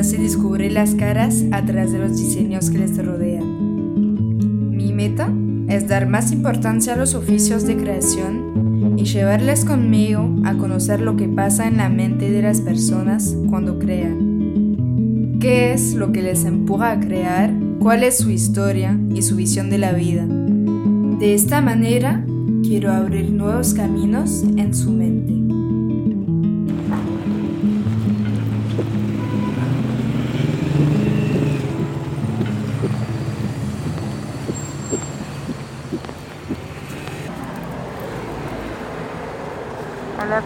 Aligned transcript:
hace 0.00 0.16
descubrir 0.16 0.72
las 0.72 0.94
caras 0.94 1.44
a 1.52 1.62
través 1.62 1.92
de 1.92 1.98
los 1.98 2.16
diseños 2.16 2.70
que 2.70 2.78
les 2.78 2.96
rodean. 2.96 4.70
Mi 4.74 4.94
meta 4.94 5.30
es 5.68 5.88
dar 5.88 6.08
más 6.08 6.32
importancia 6.32 6.94
a 6.94 6.96
los 6.96 7.14
oficios 7.14 7.66
de 7.66 7.76
creación 7.76 8.94
y 8.96 9.04
llevarles 9.04 9.66
conmigo 9.66 10.36
a 10.44 10.54
conocer 10.54 11.02
lo 11.02 11.16
que 11.16 11.28
pasa 11.28 11.68
en 11.68 11.76
la 11.76 11.90
mente 11.90 12.30
de 12.30 12.40
las 12.40 12.62
personas 12.62 13.36
cuando 13.50 13.78
crean. 13.78 15.36
¿Qué 15.38 15.74
es 15.74 15.92
lo 15.92 16.12
que 16.12 16.22
les 16.22 16.46
empuja 16.46 16.92
a 16.92 17.00
crear? 17.00 17.52
¿Cuál 17.78 18.02
es 18.02 18.16
su 18.16 18.30
historia 18.30 18.98
y 19.14 19.20
su 19.20 19.36
visión 19.36 19.68
de 19.68 19.78
la 19.78 19.92
vida? 19.92 20.24
De 20.26 21.34
esta 21.34 21.60
manera, 21.60 22.24
quiero 22.62 22.90
abrir 22.90 23.30
nuevos 23.30 23.74
caminos 23.74 24.44
en 24.56 24.74
su 24.74 24.92
mente. 24.92 25.19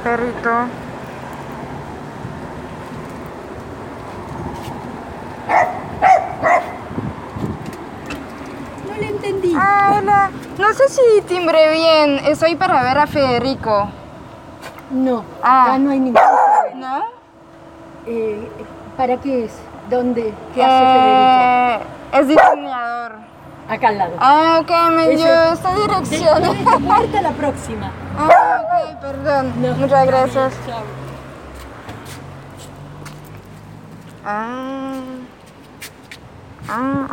Perrito. 0.05 0.69
No 8.89 8.95
le 8.97 9.07
entendí. 9.09 9.55
Ah, 9.59 9.97
hola. 9.99 10.31
No 10.59 10.73
sé 10.73 10.89
si 10.89 11.23
timbré 11.23 11.73
bien. 11.73 12.21
Estoy 12.27 12.55
para 12.57 12.83
ver 12.83 12.99
a 12.99 13.07
Federico. 13.07 13.89
No, 14.91 15.25
Ah. 15.43 15.65
acá 15.65 15.79
no 15.79 15.91
hay 15.91 16.01
ningún 16.01 16.21
problema. 16.23 16.99
¿No? 16.99 17.05
Eh, 18.07 18.49
¿Para 18.97 19.17
qué 19.17 19.45
es? 19.47 19.53
¿Dónde? 19.91 20.33
¿Qué 20.55 20.63
hace 20.65 20.85
Federico? 20.85 21.85
Eh, 22.13 22.21
es 22.21 22.29
diseñador. 22.29 23.13
Acá 23.69 23.89
al 23.89 23.99
lado. 23.99 24.13
Ah, 24.21 24.59
ok, 24.61 24.71
me 24.93 25.09
dio 25.17 25.27
esta 25.53 25.71
De- 25.75 25.81
dirección. 25.81 26.43
de 26.43 26.87
puerta 26.87 27.19
a 27.19 27.23
la 27.23 27.31
próxima. 27.31 27.91
Ah, 28.17 28.29
perdón. 29.35 29.63
No. 29.63 29.75
Muchas 29.75 30.07
gracias. 30.07 30.55
Chao. 30.67 30.83
Ah. 34.25 35.01
Ah. 36.69 37.09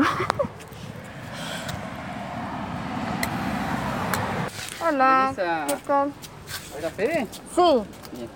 Hola. 4.87 5.33
¿Qué 5.35 5.75
tal? 5.87 6.13
¿Hola, 6.77 6.89
Fede? 6.89 7.27
Sí. 7.55 7.83
Bien. 8.13 8.29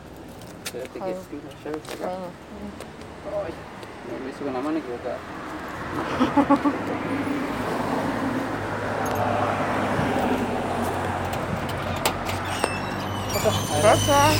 Espérate 0.66 1.00
que 1.00 1.12
estoy 1.12 1.42
las 1.46 1.56
llaves 1.64 1.90
acá. 1.94 2.10
Ay, 3.46 3.54
me 4.12 4.20
lo 4.20 4.30
hice 4.30 4.42
con 4.44 4.54
la 4.54 4.60
mano 4.62 4.78
equivocada. 4.78 5.18
Hola. 13.46 14.34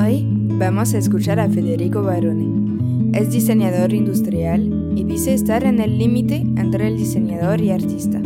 Hoy 0.00 0.26
vamos 0.30 0.94
a 0.94 0.98
escuchar 0.98 1.40
a 1.40 1.48
Federico 1.48 2.04
Barone. 2.04 3.10
Es 3.18 3.32
diseñador 3.32 3.92
industrial 3.92 4.77
y 4.98 5.04
dice 5.04 5.32
estar 5.32 5.62
en 5.62 5.78
el 5.78 5.96
límite 5.96 6.44
entre 6.56 6.88
el 6.88 6.96
diseñador 6.96 7.60
y 7.60 7.70
artista. 7.70 8.20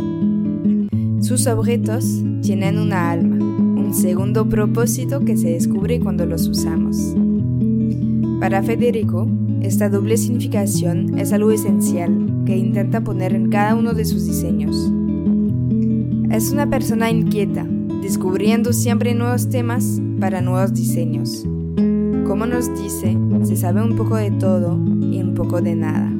Sus 1.19 1.45
objetos 1.45 2.03
tienen 2.41 2.79
una 2.79 3.11
alma, 3.11 3.35
un 3.35 3.93
segundo 3.93 4.49
propósito 4.49 5.23
que 5.23 5.37
se 5.37 5.51
descubre 5.51 5.99
cuando 5.99 6.25
los 6.25 6.47
usamos. 6.47 7.15
Para 8.39 8.63
Federico, 8.63 9.27
esta 9.61 9.87
doble 9.87 10.17
significación 10.17 11.19
es 11.19 11.31
algo 11.31 11.51
esencial 11.51 12.41
que 12.43 12.57
intenta 12.57 13.01
poner 13.03 13.35
en 13.35 13.51
cada 13.51 13.75
uno 13.75 13.93
de 13.93 14.05
sus 14.05 14.25
diseños. 14.25 14.75
Es 16.31 16.51
una 16.51 16.67
persona 16.71 17.11
inquieta, 17.11 17.67
descubriendo 18.01 18.73
siempre 18.73 19.13
nuevos 19.13 19.47
temas 19.47 20.01
para 20.19 20.41
nuevos 20.41 20.73
diseños. 20.73 21.45
Como 22.25 22.47
nos 22.47 22.73
dice, 22.81 23.15
se 23.43 23.57
sabe 23.57 23.83
un 23.83 23.95
poco 23.95 24.15
de 24.15 24.31
todo 24.31 24.79
y 25.11 25.21
un 25.21 25.35
poco 25.35 25.61
de 25.61 25.75
nada. 25.75 26.12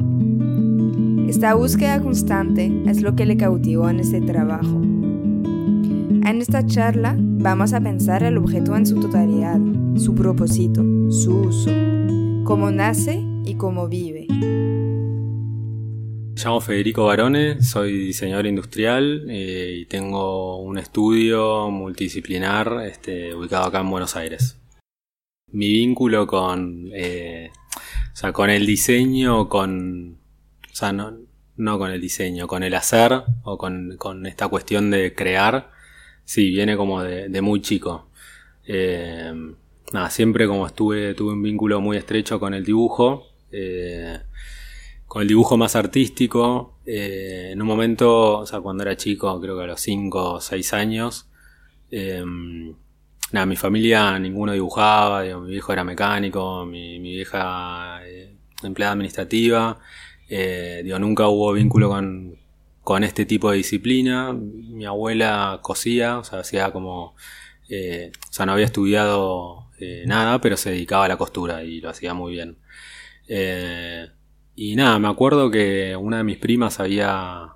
Esta 1.33 1.55
búsqueda 1.55 1.99
constante 1.99 2.71
es 2.85 3.01
lo 3.01 3.16
que 3.16 3.25
le 3.25 3.35
cautivó 3.35 3.89
en 3.89 3.99
este 3.99 4.21
trabajo. 4.21 4.79
En 4.83 6.38
esta 6.39 6.63
charla 6.63 7.16
vamos 7.17 7.73
a 7.73 7.81
pensar 7.81 8.21
el 8.21 8.38
objeto 8.38 8.75
en 8.75 8.85
su 8.85 8.99
totalidad, 8.99 9.59
su 9.97 10.13
propósito, 10.13 10.83
su 11.09 11.47
uso, 11.47 11.71
cómo 12.44 12.69
nace 12.69 13.19
y 13.45 13.55
cómo 13.55 13.89
vive. 13.89 14.27
Me 14.29 14.35
llamo 16.35 16.61
Federico 16.61 17.05
Barone, 17.05 17.63
soy 17.63 17.94
diseñador 17.94 18.45
industrial 18.45 19.25
eh, 19.27 19.77
y 19.79 19.88
tengo 19.88 20.61
un 20.61 20.77
estudio 20.77 21.71
multidisciplinar 21.71 22.83
este, 22.85 23.33
ubicado 23.33 23.65
acá 23.65 23.79
en 23.79 23.89
Buenos 23.89 24.15
Aires. 24.15 24.61
Mi 25.51 25.69
vínculo 25.69 26.27
con, 26.27 26.91
eh, 26.94 27.50
o 28.13 28.15
sea, 28.15 28.31
con 28.31 28.51
el 28.51 28.67
diseño, 28.67 29.50
con, 29.50 30.21
o 30.73 30.75
sea, 30.75 30.91
no, 30.91 31.13
no 31.56 31.78
con 31.78 31.91
el 31.91 32.01
diseño, 32.01 32.47
con 32.47 32.63
el 32.63 32.73
hacer 32.73 33.23
o 33.44 33.57
con, 33.59 33.95
con 33.97 34.25
esta 34.25 34.47
cuestión 34.47 34.89
de 34.91 35.13
crear, 35.13 35.72
sí, 36.25 36.50
viene 36.50 36.75
como 36.78 37.03
de, 37.03 37.41
muy 37.41 37.61
chico. 37.61 38.07
Eh, 38.66 39.33
nada, 39.91 40.09
siempre 40.09 40.47
como 40.47 40.66
estuve, 40.67 41.13
tuve 41.13 41.33
un 41.33 41.44
vínculo 41.44 41.79
muy 41.81 41.97
estrecho 41.97 42.39
con 42.39 42.53
el 42.53 42.63
dibujo. 42.66 43.28
eh, 43.51 44.19
con 45.07 45.22
el 45.22 45.28
dibujo 45.28 45.57
más 45.57 45.75
artístico. 45.75 46.79
eh, 46.85 47.50
en 47.53 47.62
un 47.62 47.67
momento, 47.67 48.39
o 48.39 48.45
sea, 48.47 48.59
cuando 48.62 48.83
era 48.83 48.97
chico, 48.97 49.39
creo 49.39 49.56
que 49.57 49.63
a 49.63 49.67
los 49.67 49.79
5 49.81 50.33
o 50.35 50.41
6 50.41 50.73
años, 50.73 51.29
nada, 53.31 53.45
mi 53.45 53.56
familia 53.56 54.17
ninguno 54.19 54.53
dibujaba, 54.53 55.23
mi 55.23 55.51
viejo 55.51 55.73
era 55.73 55.83
mecánico, 55.83 56.66
mi, 56.66 57.00
mi 57.00 57.12
vieja 57.13 58.01
empleada 58.63 58.94
administrativa, 58.94 59.79
eh, 60.35 60.81
digo, 60.83 61.00
nunca 61.00 61.27
hubo 61.27 61.53
vínculo 61.53 61.89
con, 61.89 62.38
con 62.83 63.03
este 63.03 63.25
tipo 63.25 63.51
de 63.51 63.57
disciplina. 63.57 64.33
Mi 64.33 64.85
abuela 64.85 65.59
cosía, 65.62 66.18
o 66.19 66.24
sea, 66.24 66.39
hacía 66.39 66.71
como, 66.71 67.15
eh, 67.69 68.12
o 68.30 68.33
sea, 68.33 68.45
no 68.45 68.53
había 68.53 68.65
estudiado 68.65 69.69
eh, 69.80 70.03
nada, 70.07 70.39
pero 70.41 70.57
se 70.57 70.71
dedicaba 70.71 71.06
a 71.06 71.07
la 71.09 71.18
costura 71.18 71.63
y 71.63 71.81
lo 71.81 71.89
hacía 71.89 72.13
muy 72.13 72.33
bien. 72.33 72.57
Eh, 73.27 74.07
y 74.56 74.75
nada, 74.75 75.00
me 75.00 75.07
acuerdo 75.07 75.51
que 75.51 75.95
una 75.95 76.18
de 76.18 76.24
mis 76.24 76.38
primas 76.38 76.79
había. 76.79 77.56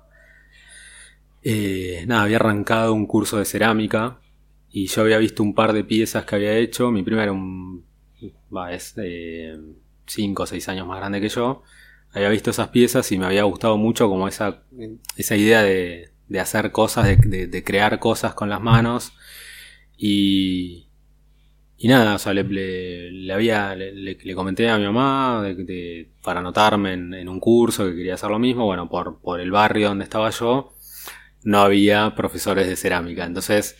eh, 1.42 2.04
nada, 2.06 2.22
había 2.22 2.36
arrancado 2.36 2.92
un 2.94 3.06
curso 3.06 3.38
de 3.38 3.44
cerámica. 3.44 4.20
Y 4.70 4.86
yo 4.86 5.02
había 5.02 5.18
visto 5.18 5.42
un 5.42 5.54
par 5.54 5.72
de 5.72 5.84
piezas 5.84 6.24
que 6.24 6.34
había 6.36 6.56
hecho. 6.56 6.90
Mi 6.90 7.02
prima 7.02 7.22
era 7.22 7.32
un. 7.32 7.84
Va, 8.54 8.72
es 8.72 8.94
5 10.06 10.42
o 10.42 10.46
6 10.46 10.68
años 10.68 10.86
más 10.86 10.98
grande 10.98 11.20
que 11.20 11.28
yo. 11.28 11.62
Había 12.12 12.30
visto 12.30 12.50
esas 12.50 12.68
piezas 12.68 13.10
y 13.12 13.18
me 13.18 13.26
había 13.26 13.42
gustado 13.44 13.76
mucho 13.76 14.08
como 14.08 14.28
esa, 14.28 14.62
esa 15.16 15.36
idea 15.36 15.62
de, 15.62 16.10
de 16.28 16.40
hacer 16.40 16.72
cosas, 16.72 17.06
de, 17.06 17.16
de- 17.16 17.46
de 17.46 17.64
crear 17.64 17.98
cosas 17.98 18.34
con 18.34 18.48
las 18.48 18.60
manos. 18.60 19.12
Y, 19.96 20.88
y 21.78 21.88
nada, 21.88 22.16
o 22.16 22.18
sea, 22.18 22.34
le, 22.34 22.44
le- 22.44 23.32
había, 23.32 23.74
le, 23.76 23.92
le- 23.92 24.34
comenté 24.34 24.68
a 24.70 24.78
mi 24.78 24.84
mamá 24.84 25.42
de- 25.44 26.10
para 26.22 26.40
anotarme 26.40 26.94
en, 26.94 27.14
en 27.14 27.28
un 27.28 27.40
curso 27.40 27.86
que 27.86 27.96
quería 27.96 28.14
hacer 28.14 28.30
lo 28.30 28.38
mismo. 28.38 28.64
Bueno, 28.66 28.88
por, 28.88 29.20
por 29.20 29.40
el 29.40 29.50
barrio 29.52 29.88
donde 29.88 30.04
estaba 30.04 30.30
yo, 30.30 30.74
no 31.44 31.60
había 31.60 32.14
profesores 32.16 32.68
de 32.68 32.76
cerámica. 32.76 33.24
Entonces, 33.26 33.76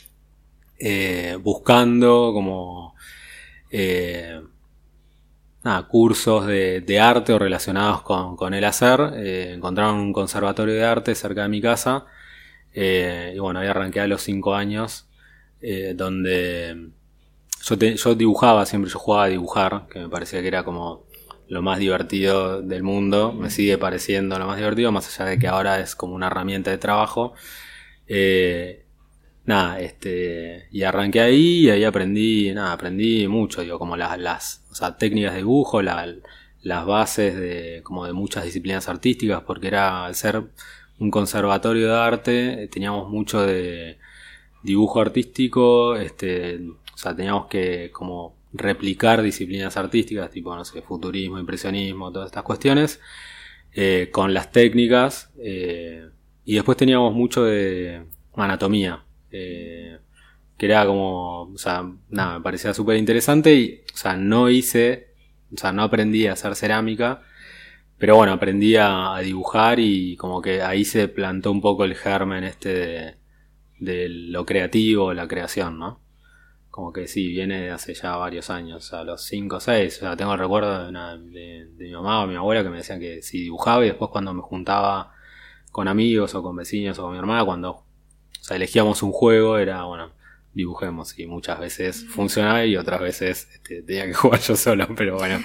eh, 0.79 1.39
buscando 1.43 2.33
como 2.35 2.95
eh, 3.71 4.41
nada, 5.69 5.89
cursos 5.89 6.47
de, 6.47 6.81
de 6.83 7.01
arte 7.01 7.33
o 7.33 7.39
relacionados 7.39 8.03
con, 8.03 8.37
con 8.37 8.55
el 8.55 8.65
hacer, 8.65 9.01
eh, 9.17 9.53
encontraron 9.55 9.97
un 9.99 10.13
conservatorio 10.13 10.75
de 10.75 10.85
arte 10.85 11.15
cerca 11.15 11.43
de 11.43 11.49
mi 11.49 11.61
casa. 11.61 12.07
eh, 12.73 13.33
y 13.37 13.39
bueno, 13.39 13.61
ahí 13.61 13.69
arranqué 13.69 14.01
a 14.01 14.07
los 14.09 14.23
5 14.23 14.55
años, 14.55 15.09
eh, 15.61 15.95
donde 15.97 16.91
yo, 17.65 17.79
te- 17.79 17.97
yo 17.97 18.15
dibujaba 18.15 18.67
siempre, 18.67 18.91
yo 18.91 18.99
jugaba 18.99 19.25
a 19.25 19.29
dibujar, 19.29 19.87
que 19.91 20.01
me 20.01 20.09
parecía 20.09 20.41
que 20.43 20.49
era 20.49 20.65
como 20.65 21.07
lo 21.49 21.63
más 21.63 21.79
divertido 21.79 22.63
del 22.63 22.83
mundo, 22.83 23.33
me 23.33 23.51
sigue 23.51 23.79
pareciendo 23.79 24.39
lo 24.39 24.47
más 24.47 24.57
divertido, 24.59 24.93
más 24.93 25.09
allá 25.21 25.31
de 25.31 25.39
que 25.39 25.49
ahora 25.49 25.81
es 25.81 25.97
como 25.97 26.15
una 26.15 26.27
herramienta 26.29 26.71
de 26.71 26.79
trabajo. 26.79 27.35
Eh, 28.07 28.85
nada, 29.45 29.81
este, 29.81 30.69
y 30.73 30.83
arranqué 30.85 31.21
ahí 31.21 31.67
y 31.67 31.71
ahí 31.71 31.85
aprendí, 31.85 32.53
nada, 32.55 32.73
aprendí 32.73 33.29
mucho, 33.29 33.63
digo, 33.63 33.79
como 33.79 33.97
las, 33.97 34.65
sea, 34.79 34.97
técnicas 34.97 35.33
de 35.33 35.39
dibujo, 35.39 35.83
las 35.83 36.87
bases 36.87 37.37
de, 37.37 37.81
como 37.85 38.07
de 38.07 38.13
muchas 38.13 38.45
disciplinas 38.45 38.89
artísticas, 38.89 39.43
porque 39.43 39.69
era, 39.69 40.07
al 40.07 40.15
ser 40.15 40.45
un 40.99 41.11
conservatorio 41.11 41.89
de 41.89 41.99
arte, 41.99 42.69
teníamos 42.69 43.09
mucho 43.09 43.43
de 43.43 43.99
dibujo 44.63 45.01
artístico, 45.01 45.97
este, 45.97 46.61
o 46.95 46.99
sea, 46.99 47.15
teníamos 47.15 47.47
que 47.47 47.91
como 47.93 48.37
replicar 48.53 49.23
disciplinas 49.23 49.77
artísticas, 49.77 50.31
tipo, 50.31 50.55
no 50.55 50.65
sé, 50.65 50.83
futurismo, 50.83 51.39
impresionismo, 51.39 52.13
todas 52.13 52.27
estas 52.27 52.43
cuestiones, 52.43 53.01
eh, 53.73 54.09
con 54.13 54.35
las 54.35 54.51
técnicas, 54.51 55.31
eh, 55.39 56.09
y 56.45 56.55
después 56.55 56.77
teníamos 56.79 57.15
mucho 57.15 57.45
de 57.45 58.05
anatomía, 58.35 59.05
eh, 59.31 59.99
que 60.59 60.67
era 60.67 60.85
como, 60.87 61.43
o 61.45 61.59
sea, 61.59 61.91
nada, 62.11 62.39
me 62.39 62.45
parecía 62.45 62.75
súper 62.75 62.97
interesante 62.99 63.55
y, 63.55 63.83
o 63.95 63.97
sea, 63.97 64.17
no 64.17 64.51
hice, 64.51 65.15
o 65.55 65.57
sea, 65.57 65.73
no 65.73 65.85
aprendí 65.85 66.27
a 66.27 66.33
hacer 66.35 66.57
cerámica, 66.57 67.23
pero 67.99 68.17
bueno, 68.17 68.33
aprendí 68.33 68.77
a, 68.77 69.17
dibujar 69.23 69.81
y 69.81 70.17
como 70.17 70.43
que 70.43 70.63
ahí 70.63 70.85
se 70.85 71.09
plantó 71.09 71.51
un 71.53 71.61
poco 71.61 71.85
el 71.85 71.95
germen 71.97 72.45
este 72.45 72.75
de, 72.75 73.15
de 73.79 74.09
lo 74.09 74.47
creativo, 74.47 75.15
la 75.15 75.29
creación, 75.29 75.79
¿no? 75.79 76.01
Como 76.71 76.93
que 76.93 77.09
sí, 77.09 77.29
viene 77.29 77.63
de 77.63 77.71
hace 77.71 77.95
ya 77.95 78.17
varios 78.17 78.51
años, 78.51 78.93
a 78.93 79.03
los 79.05 79.25
5 79.25 79.57
o 79.57 79.61
6. 79.61 79.97
O 79.97 80.01
sea, 80.01 80.17
tengo 80.17 80.33
el 80.33 80.39
recuerdo 80.39 80.85
de, 80.85 80.89
una, 80.89 81.17
de, 81.17 81.69
mi 81.77 81.91
mamá 81.91 82.23
o 82.23 82.27
mi 82.27 82.37
abuela 82.37 82.63
que 82.63 82.71
me 82.71 82.79
decían 82.79 83.01
que 83.01 83.23
si 83.23 83.41
dibujaba 83.43 83.85
y 83.85 83.89
después 83.89 84.11
cuando 84.13 84.33
me 84.35 84.43
juntaba 84.43 85.13
con 85.73 85.89
amigos 85.89 86.35
o 86.35 86.43
con 86.43 86.57
vecinos 86.57 86.99
o 86.99 87.03
con 87.03 87.13
mi 87.13 87.19
hermana, 87.19 87.45
cuando 87.45 87.71
o 87.71 87.85
sea, 88.41 88.57
elegíamos 88.57 89.03
un 89.03 89.13
juego, 89.13 89.59
era 89.59 89.85
bueno, 89.85 90.13
dibujemos. 90.59 91.19
Y 91.19 91.27
muchas 91.27 91.61
veces 91.61 92.05
funcionaba 92.05 92.65
y 92.65 92.77
otras 92.77 93.01
veces 93.01 93.49
este, 93.55 93.83
tenía 93.83 94.07
que 94.07 94.15
jugar 94.23 94.41
yo 94.41 94.57
solo, 94.57 94.89
pero 94.97 95.17
bueno. 95.17 95.39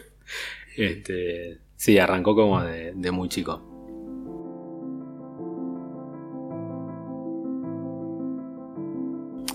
este, 0.76 1.58
sí, 1.76 1.98
arrancó 1.98 2.34
como 2.34 2.62
de, 2.62 2.92
de 2.94 3.10
muy 3.10 3.28
chico. 3.28 3.68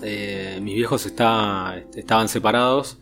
Eh, 0.02 0.60
mis 0.62 0.76
viejos 0.76 1.06
estaban 1.06 2.28
separados 2.28 2.98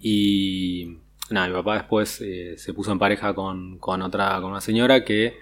y 0.00 0.98
nada, 1.30 1.48
mi 1.48 1.54
papá 1.54 1.74
después 1.78 2.20
eh, 2.20 2.58
se 2.58 2.74
puso 2.74 2.92
en 2.92 2.98
pareja 2.98 3.34
con, 3.34 3.78
otra, 4.02 4.38
con 4.42 4.50
una 4.50 4.60
señora 4.60 5.02
que 5.02 5.38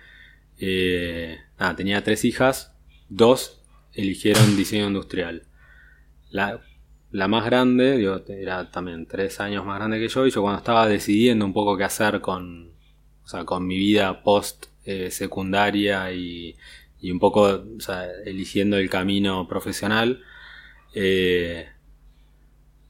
eh, 0.59 1.39
tenía 1.77 2.05
tres 2.05 2.25
hijas, 2.25 2.77
dos 3.09 3.61
eligieron 3.93 4.57
diseño 4.57 4.87
industrial. 4.87 5.43
La, 6.35 7.29
más 7.29 7.45
grande, 7.45 8.05
era 8.29 8.69
también 8.73 9.07
tres 9.07 9.39
años 9.39 9.65
más 9.65 9.79
grande 9.79 10.01
que 10.01 10.09
yo, 10.09 10.27
y 10.27 10.31
yo 10.31 10.43
cuando 10.43 10.59
estaba 10.59 10.89
decidiendo 10.89 11.45
un 11.45 11.53
poco 11.53 11.77
qué 11.77 11.85
hacer 11.85 12.21
con, 12.21 12.73
con 13.45 13.67
mi 13.67 13.77
vida 13.79 14.25
post 14.25 14.67
secundaria 15.11 16.13
y, 16.13 16.57
y, 17.01 17.11
un 17.13 17.21
poco 17.21 17.65
eligiendo 18.27 18.77
el 18.79 18.91
camino 18.91 19.47
profesional, 19.47 20.25
eh, 20.93 21.69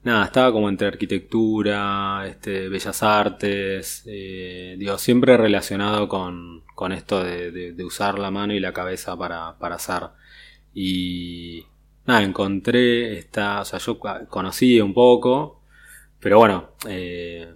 nada, 0.05 0.25
estaba 0.25 0.51
como 0.53 0.71
entre 0.71 0.89
arquitectura, 0.89 2.27
este, 2.27 2.71
bellas 2.71 3.03
artes, 3.03 4.05
eh, 4.07 4.77
digo, 4.79 4.97
siempre 4.97 5.37
relacionado 5.37 6.09
con, 6.09 6.63
con 6.75 6.93
esto 6.93 7.23
de, 7.23 7.75
usar 7.85 8.19
la 8.19 8.31
mano 8.31 8.55
y 8.55 8.61
la 8.61 8.73
cabeza 8.73 9.17
para, 9.19 9.59
para 9.59 9.75
hacer. 9.77 10.03
Y 10.75 11.67
nada, 12.07 12.23
encontré 12.23 13.19
esta, 13.19 13.61
o 13.63 13.65
sea, 13.65 13.79
yo 13.79 13.99
conocí 14.29 14.81
un 14.81 14.95
poco, 14.95 15.63
pero 16.21 16.39
bueno, 16.39 16.71
eh, 16.89 17.55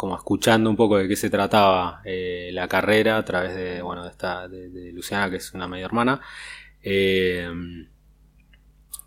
como 0.00 0.16
escuchando 0.16 0.70
un 0.70 0.76
poco 0.76 0.96
de 0.96 1.06
qué 1.06 1.14
se 1.14 1.28
trataba 1.28 2.00
eh, 2.06 2.48
la 2.54 2.68
carrera 2.68 3.18
a 3.18 3.24
través 3.26 3.54
de, 3.54 3.82
bueno, 3.82 4.02
de 4.04 4.08
esta, 4.08 4.48
de, 4.48 4.92
Luciana, 4.94 5.28
que 5.28 5.36
es 5.36 5.52
una 5.52 5.68
media 5.68 5.84
hermana. 5.84 6.22
Eh, 6.82 7.46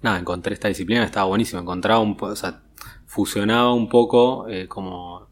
nada, 0.03 0.19
encontré 0.19 0.53
esta 0.53 0.67
disciplina, 0.67 1.03
estaba 1.03 1.25
buenísimo, 1.25 1.61
encontraba 1.61 1.99
un 1.99 2.15
o 2.19 2.35
sea, 2.35 2.61
fusionaba 3.07 3.73
un 3.73 3.89
poco 3.89 4.47
eh, 4.47 4.67
como 4.67 5.29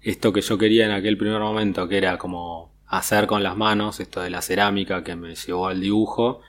esto 0.00 0.32
que 0.32 0.40
yo 0.40 0.56
quería 0.56 0.86
en 0.86 0.92
aquel 0.92 1.18
primer 1.18 1.40
momento, 1.40 1.86
que 1.86 1.98
era 1.98 2.16
como 2.16 2.72
hacer 2.86 3.26
con 3.26 3.42
las 3.42 3.58
manos, 3.58 4.00
esto 4.00 4.22
de 4.22 4.30
la 4.30 4.40
cerámica 4.40 5.04
que 5.04 5.16
me 5.16 5.34
llevó 5.34 5.68
al 5.68 5.80
dibujo, 5.80 6.40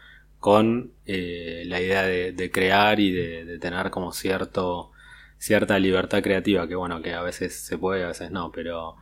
con 0.46 0.94
eh, 1.08 1.64
la 1.66 1.82
idea 1.82 2.04
de, 2.04 2.52
crear 2.52 3.00
y 3.00 3.12
de, 3.12 3.58
tener 3.58 3.90
como 3.90 4.12
cierto 4.12 4.92
cierta 5.40 5.80
libertad 5.80 6.22
creativa, 6.22 6.68
que 6.68 6.76
bueno, 6.76 7.02
que 7.02 7.14
a 7.14 7.24
veces 7.24 7.66
se 7.66 7.80
puede, 7.80 8.04
a 8.04 8.10
veces 8.10 8.30
no, 8.30 8.52
pero 8.52 8.96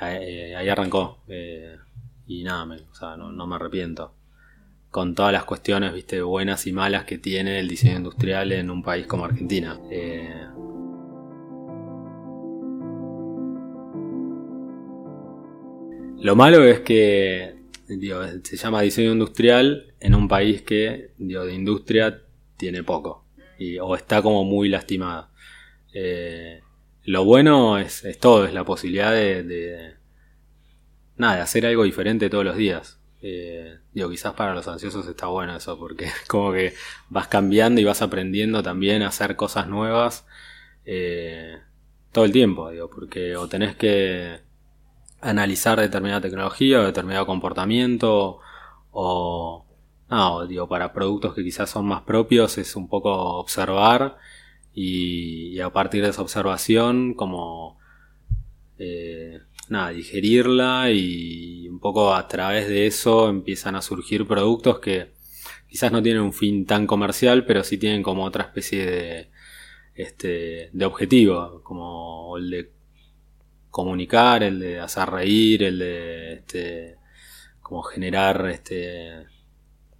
eh, 0.00 0.56
ahí 0.56 0.68
arrancó. 0.68 1.22
y 2.26 2.42
nada, 2.42 2.66
me, 2.66 2.76
o 2.80 2.94
sea, 2.94 3.16
no 3.16 3.46
me 3.46 3.54
arrepiento 3.54 4.14
con 4.92 5.14
todas 5.14 5.32
las 5.32 5.44
cuestiones 5.44 5.94
viste 5.94 6.20
buenas 6.20 6.66
y 6.66 6.72
malas 6.72 7.04
que 7.06 7.16
tiene 7.16 7.58
el 7.58 7.66
diseño 7.66 7.96
industrial 7.96 8.52
en 8.52 8.70
un 8.70 8.82
país 8.82 9.06
como 9.06 9.24
Argentina. 9.24 9.80
Eh, 9.90 10.46
lo 16.18 16.36
malo 16.36 16.64
es 16.64 16.80
que 16.80 17.56
se 18.42 18.56
llama 18.56 18.82
diseño 18.82 19.12
industrial 19.12 19.91
en 20.02 20.14
un 20.14 20.28
país 20.28 20.62
que 20.62 21.12
de 21.16 21.54
industria 21.54 22.22
tiene 22.56 22.82
poco 22.82 23.24
y, 23.58 23.78
o 23.78 23.94
está 23.94 24.20
como 24.20 24.44
muy 24.44 24.68
lastimada. 24.68 25.30
Eh, 25.94 26.60
lo 27.04 27.24
bueno 27.24 27.78
es, 27.78 28.04
todo, 28.20 28.46
es 28.46 28.52
la 28.52 28.64
posibilidad 28.64 29.12
de, 29.12 29.42
de, 29.42 29.94
nada, 31.16 31.36
de 31.36 31.42
hacer 31.42 31.66
algo 31.66 31.84
diferente 31.84 32.28
todos 32.30 32.44
los 32.44 32.56
días. 32.56 32.98
Eh, 33.22 33.78
digo, 33.92 34.10
quizás 34.10 34.34
para 34.34 34.54
los 34.54 34.66
ansiosos 34.66 35.06
está 35.06 35.26
bueno 35.26 35.56
eso, 35.56 35.78
porque 35.78 36.08
como 36.28 36.52
que 36.52 36.74
vas 37.08 37.28
cambiando 37.28 37.80
y 37.80 37.84
vas 37.84 38.02
aprendiendo 38.02 38.62
también 38.62 39.02
a 39.02 39.08
hacer 39.08 39.36
cosas 39.36 39.68
nuevas 39.68 40.26
eh, 40.84 41.58
todo 42.10 42.24
el 42.24 42.32
tiempo, 42.32 42.70
digo, 42.70 42.90
porque 42.90 43.36
o 43.36 43.48
tenés 43.48 43.76
que 43.76 44.40
analizar 45.20 45.80
determinada 45.80 46.20
tecnología 46.20 46.80
o 46.80 46.84
determinado 46.84 47.24
comportamiento 47.26 48.40
o 48.90 49.64
no, 50.12 50.46
digo, 50.46 50.68
para 50.68 50.92
productos 50.92 51.34
que 51.34 51.42
quizás 51.42 51.70
son 51.70 51.86
más 51.86 52.02
propios 52.02 52.58
es 52.58 52.76
un 52.76 52.86
poco 52.86 53.10
observar 53.38 54.18
y, 54.74 55.58
a 55.60 55.70
partir 55.72 56.02
de 56.02 56.10
esa 56.10 56.20
observación 56.20 57.14
como 57.14 57.78
eh, 58.78 59.40
nada, 59.70 59.90
digerirla 59.90 60.90
y 60.90 61.66
un 61.66 61.80
poco 61.80 62.14
a 62.14 62.28
través 62.28 62.68
de 62.68 62.86
eso 62.86 63.30
empiezan 63.30 63.74
a 63.74 63.80
surgir 63.80 64.26
productos 64.26 64.80
que 64.80 65.12
quizás 65.66 65.90
no 65.92 66.02
tienen 66.02 66.22
un 66.22 66.34
fin 66.34 66.66
tan 66.66 66.86
comercial, 66.86 67.46
pero 67.46 67.64
sí 67.64 67.78
tienen 67.78 68.02
como 68.02 68.24
otra 68.24 68.44
especie 68.44 68.84
de, 68.84 69.30
este, 69.94 70.68
de 70.74 70.84
objetivo, 70.84 71.62
como 71.62 72.36
el 72.36 72.50
de 72.50 72.70
comunicar, 73.70 74.42
el 74.42 74.60
de 74.60 74.78
hacer 74.80 75.08
reír, 75.08 75.62
el 75.62 75.78
de 75.78 76.32
este, 76.34 76.96
como 77.62 77.82
generar 77.82 78.46
este, 78.50 79.31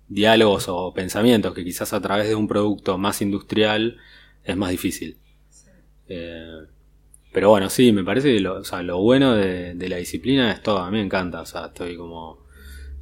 diálogos 0.09 0.66
o 0.68 0.92
pensamientos 0.92 1.54
que 1.54 1.64
quizás 1.64 1.92
a 1.92 2.00
través 2.00 2.28
de 2.28 2.35
un 2.35 2.49
producto 2.49 2.99
más 2.99 3.23
industrial 3.23 3.99
es 4.44 4.56
más 4.56 4.71
difícil. 4.71 5.18
Eh, 6.09 6.66
pero 7.32 7.49
bueno, 7.49 7.71
sí, 7.71 7.92
me 7.92 8.04
parece 8.04 8.35
que 8.35 8.40
lo, 8.40 8.59
o 8.59 8.64
sea, 8.64 8.82
lo 8.82 9.00
bueno 9.00 9.35
de, 9.35 9.75
la 9.88 9.97
disciplina 9.97 10.52
es 10.52 10.62
todo. 10.62 10.78
A 10.78 10.90
mí 10.90 10.99
me 10.99 11.04
encanta, 11.04 11.40
o 11.40 11.47
sea, 11.47 11.66
estoy 11.66 11.97
como. 11.97 12.47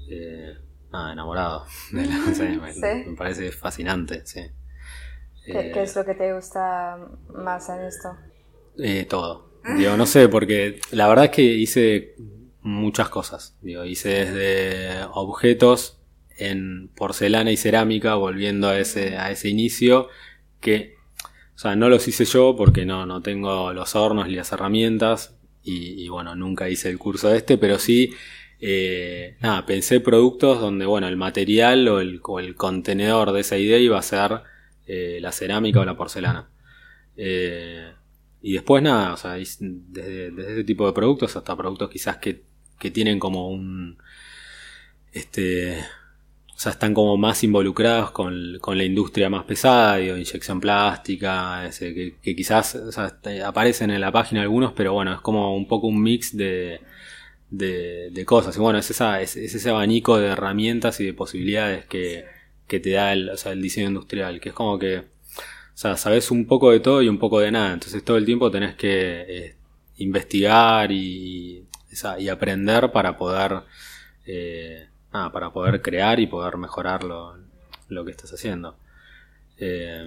Eh, 0.09 0.57
nada, 0.93 1.13
enamorado. 1.13 1.67
De 1.91 2.07
la, 2.07 2.19
me, 3.07 3.17
parece 3.17 3.51
fascinante, 3.51 4.25
sí. 4.25 4.43
¿Qué, 5.45 5.73
¿Qué, 5.73 5.83
es 5.83 5.97
lo 5.97 6.05
que 6.05 6.15
te 6.15 6.33
gusta 6.33 6.97
más 7.35 7.69
en 7.71 7.81
esto? 7.81 8.17
Eh, 8.79 9.05
todo. 9.09 9.51
Digo, 9.77 9.97
no 9.97 10.07
sé, 10.07 10.29
porque 10.29 10.81
la 10.93 11.09
verdad 11.09 11.27
es 11.27 11.31
que 11.33 11.43
hice 11.43 12.15
muchas 12.63 13.09
cosas. 13.09 13.57
Digo, 13.61 13.85
hice 13.85 14.09
desde 14.09 15.05
objetos 15.13 16.00
en 16.41 16.89
porcelana 16.97 17.53
y 17.53 17.57
cerámica, 17.57 18.15
volviendo 18.15 18.69
a 18.69 18.79
ese, 18.79 19.17
a 19.17 19.31
ese 19.31 19.49
inicio, 19.49 20.09
que 20.61 21.01
o 21.61 21.63
sea, 21.63 21.77
no 21.77 21.91
los 21.91 22.09
hice 22.09 22.25
yo 22.25 22.57
porque 22.57 22.87
no, 22.87 23.05
no 23.05 23.21
tengo 23.21 23.75
los 23.75 23.95
hornos 23.95 24.29
ni 24.29 24.35
las 24.35 24.51
herramientas 24.51 25.37
y, 25.63 26.09
bueno, 26.09 26.35
nunca 26.35 26.71
hice 26.71 26.89
el 26.89 26.97
curso 26.97 27.29
de 27.29 27.37
este, 27.37 27.59
pero 27.59 27.79
sí, 27.79 28.15
eh, 28.61 29.37
nada, 29.41 29.67
pensé 29.67 30.01
productos 30.01 30.59
donde, 30.59 30.87
bueno, 30.87 31.07
el 31.07 31.19
material 31.19 31.87
o 31.89 32.01
el, 32.01 32.23
contenedor 32.57 33.33
de 33.33 33.41
esa 33.41 33.59
idea 33.59 33.77
iba 33.77 33.99
a 33.99 34.03
ser 34.03 34.41
eh, 34.87 35.19
la 35.21 35.33
cerámica 35.33 35.81
o 35.81 35.85
la 35.85 35.99
porcelana. 35.99 36.49
Eh, 37.19 37.93
y 38.41 38.55
después 38.55 38.83
nada, 38.83 39.13
o 39.13 39.19
sea, 39.19 39.33
desde, 39.33 40.31
desde 40.31 40.53
ese 40.53 40.65
tipo 40.65 40.87
de 40.87 40.95
productos 40.95 41.37
hasta 41.37 41.55
productos 41.59 41.91
quizás 41.91 42.17
que, 42.17 42.43
que 42.79 42.91
tienen 42.91 43.19
como 43.19 43.51
un... 43.51 43.99
Este, 45.13 45.85
o 46.61 46.63
sea, 46.63 46.73
están 46.73 46.93
como 46.93 47.17
más 47.17 47.43
involucrados 47.43 48.11
con, 48.11 48.59
con 48.61 48.77
la 48.77 48.85
industria 48.85 49.31
más 49.31 49.45
pesada, 49.45 49.97
digo, 49.97 50.15
inyección 50.19 50.61
plástica, 50.61 51.67
ese, 51.67 51.95
que, 51.95 52.37
quizás 52.37 52.77
aparecen 53.47 53.91
en 53.91 54.03
la 54.03 54.13
página 54.13 54.43
algunos, 54.43 54.75
pero 54.75 54.93
bueno, 54.93 55.15
es 55.15 55.23
como 55.23 55.57
un 55.57 55.67
poco 55.67 55.87
un 55.87 56.03
mix 56.03 56.37
de, 56.37 56.83
de, 57.49 58.11
de 58.11 58.25
cosas. 58.27 58.55
Y 58.59 58.61
bueno, 58.61 58.79
es, 58.79 58.91
esa, 58.91 59.23
es, 59.23 59.37
es, 59.37 59.55
ese 59.55 59.71
abanico 59.71 60.19
de 60.19 60.27
herramientas 60.27 61.01
y 61.01 61.07
de 61.07 61.15
posibilidades 61.15 61.87
que, 61.87 62.27
que 62.67 62.79
te 62.79 62.91
da 62.91 63.15
el, 63.15 63.31
o 63.31 63.39
sea, 63.39 63.53
el 63.53 63.63
diseño 63.63 63.89
industrial, 63.89 64.39
que 64.39 64.51
es 64.51 64.55
como 64.55 64.79
que, 64.79 64.99
o 64.99 65.03
sea, 65.73 65.97
sabes 65.97 66.31
un 66.31 66.47
poco 66.47 66.73
de 66.73 66.81
todo 66.81 67.01
y 67.01 67.09
un 67.09 67.19
poco 67.19 67.41
de 67.41 67.53
nada, 67.53 67.73
entonces 67.73 68.05
todo 68.05 68.19
el 68.19 68.27
tiempo 68.27 68.51
tenés 68.51 68.75
que 68.75 69.25
eh, 69.27 69.57
investigar 69.97 70.93
y, 70.93 71.65
y 72.19 72.29
aprender 72.29 72.93
para 72.93 73.17
poder... 73.17 73.63
Eh, 74.27 74.90
ah, 75.13 75.31
para 75.33 75.51
poder 75.51 75.83
crear 75.83 76.21
y 76.21 76.27
poder 76.27 76.57
mejorar 76.57 77.05
lo, 77.05 77.37
lo 77.89 78.05
que 78.05 78.11
estás 78.11 78.33
haciendo. 78.33 78.77
Eh, 79.59 80.07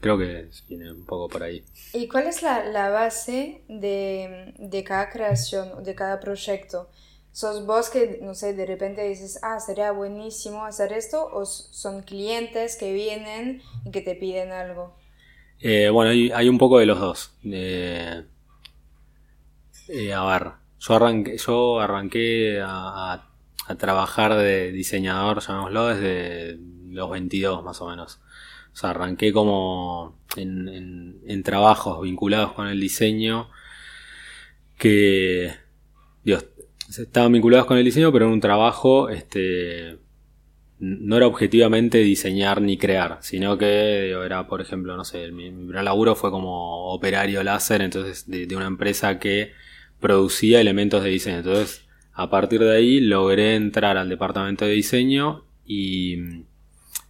creo 0.00 0.18
que 0.18 0.48
viene 0.68 0.90
un 0.92 1.04
poco 1.04 1.28
por 1.28 1.42
ahí. 1.42 1.64
¿Y 1.92 2.08
cuál 2.08 2.26
es 2.26 2.42
la, 2.42 2.64
la 2.64 2.90
base 2.90 3.62
de, 3.68 4.54
de, 4.58 4.84
cada 4.84 5.10
creación, 5.10 5.84
de 5.84 5.94
cada 5.94 6.20
proyecto? 6.20 6.90
¿Sos 7.32 7.64
vos 7.64 7.90
que, 7.90 8.18
no 8.22 8.34
sé, 8.34 8.54
de 8.54 8.66
repente 8.66 9.06
dices, 9.06 9.38
ah, 9.42 9.60
sería 9.60 9.92
buenísimo 9.92 10.64
hacer 10.64 10.92
esto? 10.92 11.28
¿O 11.32 11.44
son 11.44 12.02
clientes 12.02 12.76
que 12.76 12.92
vienen 12.92 13.62
y 13.84 13.90
que 13.90 14.00
te 14.00 14.16
piden 14.16 14.50
algo? 14.50 14.96
Eh, 15.60 15.90
bueno, 15.90 16.10
hay, 16.10 16.30
hay, 16.32 16.48
un 16.48 16.58
poco 16.58 16.78
de 16.78 16.86
los 16.86 16.98
dos. 16.98 17.32
Eh, 17.44 18.24
a 20.14 20.24
ver, 20.24 20.52
yo 20.78 20.94
arranqué, 20.94 21.36
yo 21.36 21.80
arranqué 21.80 22.60
a, 22.60 23.12
a 23.12 23.29
a 23.70 23.76
trabajar 23.76 24.36
de 24.36 24.72
diseñador, 24.72 25.40
llamémoslo, 25.40 25.86
desde 25.86 26.58
los 26.88 27.08
22 27.08 27.62
más 27.64 27.80
o 27.80 27.88
menos. 27.88 28.20
O 28.72 28.76
sea, 28.76 28.90
arranqué 28.90 29.32
como 29.32 30.18
en, 30.36 31.42
trabajos 31.44 32.02
vinculados 32.02 32.52
con 32.52 32.66
el 32.66 32.80
diseño 32.80 33.48
que, 34.76 35.52
Dios, 36.24 36.46
estaban 36.88 37.32
vinculados 37.32 37.66
con 37.66 37.78
el 37.78 37.84
diseño, 37.84 38.12
pero 38.12 38.26
en 38.26 38.32
un 38.32 38.40
trabajo, 38.40 39.08
este, 39.08 39.98
no 40.80 41.16
era 41.16 41.28
objetivamente 41.28 41.98
diseñar 41.98 42.60
ni 42.60 42.76
crear, 42.76 43.18
sino 43.22 43.56
que 43.56 44.10
era, 44.10 44.48
por 44.48 44.60
ejemplo, 44.60 44.96
no 44.96 45.04
sé, 45.04 45.30
mi, 45.30 45.50
mi 45.50 45.66
primer 45.66 45.84
laburo 45.84 46.16
fue 46.16 46.32
como 46.32 46.92
operario 46.92 47.44
láser, 47.44 47.82
entonces, 47.82 48.28
de, 48.28 48.46
de 48.46 48.56
una 48.56 48.66
empresa 48.66 49.20
que 49.20 49.52
producía 50.00 50.60
elementos 50.60 51.04
de 51.04 51.10
diseño. 51.10 51.38
Entonces, 51.38 51.84
a 52.14 52.30
partir 52.30 52.60
de 52.60 52.76
ahí 52.76 53.00
logré 53.00 53.54
entrar 53.54 53.96
al 53.96 54.08
departamento 54.08 54.64
de 54.64 54.72
diseño 54.72 55.44
y, 55.64 56.44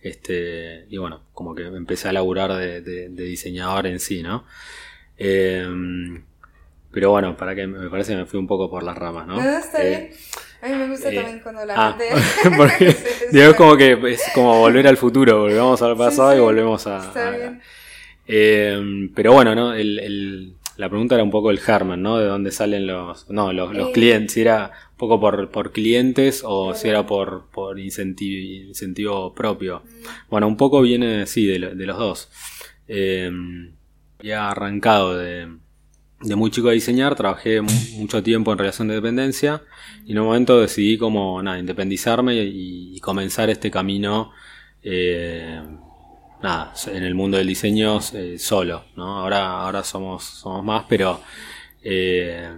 este, 0.03 0.87
y 0.89 0.99
bueno, 0.99 1.23
como 1.33 1.55
que 1.55 1.67
empecé 1.67 2.09
a 2.09 2.13
laburar 2.13 2.55
de, 2.55 3.09
diseñador 3.11 3.87
en 3.87 4.01
sí, 4.01 4.23
¿no? 4.23 4.45
Em, 5.17 6.23
pero 6.91 7.11
bueno, 7.11 7.37
para 7.37 7.55
que 7.55 7.67
me 7.67 7.89
parece 7.89 8.13
que 8.13 8.19
me 8.19 8.27
fui 8.27 8.39
un 8.39 8.47
poco 8.47 8.71
por 8.71 8.83
las 8.83 8.97
ramas, 8.97 9.27
¿no? 9.27 9.37
No, 9.37 9.59
está 9.59 9.83
bien. 9.83 10.11
A 10.63 10.69
mí 10.69 10.75
me 10.75 10.89
gusta 10.89 11.11
eh, 11.11 11.15
también 11.15 11.41
cuando 11.41 11.65
la 11.65 11.75
ah, 11.77 11.97
gente... 11.99 12.51
porque 12.57 12.97
digo, 13.33 13.51
es 13.51 13.57
como 13.57 13.77
que 13.77 13.93
es 14.11 14.23
como 14.35 14.59
volver 14.59 14.87
al 14.87 14.97
futuro, 14.97 15.41
volvemos 15.41 15.81
al 15.83 15.97
pasado 15.97 16.37
y 16.37 16.41
volvemos 16.41 16.87
a... 16.87 16.99
Está 16.99 17.31
bien. 17.31 17.63
Em, 18.27 19.13
pero 19.15 19.33
bueno, 19.33 19.55
¿no? 19.55 19.73
El, 19.75 20.55
la 20.77 20.89
pregunta 20.89 21.15
era 21.15 21.25
un 21.25 21.31
poco 21.31 21.51
el 21.51 21.61
germen, 21.61 22.03
¿no? 22.03 22.19
De 22.19 22.27
dónde 22.27 22.51
salen 22.51 22.87
los... 22.87 23.31
No, 23.31 23.53
los, 23.53 23.75
los 23.75 23.91
clientes, 23.91 24.33
si 24.33 24.43
era 24.43 24.71
poco 25.01 25.19
por, 25.19 25.51
por 25.51 25.73
clientes 25.73 26.43
o 26.45 26.75
si 26.75 26.89
era 26.89 27.07
por, 27.07 27.51
por 27.51 27.81
incentivo, 27.81 28.69
incentivo 28.69 29.35
propio. 29.35 29.83
Bueno, 30.29 30.47
un 30.47 30.57
poco 30.57 30.83
viene, 30.83 31.27
sí, 31.27 31.47
de, 31.47 31.75
de 31.75 31.87
los 31.87 31.99
dos. 31.99 32.29
Eh, 32.87 33.31
había 34.19 34.51
arrancado 34.51 35.17
de, 35.17 35.49
de 36.21 36.37
muy 36.37 36.51
chico 36.51 36.69
a 36.69 36.73
diseñar, 36.73 37.15
trabajé 37.15 37.63
mucho 37.63 38.23
tiempo 38.23 38.53
en 38.53 38.59
relación 38.59 38.89
de 38.89 38.95
dependencia 38.95 39.63
y 40.05 40.13
en 40.13 40.19
un 40.19 40.27
momento 40.27 40.61
decidí 40.61 40.99
como, 40.99 41.43
nada, 41.43 41.59
independizarme 41.59 42.35
y, 42.45 43.01
comenzar 43.01 43.49
este 43.49 43.71
camino, 43.71 44.33
eh, 44.83 45.63
nada, 46.43 46.75
en 46.89 47.03
el 47.03 47.15
mundo 47.15 47.39
del 47.39 47.47
diseño 47.47 47.99
eh, 48.13 48.39
solo, 48.39 48.85
¿no? 48.97 49.19
Ahora, 49.21 49.63
ahora 49.63 49.83
somos, 49.83 50.25
somos 50.25 50.63
más, 50.63 50.85
pero 50.87 51.23
eh, 51.83 52.51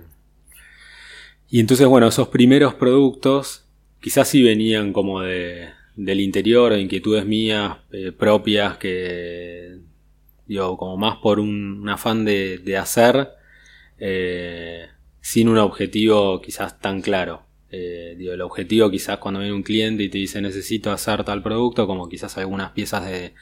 y 1.55 1.61
entonces, 1.61 1.87
bueno, 1.87 2.09
esos 2.09 2.29
primeros 2.29 2.73
productos 2.73 3.67
quizás 4.01 4.27
sí 4.27 4.43
venían 4.43 4.95
como 4.95 5.21
de, 5.21 5.69
del 5.97 6.21
interior, 6.21 6.73
de 6.73 6.81
inquietudes 6.81 7.27
mías 7.27 7.77
eh, 7.93 8.11
propias, 8.11 8.79
que, 8.79 9.77
digo, 10.47 10.79
como 10.79 10.97
más 10.97 11.19
por 11.19 11.39
un, 11.41 11.87
afán 11.91 12.25
de, 12.25 12.57
de 12.57 12.79
hacer, 12.79 13.33
eh, 13.99 14.87
sin 15.21 15.51
un 15.51 15.59
objetivo 15.59 16.41
quizás 16.41 16.81
tan 16.81 17.03
claro. 17.03 17.43
Eh, 17.71 18.15
digo, 18.17 18.33
el 18.33 18.41
objetivo 18.41 18.91
quizás 18.91 19.19
cuando 19.19 19.41
viene 19.41 19.55
un 19.55 19.63
cliente 19.63 20.05
y 20.05 20.09
te 20.09 20.17
dice 20.17 20.41
necesito 20.41 20.91
hacer 20.91 21.23
tal 21.23 21.43
producto, 21.43 21.87
como 21.87 22.09
quizás 22.09 22.39
algunas 22.39 22.71
piezas 22.71 23.05
de, 23.05 23.35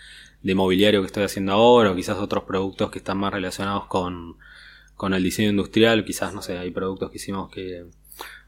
de 0.43 0.55
mobiliario 0.57 1.01
que 1.01 1.07
estoy 1.07 1.23
haciendo 1.23 1.53
ahora, 1.53 1.93
o 1.93 1.95
quizás 1.95 2.19
otros 2.19 2.43
productos 2.43 2.91
que 2.91 2.99
están 2.99 3.19
más 3.19 3.33
relacionados 3.33 3.87
con, 3.87 4.37
con 5.01 5.15
el 5.15 5.23
diseño 5.23 5.51
industrial, 5.51 6.05
quizás, 6.05 6.35
no 6.35 6.43
sé, 6.43 6.59
hay 6.59 6.73
productos 6.73 7.11
que 7.11 7.17
hicimos 7.17 7.51
que 7.51 7.87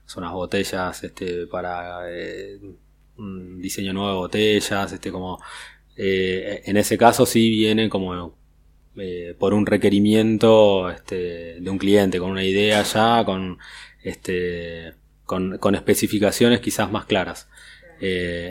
son 0.06 0.24
unas 0.24 0.34
botellas 0.34 1.04
este, 1.04 1.46
para 1.46 2.10
eh, 2.10 2.58
un 3.16 3.60
diseño 3.60 3.92
nuevo 3.92 4.10
de 4.10 4.16
botellas, 4.16 4.92
este, 4.92 5.10
como 5.10 5.40
eh, 5.96 6.62
en 6.64 6.76
ese 6.76 6.98
caso 6.98 7.26
sí 7.26 7.50
viene 7.50 7.88
como 7.88 8.34
eh, 8.96 9.34
por 9.38 9.54
un 9.54 9.66
requerimiento 9.66 10.90
este, 10.90 11.60
de 11.60 11.70
un 11.70 11.78
cliente, 11.78 12.18
con 12.18 12.30
una 12.30 12.44
idea 12.44 12.82
ya, 12.82 13.24
con, 13.24 13.58
este, 14.02 14.94
con, 15.24 15.58
con 15.58 15.74
especificaciones 15.74 16.60
quizás 16.60 16.90
más 16.90 17.06
claras, 17.06 17.48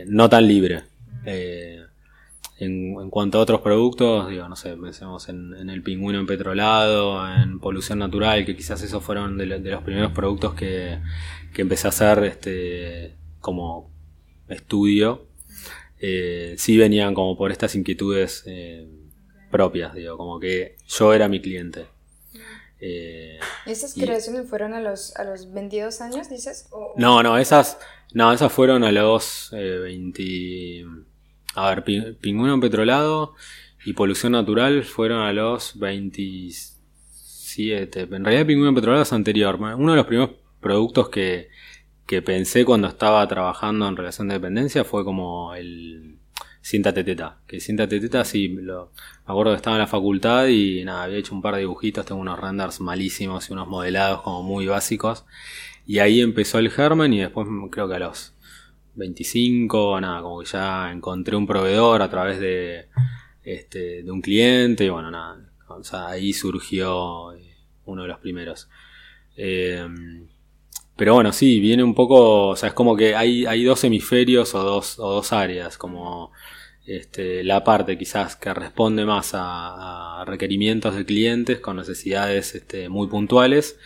no 0.07 0.29
tan 0.29 0.47
libre. 0.47 0.83
En, 1.25 2.99
en, 2.99 3.09
cuanto 3.09 3.39
a 3.39 3.41
otros 3.41 3.61
productos, 3.61 4.29
digo, 4.29 4.47
no 4.47 4.55
sé, 4.55 4.77
pensemos 4.77 5.27
en, 5.29 5.53
en, 5.55 5.69
el 5.69 5.81
pingüino 5.83 6.19
empetrolado, 6.19 7.27
en 7.35 7.59
polución 7.59 7.99
natural, 7.99 8.45
que 8.45 8.55
quizás 8.55 8.81
esos 8.83 9.03
fueron 9.03 9.37
de, 9.37 9.59
de 9.59 9.71
los 9.71 9.83
primeros 9.83 10.11
productos 10.11 10.53
que, 10.53 10.99
que 11.53 11.61
empecé 11.61 11.87
a 11.87 11.89
hacer 11.89 12.23
este, 12.23 13.15
como 13.39 13.91
estudio, 14.47 15.27
eh, 15.99 16.55
sí 16.57 16.77
venían 16.77 17.13
como 17.13 17.37
por 17.37 17.51
estas 17.51 17.75
inquietudes 17.75 18.43
eh, 18.47 18.87
propias, 19.51 19.93
digo, 19.93 20.17
como 20.17 20.39
que 20.39 20.77
yo 20.87 21.13
era 21.13 21.27
mi 21.27 21.39
cliente. 21.41 21.85
Eh, 22.79 23.37
¿Esas 23.67 23.93
creaciones 23.93 24.49
fueron 24.49 24.73
a 24.73 24.81
los, 24.81 25.15
a 25.15 25.23
los 25.23 25.53
22 25.53 26.01
años, 26.01 26.27
dices? 26.29 26.67
No, 26.95 27.21
no, 27.21 27.37
esas, 27.37 27.77
no, 28.13 28.33
esas 28.33 28.51
fueron 28.51 28.83
a 28.83 28.91
los 28.91 29.49
20... 29.51 30.85
A 31.53 31.69
ver, 31.69 31.83
Pingüino 32.19 32.59
Petrolado 32.59 33.35
y 33.85 33.93
Polución 33.93 34.31
Natural 34.31 34.83
fueron 34.83 35.21
a 35.21 35.31
los 35.33 35.77
27. 35.77 38.01
En 38.01 38.23
realidad 38.23 38.47
Pingüino 38.47 38.73
Petrolado 38.73 39.03
es 39.03 39.13
anterior. 39.13 39.55
Uno 39.55 39.91
de 39.91 39.97
los 39.97 40.07
primeros 40.07 40.40
productos 40.61 41.09
que, 41.09 41.49
que 42.05 42.21
pensé 42.21 42.65
cuando 42.65 42.87
estaba 42.87 43.27
trabajando 43.27 43.87
en 43.87 43.97
relación 43.97 44.27
de 44.27 44.35
dependencia 44.35 44.83
fue 44.83 45.03
como 45.03 45.55
el 45.55 46.17
Siéntate 46.61 47.03
Teta. 47.03 47.39
Que 47.47 47.59
Siéntate 47.59 47.99
Teta 47.99 48.23
sí, 48.23 48.49
lo, 48.49 48.91
me 49.25 49.31
acuerdo 49.31 49.51
que 49.51 49.57
estaba 49.57 49.75
en 49.75 49.81
la 49.81 49.87
facultad 49.87 50.47
y 50.47 50.83
nada, 50.83 51.03
había 51.03 51.17
hecho 51.17 51.33
un 51.33 51.41
par 51.41 51.55
de 51.55 51.61
dibujitos, 51.61 52.05
tengo 52.05 52.21
unos 52.21 52.39
renders 52.39 52.79
malísimos 52.79 53.49
y 53.49 53.53
unos 53.53 53.67
modelados 53.67 54.21
como 54.21 54.43
muy 54.43 54.67
básicos. 54.67 55.25
Y 55.85 55.99
ahí 55.99 56.21
empezó 56.21 56.59
el 56.59 56.69
germen 56.69 57.13
y 57.13 57.19
después 57.19 57.47
creo 57.71 57.87
que 57.87 57.95
a 57.95 57.99
los 57.99 58.35
25, 58.95 59.99
nada, 60.01 60.21
como 60.21 60.39
que 60.41 60.45
ya 60.45 60.91
encontré 60.91 61.35
un 61.35 61.47
proveedor 61.47 62.01
a 62.01 62.09
través 62.09 62.39
de, 62.39 62.89
este, 63.43 64.03
de 64.03 64.11
un 64.11 64.21
cliente 64.21 64.85
y 64.85 64.89
bueno, 64.89 65.09
nada, 65.09 65.49
o 65.67 65.83
sea, 65.83 66.07
ahí 66.07 66.33
surgió 66.33 67.33
eh, 67.33 67.55
uno 67.85 68.03
de 68.03 68.07
los 68.07 68.19
primeros. 68.19 68.69
Eh, 69.35 69.87
pero 71.01 71.15
bueno, 71.15 71.33
sí, 71.33 71.59
viene 71.59 71.83
un 71.83 71.95
poco, 71.95 72.49
o 72.49 72.55
sea, 72.55 72.69
es 72.69 72.75
como 72.75 72.95
que 72.95 73.15
hay, 73.15 73.47
hay 73.47 73.63
dos 73.63 73.83
hemisferios 73.83 74.53
o 74.53 74.61
dos, 74.61 74.99
o 74.99 75.13
dos 75.13 75.33
áreas, 75.33 75.75
como 75.75 76.31
este, 76.85 77.43
la 77.43 77.63
parte 77.63 77.97
quizás 77.97 78.35
que 78.35 78.53
responde 78.53 79.03
más 79.03 79.31
a, 79.33 80.23
requerimientos 80.27 80.95
de 80.95 81.03
clientes 81.03 81.59
con 81.59 81.77
necesidades 81.77 82.53
este, 82.53 82.87
muy 82.87 83.07
puntuales 83.07 83.79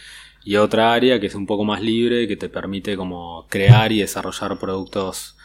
y 0.44 0.58
otra 0.58 0.94
área 0.94 1.18
que 1.22 1.28
es 1.28 1.36
un 1.36 1.46
poco 1.46 1.64
más 1.64 1.82
libre, 1.82 2.28
que 2.28 2.36
te 2.36 2.50
permite 2.50 2.98
como 2.98 3.48
crear 3.48 3.94
y 3.94 4.02
desarrollar 4.02 4.60
productos 4.60 5.38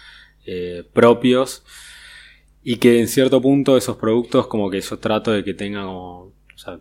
eh, 0.47 0.83
propios 0.93 1.63
y 2.65 2.79
que 2.79 2.99
en 2.99 3.07
cierto 3.07 3.41
punto 3.41 3.77
esos 3.77 3.97
productos 3.97 4.49
como 4.49 4.71
que 4.71 4.81
yo 4.81 4.99
trato 4.99 5.31
de 5.31 5.45
que 5.45 5.55
tengan 5.55 5.87
como, 5.87 6.19
o 6.23 6.35
sea, 6.57 6.81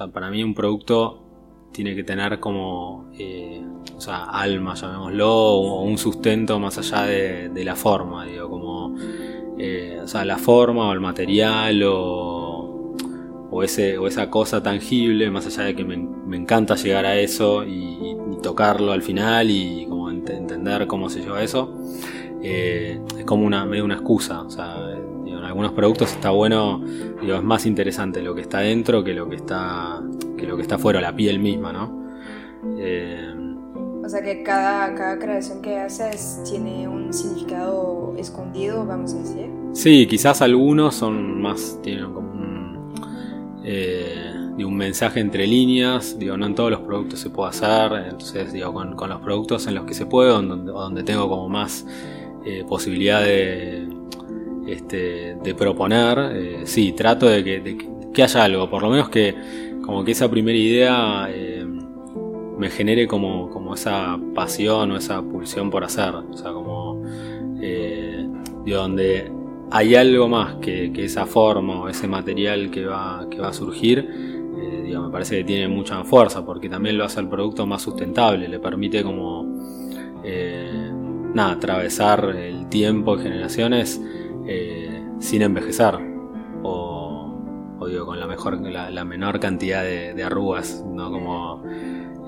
sea, 0.00 0.08
para 0.08 0.30
mí 0.30 0.42
un 0.42 0.54
producto 0.54 1.29
tiene 1.72 1.94
que 1.94 2.04
tener 2.04 2.40
como, 2.40 3.10
eh, 3.18 3.62
o 3.96 4.00
sea, 4.00 4.24
alma, 4.24 4.74
llamémoslo, 4.74 5.32
o 5.32 5.82
un 5.82 5.98
sustento 5.98 6.58
más 6.58 6.78
allá 6.78 7.02
de, 7.02 7.64
la 7.64 7.76
forma, 7.76 8.26
digo, 8.26 8.48
como, 8.48 8.96
eh, 9.58 10.00
o 10.02 10.08
sea, 10.08 10.24
la 10.24 10.38
forma 10.38 10.88
o 10.88 10.92
el 10.92 11.00
material 11.00 11.82
o, 11.84 12.94
o, 13.50 13.62
ese, 13.62 13.98
o 13.98 14.06
esa 14.06 14.30
cosa 14.30 14.62
tangible, 14.62 15.30
más 15.30 15.46
allá 15.46 15.64
de 15.64 15.76
que 15.76 15.84
me, 15.84 16.36
encanta 16.36 16.74
llegar 16.76 17.06
a 17.06 17.16
eso 17.16 17.64
y, 17.64 18.16
tocarlo 18.42 18.92
al 18.92 19.02
final 19.02 19.50
y 19.50 19.84
como 19.86 20.10
entender 20.10 20.86
cómo 20.86 21.10
se 21.10 21.20
lleva 21.20 21.42
eso, 21.42 21.74
eh, 22.42 22.98
es 23.18 23.24
como 23.26 23.44
una, 23.44 23.66
medio 23.66 23.84
una 23.84 23.96
excusa, 23.96 24.46
algunos 25.50 25.72
productos 25.72 26.12
está 26.12 26.30
bueno, 26.30 26.80
digo, 27.20 27.34
es 27.34 27.42
más 27.42 27.66
interesante 27.66 28.22
lo 28.22 28.36
que 28.36 28.42
está 28.42 28.60
dentro 28.60 29.02
que 29.02 29.14
lo 29.14 29.28
que 29.28 29.34
está 29.34 30.00
que 30.38 30.46
lo 30.46 30.56
que 30.56 30.62
está 30.62 30.78
fuera, 30.78 31.00
la 31.00 31.14
piel 31.14 31.40
misma, 31.40 31.72
¿no? 31.72 32.08
Eh, 32.78 33.34
o 34.04 34.08
sea 34.08 34.22
que 34.22 34.44
cada, 34.44 34.94
cada 34.94 35.18
creación 35.18 35.60
que 35.60 35.76
haces 35.76 36.40
tiene 36.48 36.86
un 36.86 37.12
significado 37.12 38.14
escondido, 38.16 38.86
vamos 38.86 39.12
a 39.14 39.18
decir. 39.18 39.50
Sí, 39.72 40.06
quizás 40.06 40.40
algunos 40.40 40.94
son 40.94 41.42
más, 41.42 41.78
tienen 41.82 42.12
como 42.12 42.30
un, 42.30 42.94
eh, 43.64 44.32
un 44.56 44.76
mensaje 44.76 45.18
entre 45.18 45.46
líneas, 45.46 46.16
digo, 46.18 46.36
no 46.36 46.46
en 46.46 46.54
todos 46.54 46.70
los 46.70 46.80
productos 46.80 47.18
se 47.18 47.30
puede 47.30 47.50
hacer, 47.50 47.92
entonces 48.08 48.52
digo, 48.52 48.72
con, 48.72 48.94
con 48.94 49.10
los 49.10 49.20
productos 49.20 49.66
en 49.66 49.74
los 49.74 49.84
que 49.84 49.94
se 49.94 50.06
puede, 50.06 50.30
donde, 50.30 50.70
donde 50.72 51.02
tengo 51.02 51.28
como 51.28 51.48
más 51.48 51.86
eh, 52.44 52.64
posibilidad 52.68 53.22
de, 53.22 53.99
este, 54.72 55.36
de 55.42 55.54
proponer, 55.54 56.18
eh, 56.32 56.60
sí, 56.64 56.92
trato 56.92 57.26
de 57.26 57.42
que, 57.44 57.88
que 58.12 58.22
haya 58.22 58.44
algo, 58.44 58.68
por 58.70 58.82
lo 58.82 58.90
menos 58.90 59.08
que 59.08 59.34
como 59.84 60.04
que 60.04 60.12
esa 60.12 60.30
primera 60.30 60.56
idea 60.56 61.28
eh, 61.30 61.66
me 62.58 62.70
genere 62.70 63.06
como, 63.06 63.50
como 63.50 63.74
esa 63.74 64.18
pasión 64.34 64.92
o 64.92 64.96
esa 64.96 65.22
pulsión 65.22 65.70
por 65.70 65.82
hacer. 65.82 66.14
O 66.14 66.36
sea, 66.36 66.52
como 66.52 67.02
eh, 67.60 68.28
de 68.64 68.72
donde 68.72 69.32
hay 69.70 69.94
algo 69.94 70.28
más 70.28 70.56
que, 70.56 70.92
esa 70.96 71.26
forma 71.26 71.80
o 71.80 71.88
ese 71.88 72.06
material 72.06 72.70
que 72.70 72.84
va, 72.86 73.26
que 73.30 73.40
va 73.40 73.48
a 73.48 73.52
surgir, 73.52 74.38
me 74.90 75.10
parece 75.10 75.38
que 75.38 75.44
tiene 75.44 75.66
mucha 75.66 76.04
fuerza 76.04 76.44
porque 76.44 76.68
también 76.68 76.96
lo 76.96 77.04
hace 77.04 77.18
el 77.18 77.28
producto 77.28 77.66
más 77.66 77.82
sustentable, 77.82 78.46
le 78.46 78.60
permite 78.60 79.02
como 79.02 79.44
nada, 81.34 81.52
atravesar 81.52 82.36
el 82.36 82.68
tiempo 82.68 83.16
y 83.18 83.22
generaciones 83.22 84.00
sin 85.18 85.42
envejecer 85.42 86.10
con 87.98 88.20
la 88.20 88.26
mejor, 88.26 88.60
la, 88.60 89.04
menor 89.04 89.40
cantidad 89.40 89.82
de, 89.82 90.22
arrugas, 90.22 90.84
¿no? 90.86 91.10
Como, 91.10 91.62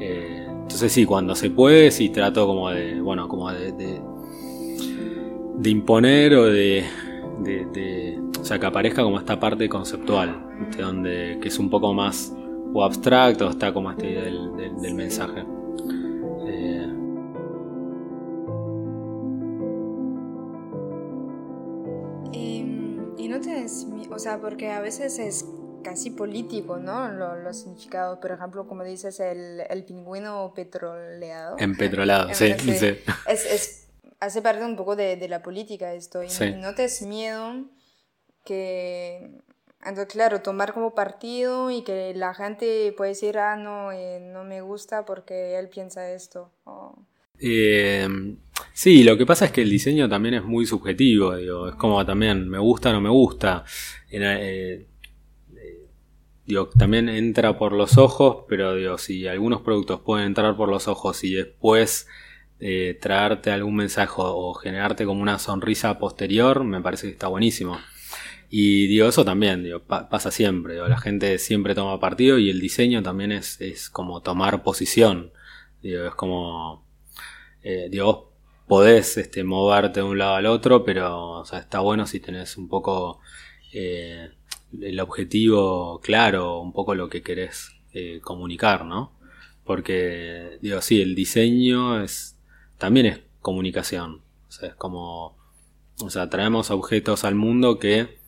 eh, 0.01 0.47
entonces 0.49 0.93
sí, 0.93 1.05
cuando 1.05 1.35
se 1.35 1.51
puede, 1.51 1.91
sí 1.91 2.09
trato 2.09 2.47
como 2.47 2.71
de, 2.71 3.01
bueno, 3.01 3.29
como 3.29 3.53
de, 3.53 3.73
de, 3.73 5.71
imponer 5.71 6.35
o 6.35 6.47
de, 6.47 6.85
o 8.41 8.45
sea, 8.45 8.59
que 8.59 8.67
aparezca 8.67 9.03
como 9.03 9.19
esta 9.19 9.39
parte 9.39 9.69
conceptual, 9.69 10.35
donde, 10.79 11.39
que 11.41 11.49
es 11.49 11.59
un 11.59 11.71
poco 11.71 11.93
más 11.93 12.35
o 12.73 12.83
abstracto, 12.83 13.51
está 13.51 13.73
como 13.73 13.91
esta 13.91 14.07
idea 14.07 14.23
del, 14.23 14.95
mensaje. 14.95 15.45
Eh, 16.47 16.92
o 24.11 24.19
sea, 24.19 24.39
porque 24.41 24.71
a 24.71 24.81
veces 24.81 25.19
es 25.19 25.45
casi 25.83 26.11
político, 26.11 26.79
¿no? 26.79 27.09
Los, 27.11 27.59
significados, 27.59 28.19
por 28.19 28.31
ejemplo, 28.31 28.67
como 28.67 28.85
dices, 28.85 29.21
el, 29.21 29.63
el 29.69 29.85
pingüino 29.85 30.53
petroleado. 30.55 31.57
Empetrolado, 31.59 32.29
sí, 32.35 32.55
sí. 32.59 32.99
Es, 33.27 33.47
es, 33.47 33.89
hace 34.21 34.43
parte 34.43 34.65
un 34.65 34.77
poco 34.77 34.97
de, 34.97 35.17
de 35.17 35.29
la 35.29 35.43
política 35.43 35.93
esto. 35.93 36.23
Y 36.23 36.29
no 36.55 36.75
te 36.75 36.85
es 36.85 37.03
miedo 37.03 37.65
que, 38.45 39.43
entonces, 39.85 40.13
claro, 40.13 40.43
tomar 40.43 40.73
como 40.73 40.95
partido 40.95 41.71
y 41.71 41.83
que 41.83 42.15
la 42.15 42.35
gente 42.35 42.95
puede 42.97 43.11
decir, 43.11 43.39
ah, 43.39 43.57
no, 43.57 43.91
eh, 43.91 44.21
no 44.21 44.45
me 44.45 44.61
gusta 44.61 45.05
porque 45.05 45.59
él 45.59 45.69
piensa 45.69 46.09
esto. 46.11 46.53
Eh, 47.45 48.09
sí, 48.73 49.03
lo 49.03 49.19
que 49.19 49.27
pasa 49.27 49.47
es 49.47 49.51
que 49.51 49.63
el 49.63 49.71
diseño 49.71 50.09
también 50.09 50.35
es 50.35 50.45
muy 50.45 50.65
subjetivo, 50.65 51.35
digo, 51.37 51.69
es 51.69 51.75
como 51.75 52.07
también 52.07 52.49
me 52.49 52.59
gusta 52.59 52.91
o 52.91 52.93
no 52.93 53.01
me 53.01 53.11
gusta. 53.11 53.65
Eh, 54.11 54.87
digo, 56.47 56.69
también 56.69 57.09
entra 57.09 57.59
por 57.59 57.73
los 57.73 57.99
ojos, 57.99 58.45
pero 58.49 58.77
digo, 58.77 58.97
si 58.97 59.27
algunos 59.27 59.63
productos 59.63 60.01
pueden 60.01 60.27
entrar 60.27 60.57
por 60.57 60.69
los 60.69 60.87
ojos 60.87 61.25
y 61.25 61.35
después 61.35 62.07
eh, 62.61 62.97
traerte 63.01 63.51
algún 63.51 63.75
mensaje 63.75 64.13
o 64.17 64.55
generarte 64.55 65.05
como 65.05 65.21
una 65.21 65.41
sonrisa 65.41 65.99
posterior, 65.99 66.63
me 66.63 66.81
parece 66.81 67.09
que 67.09 67.15
está 67.15 67.27
buenísimo. 67.27 67.79
Y 68.51 68.87
digo, 68.87 69.09
eso 69.09 69.25
también, 69.25 69.65
digo, 69.65 69.83
pasa 69.83 70.31
siempre, 70.31 70.77
la 70.77 70.99
gente 70.99 71.39
siempre 71.39 71.75
toma 71.75 71.99
partido 71.99 72.39
y 72.39 72.51
el 72.51 72.61
diseño 72.61 73.03
también 73.03 73.33
es, 73.33 73.61
es 73.61 73.91
como 73.91 74.21
tomar 74.23 74.63
posición. 74.63 75.33
Digo, 75.83 76.05
es 76.07 76.15
como, 76.15 76.87
eh, 77.63 77.89
digo, 77.91 78.33
podés 78.67 79.17
este, 79.17 79.45
moverte 79.45 80.01
de 80.01 80.07
un 80.07 80.19
lado 80.19 80.35
al 80.37 80.47
otro, 80.47 80.85
pero 80.85 81.43
está 81.45 81.81
bueno 81.81 82.07
si 82.07 82.21
tenés 82.21 82.57
un 82.57 82.69
poco 82.69 83.21
eh, 83.73 84.31
el 84.81 85.01
objetivo 85.01 86.01
claro, 86.01 86.61
un 86.61 86.73
poco 86.73 86.95
lo 86.95 87.09
que 87.09 87.23
querés 87.23 87.71
eh, 87.93 88.21
comunicar, 88.23 88.85
¿no? 88.85 89.13
Porque, 89.65 90.59
digo, 90.61 90.81
sí, 90.81 91.01
el 91.01 91.15
diseño 91.15 92.03
es 92.03 92.39
también 92.79 93.07
es 93.07 93.21
comunicación. 93.41 94.23
O 94.49 94.51
sea, 94.51 94.71
es 94.71 94.75
como, 94.75 95.37
o 96.01 96.11
sea, 96.11 96.29
traemos 96.31 96.71
objetos 96.71 97.25
al 97.25 97.35
mundo 97.35 97.79
que 97.79 98.19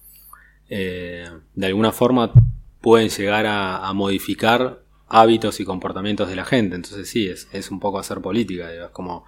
eh, 0.68 1.28
de 1.54 1.66
alguna 1.66 1.92
forma 1.92 2.32
pueden 2.80 3.08
llegar 3.08 3.46
a, 3.46 3.92
modificar 3.94 4.83
hábitos 5.14 5.60
y 5.60 5.64
comportamientos 5.64 6.28
de 6.28 6.36
la 6.36 6.44
gente. 6.44 6.76
Entonces 6.76 7.08
sí, 7.08 7.28
es, 7.28 7.48
es 7.52 7.70
un 7.70 7.80
poco 7.80 7.98
hacer 7.98 8.20
política. 8.20 8.72
es 8.72 8.90
como, 8.90 9.24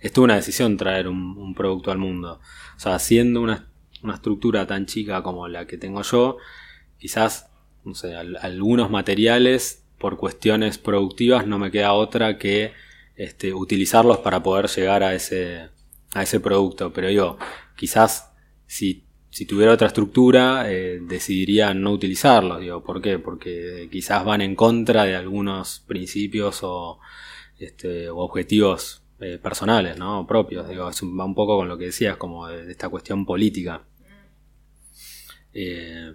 es 0.00 0.16
una 0.18 0.36
decisión 0.36 0.76
traer 0.76 1.08
un, 1.08 1.54
producto 1.54 1.90
al 1.90 1.98
mundo. 1.98 2.40
O 2.76 2.80
sea, 2.80 2.94
haciendo 2.94 3.40
una 3.40 3.68
una 4.04 4.14
estructura 4.14 4.66
tan 4.66 4.86
chica 4.86 5.22
como 5.22 5.48
la 5.48 5.66
que 5.66 5.78
tengo 5.78 6.02
yo, 6.02 6.36
quizás, 6.98 7.50
no 7.84 7.94
sé, 7.94 8.14
algunos 8.14 8.90
materiales 8.90 9.84
por 9.98 10.18
cuestiones 10.18 10.78
productivas 10.78 11.46
no 11.46 11.58
me 11.58 11.70
queda 11.70 11.94
otra 11.94 12.38
que 12.38 12.72
este, 13.16 13.54
utilizarlos 13.54 14.18
para 14.18 14.42
poder 14.42 14.68
llegar 14.68 15.02
a 15.02 15.14
ese, 15.14 15.70
a 16.12 16.22
ese 16.22 16.38
producto. 16.38 16.92
Pero 16.92 17.10
yo, 17.10 17.38
quizás 17.76 18.32
si, 18.66 19.04
si 19.34 19.46
tuviera 19.46 19.72
otra 19.72 19.88
estructura, 19.88 20.70
eh, 20.70 21.00
decidiría 21.02 21.74
no 21.74 21.90
utilizarlos. 21.90 22.60
Digo, 22.60 22.84
¿por 22.84 23.02
qué? 23.02 23.18
Porque 23.18 23.88
quizás 23.90 24.24
van 24.24 24.42
en 24.42 24.54
contra 24.54 25.02
de 25.02 25.16
algunos 25.16 25.80
principios 25.88 26.60
o, 26.62 27.00
este, 27.58 28.08
o 28.10 28.18
objetivos 28.18 29.02
eh, 29.18 29.40
personales, 29.42 29.98
¿no? 29.98 30.24
Propios. 30.24 30.68
Digo, 30.68 30.84
va 30.84 31.24
un 31.24 31.34
poco 31.34 31.56
con 31.56 31.68
lo 31.68 31.76
que 31.76 31.86
decías, 31.86 32.16
como 32.16 32.46
de 32.46 32.70
esta 32.70 32.88
cuestión 32.88 33.26
política. 33.26 33.84
Eh, 35.52 36.14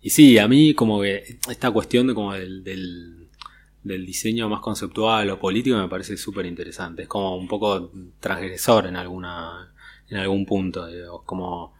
y 0.00 0.08
sí, 0.08 0.38
a 0.38 0.48
mí 0.48 0.72
como 0.72 1.02
que 1.02 1.38
esta 1.50 1.70
cuestión 1.70 2.06
de 2.06 2.14
como 2.14 2.32
del, 2.32 2.64
del, 2.64 4.06
diseño 4.06 4.48
más 4.48 4.60
conceptual 4.60 5.28
o 5.28 5.38
político 5.38 5.76
me 5.76 5.88
parece 5.88 6.16
súper 6.16 6.46
interesante. 6.46 7.02
Es 7.02 7.08
como 7.08 7.36
un 7.36 7.46
poco 7.46 7.92
transgresor 8.20 8.86
en 8.86 8.96
alguna 8.96 9.74
en 10.08 10.16
algún 10.16 10.46
punto. 10.46 10.86
como 11.26 11.76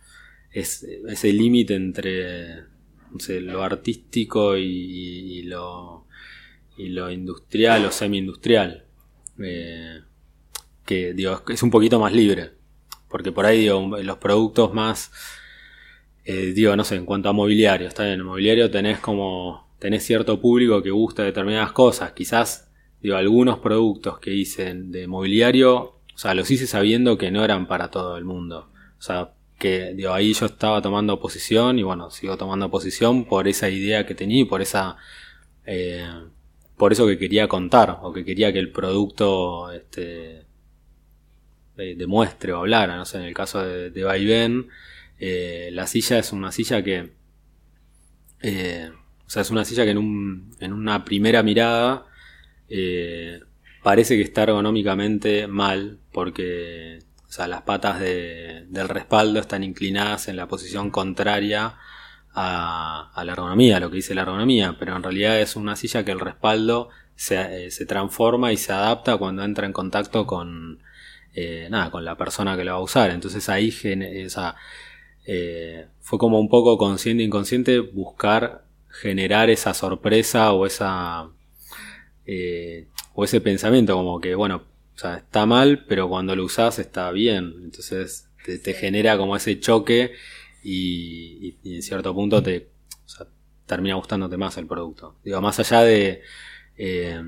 es, 0.53 0.83
ese 0.83 1.33
límite 1.33 1.75
entre 1.75 2.65
lo 3.41 3.63
artístico 3.63 4.57
y, 4.57 5.43
lo, 5.45 6.07
y 6.77 6.89
lo 6.89 7.11
industrial 7.11 7.85
o 7.87 7.91
semi-industrial. 7.91 8.85
Eh, 9.43 10.01
que 10.85 11.13
digo, 11.13 11.43
es 11.49 11.63
un 11.63 11.71
poquito 11.71 12.01
más 12.01 12.13
libre. 12.13 12.53
Porque 13.09 13.33
por 13.33 13.47
ahí 13.47 13.61
digo, 13.61 13.97
los 14.03 14.19
productos 14.19 14.75
más 14.75 15.11
eh, 16.31 16.53
digo, 16.53 16.77
no 16.77 16.85
sé, 16.85 16.97
en 16.97 17.07
cuanto 17.07 17.31
a 17.31 17.33
mobiliario, 17.33 17.89
está 17.89 18.07
en 18.07 18.21
el 18.21 18.23
mobiliario 18.23 18.71
tenés 18.71 18.99
como, 18.99 19.67
tenés 19.79 20.05
cierto 20.05 20.39
público 20.43 20.83
que 20.83 20.91
gusta 20.91 21.23
determinadas 21.23 21.73
cosas, 21.73 22.13
quizás, 22.13 22.71
digo, 23.01 23.17
algunos 23.17 23.61
productos 23.61 24.19
que 24.19 24.35
hice 24.35 24.75
de 24.75 25.07
mobiliario, 25.07 26.03
o 26.15 26.19
sea, 26.19 26.35
los 26.35 26.51
hice 26.51 26.67
sabiendo 26.67 27.17
que 27.17 27.31
no 27.31 27.43
eran 27.43 27.67
para 27.67 27.91
todo 27.91 28.19
el 28.19 28.27
mundo, 28.27 28.71
o 28.99 29.01
sea, 29.01 29.33
que 29.59 29.95
digo, 29.95 30.13
ahí 30.13 30.33
yo 30.33 30.47
estaba 30.47 30.81
tomando 30.83 31.21
posición 31.21 31.79
y 31.79 31.83
bueno, 31.83 32.11
sigo 32.11 32.37
tomando 32.37 32.71
posición 32.71 33.25
por 33.25 33.49
esa 33.49 33.69
idea 33.69 34.07
que 34.07 34.15
tenía 34.15 34.43
y 34.43 34.45
por 34.45 34.63
esa, 34.63 34.97
eh, 35.67 36.07
por 36.77 36.93
eso 36.93 37.07
que 37.07 37.19
quería 37.19 37.49
contar 37.49 37.99
o 38.03 38.13
que 38.13 38.25
quería 38.25 38.53
que 38.53 38.61
el 38.61 38.71
producto, 38.73 39.73
este, 39.73 40.47
eh, 41.77 41.95
demuestre 41.97 42.53
o 42.53 42.59
hablara, 42.59 42.97
no 42.97 43.05
sé, 43.05 43.19
en 43.19 43.25
el 43.25 43.35
caso 43.35 43.63
de, 43.63 43.91
de 43.91 44.03
eh, 45.21 45.71
la 45.73 45.87
silla 45.87 46.19
es 46.19 46.33
una 46.33 46.53
silla 46.53 46.83
que, 46.83 47.11
eh, 48.43 48.91
o 49.27 49.31
sea, 49.31 49.43
es 49.43 49.51
una 49.51 49.65
silla 49.65 49.85
que 49.85 49.91
en, 49.91 49.99
un, 49.99 50.57
en 50.61 50.73
una 50.73 51.05
primera 51.05 51.43
mirada 51.43 52.07
eh, 52.69 53.41
parece 53.83 54.17
que 54.17 54.23
está 54.23 54.45
ergonómicamente 54.45 55.47
mal, 55.49 55.99
porque 56.13 57.01
o 57.29 57.33
sea, 57.33 57.47
las 57.47 57.63
patas 57.63 58.01
de- 58.01 58.67
del 58.69 58.89
respaldo 58.89 59.41
están 59.41 59.63
inclinadas 59.65 60.29
en 60.29 60.37
la 60.37 60.49
posición 60.49 60.91
contraria 60.91 61.77
a, 62.35 63.23
la 63.25 63.33
ergonomía, 63.33 63.77
a 63.79 63.81
lo 63.81 63.91
que 63.91 63.97
dice 63.97 64.15
la 64.15 64.23
ergonomía, 64.23 64.77
pero 64.79 64.97
en 64.97 65.03
realidad 65.03 65.41
es 65.41 65.57
una 65.57 65.77
silla 65.77 66.05
que 66.05 66.13
el 66.13 66.21
respaldo 66.21 66.89
se, 67.17 67.67
eh, 67.67 67.71
se 67.71 67.85
transforma 67.87 68.53
y 68.53 68.57
se 68.57 68.73
adapta 68.73 69.17
cuando 69.17 69.43
entra 69.45 69.67
en 69.67 69.73
contacto 69.73 70.27
con, 70.27 70.81
eh, 71.35 71.69
nada, 71.71 71.91
con 71.91 72.05
la 72.05 72.17
persona 72.17 72.57
que 72.57 72.65
lo 72.65 72.73
va 72.73 72.79
a 72.79 72.83
usar. 72.83 73.11
Entonces 73.11 73.49
ahí 73.49 73.71
sea, 73.73 74.55
eh, 75.27 75.89
fue 76.01 76.19
como 76.19 76.41
un 76.41 76.49
poco 76.49 76.79
consciente 76.79 77.23
e 77.23 77.27
inconsciente 77.27 77.81
buscar 77.81 78.65
generar 78.91 79.51
esa 79.51 79.75
sorpresa 79.75 80.53
o 80.53 80.65
esa 80.67 81.29
eh, 82.27 82.89
o 83.15 83.25
ese 83.25 83.41
pensamiento 83.41 83.95
como 83.95 84.21
que 84.21 84.35
bueno 84.35 84.63
o 84.99 85.01
sea, 85.01 85.17
está 85.19 85.47
mal 85.47 85.87
pero 85.89 86.09
cuando 86.11 86.37
lo 86.37 86.45
usas 86.45 86.79
está 86.81 87.11
bien. 87.13 87.55
Entonces 87.63 88.29
te, 88.45 88.59
te 88.59 88.75
genera 88.75 89.17
como 89.19 89.37
ese 89.37 89.61
choque 89.61 90.13
y, 90.63 91.57
y- 91.63 91.71
y 91.71 91.77
en 91.77 91.83
cierto 91.83 92.15
punto 92.15 92.43
te 92.43 92.69
o 93.07 93.09
sea, 93.09 93.27
termina 93.67 93.95
gustándote 93.97 94.37
más 94.37 94.57
el 94.59 94.67
producto. 94.67 95.17
Digo 95.25 95.41
más 95.41 95.59
allá 95.61 95.83
de 95.83 96.23
eh, 96.77 97.23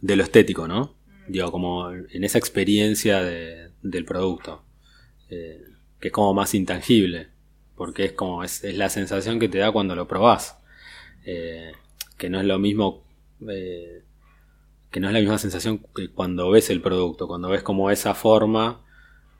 de 0.00 0.16
lo 0.16 0.22
estético 0.22 0.66
no 0.68 0.94
digo 1.26 1.52
como 1.52 1.90
en 1.92 2.24
esa 2.24 2.38
experiencia 2.38 3.22
de- 3.22 3.70
del 3.82 4.04
producto 4.04 4.64
eh, 5.30 5.62
que 6.00 6.08
es 6.08 6.12
como 6.12 6.34
más 6.34 6.54
intangible 6.54 7.28
porque 7.76 8.04
es 8.06 8.12
como 8.12 8.44
es, 8.44 8.64
es 8.64 8.76
la 8.76 8.88
sensación 8.88 9.38
que 9.40 9.48
te 9.48 9.58
da 9.58 9.72
cuando 9.72 9.96
lo 9.96 10.06
probás. 10.06 10.58
Eh, 11.24 11.72
que 12.18 12.28
no 12.30 12.38
es 12.40 12.46
lo 12.46 12.58
mismo 12.58 13.04
eh, 13.48 14.02
que 14.92 15.00
no 15.00 15.08
es 15.08 15.14
la 15.14 15.20
misma 15.20 15.38
sensación 15.38 15.84
que 15.94 16.10
cuando 16.10 16.50
ves 16.50 16.70
el 16.70 16.80
producto 16.80 17.26
cuando 17.26 17.48
ves 17.48 17.62
como 17.62 17.90
esa 17.90 18.14
forma 18.14 18.84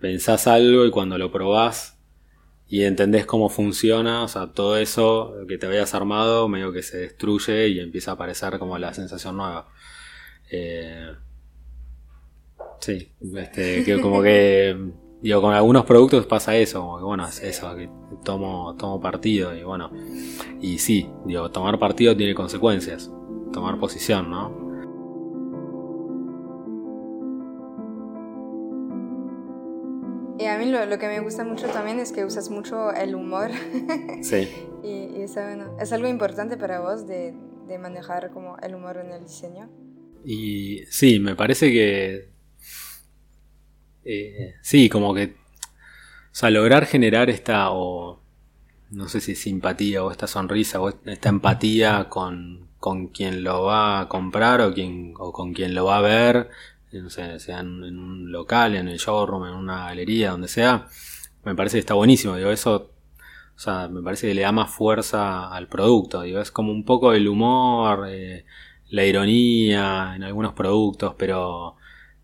pensás 0.01 0.49
algo 0.49 0.85
y 0.85 0.91
cuando 0.91 1.19
lo 1.19 1.31
probás 1.31 1.99
y 2.67 2.83
entendés 2.83 3.27
cómo 3.27 3.49
funciona 3.49 4.25
o 4.25 4.29
sea 4.29 4.53
todo 4.53 4.77
eso 4.77 5.35
que 5.47 5.59
te 5.59 5.67
habías 5.67 5.95
armado 5.95 6.49
medio 6.49 6.73
que 6.73 6.83
se 6.83 6.99
destruye 6.99 7.69
y 7.69 7.79
empieza 7.79 8.13
a 8.13 8.15
aparecer 8.15 8.59
como 8.59 8.79
la 8.79 8.93
sensación 8.95 9.37
nueva 9.37 9.69
Eh, 10.51 11.13
sí 12.81 13.13
este 13.37 13.85
que 13.85 14.01
como 14.01 14.23
que 14.23 14.77
digo 15.23 15.41
con 15.41 15.55
algunos 15.55 15.85
productos 15.85 16.27
pasa 16.27 16.57
eso 16.57 16.81
como 16.81 16.99
que 16.99 17.05
bueno 17.05 17.29
es 17.29 17.41
eso 17.43 17.77
que 17.77 17.89
tomo 18.25 18.75
tomo 18.77 19.01
partido 19.01 19.55
y 19.55 19.63
bueno 19.63 19.91
y 20.63 20.79
sí, 20.79 21.11
digo, 21.25 21.51
tomar 21.51 21.79
partido 21.81 22.17
tiene 22.17 22.35
consecuencias. 22.35 23.11
Tomar 23.53 23.79
posición, 23.79 24.31
¿no? 24.31 24.62
Mí 30.63 30.71
lo, 30.71 30.85
lo 30.87 30.99
que 30.99 31.09
me 31.09 31.21
gusta 31.21 31.45
mucho 31.45 31.67
también 31.69 31.99
es 31.99 32.13
que 32.13 32.25
usas 32.25 32.51
mucho 32.51 32.93
el 32.93 33.15
humor. 33.15 33.51
Sí. 34.23 34.49
y, 34.83 35.19
y 35.19 35.23
está 35.23 35.47
bueno. 35.47 35.77
¿Es 35.81 35.93
algo 35.93 36.09
importante 36.09 36.57
para 36.57 36.81
vos 36.81 37.07
de, 37.07 37.35
de 37.67 37.79
manejar 37.79 38.31
como 38.31 38.57
el 38.59 38.75
humor 38.75 38.99
en 38.99 39.13
el 39.13 39.23
diseño? 39.23 39.69
Y 40.25 40.85
sí, 40.91 41.19
me 41.19 41.35
parece 41.35 41.71
que. 41.73 42.31
eh, 44.05 44.55
sí, 44.63 44.89
como 44.89 45.15
que. 45.15 45.35
O 46.33 46.35
sea, 46.35 46.51
lograr 46.51 46.87
generar 46.87 47.29
esta. 47.31 47.71
o 47.73 48.21
no 48.91 49.09
sé 49.09 49.21
si 49.21 49.35
simpatía 49.35 50.05
o 50.05 50.11
esta 50.11 50.27
sonrisa 50.27 50.81
o 50.81 50.91
esta 51.07 51.29
empatía 51.31 52.09
con, 52.11 52.69
con 52.79 53.09
quien 53.09 53.43
lo 53.43 53.65
va 53.65 54.01
a 54.01 54.09
comprar 54.09 54.61
o, 54.61 54.75
quien, 54.75 55.15
o 55.19 55.33
con 55.33 55.55
quien 55.55 55.75
lo 55.75 55.87
va 55.87 55.97
a 55.97 56.03
ver, 56.03 56.51
no 57.01 57.11
sé, 57.11 57.39
sea 57.41 57.61
en, 57.61 57.83
un 57.99 58.31
local, 58.33 58.77
en 58.77 58.89
el 58.89 58.99
showroom, 58.99 59.47
en 59.47 59.55
una 59.55 59.87
galería, 59.87 60.33
donde 60.33 60.49
sea, 60.49 60.89
me 61.45 61.55
parece 61.55 61.77
que 61.77 61.81
está 61.81 61.95
buenísimo. 61.95 62.37
Digo, 62.37 62.51
eso, 62.51 62.93
o 63.57 63.59
sea, 63.59 63.89
me 63.89 64.03
parece 64.03 64.29
que 64.29 64.35
le 64.35 64.43
da 64.43 64.53
más 64.53 64.71
fuerza 64.71 65.49
al 65.53 65.69
producto. 65.69 66.23
Digo, 66.23 66.41
es 66.41 66.51
como 66.51 66.73
un 66.73 66.85
poco 66.85 67.13
el 67.13 67.29
humor, 67.29 68.07
eh, 68.09 68.45
la 68.91 69.05
ironía 69.05 70.13
en 70.15 70.25
algunos 70.25 70.53
productos, 70.53 71.15
pero 71.19 71.77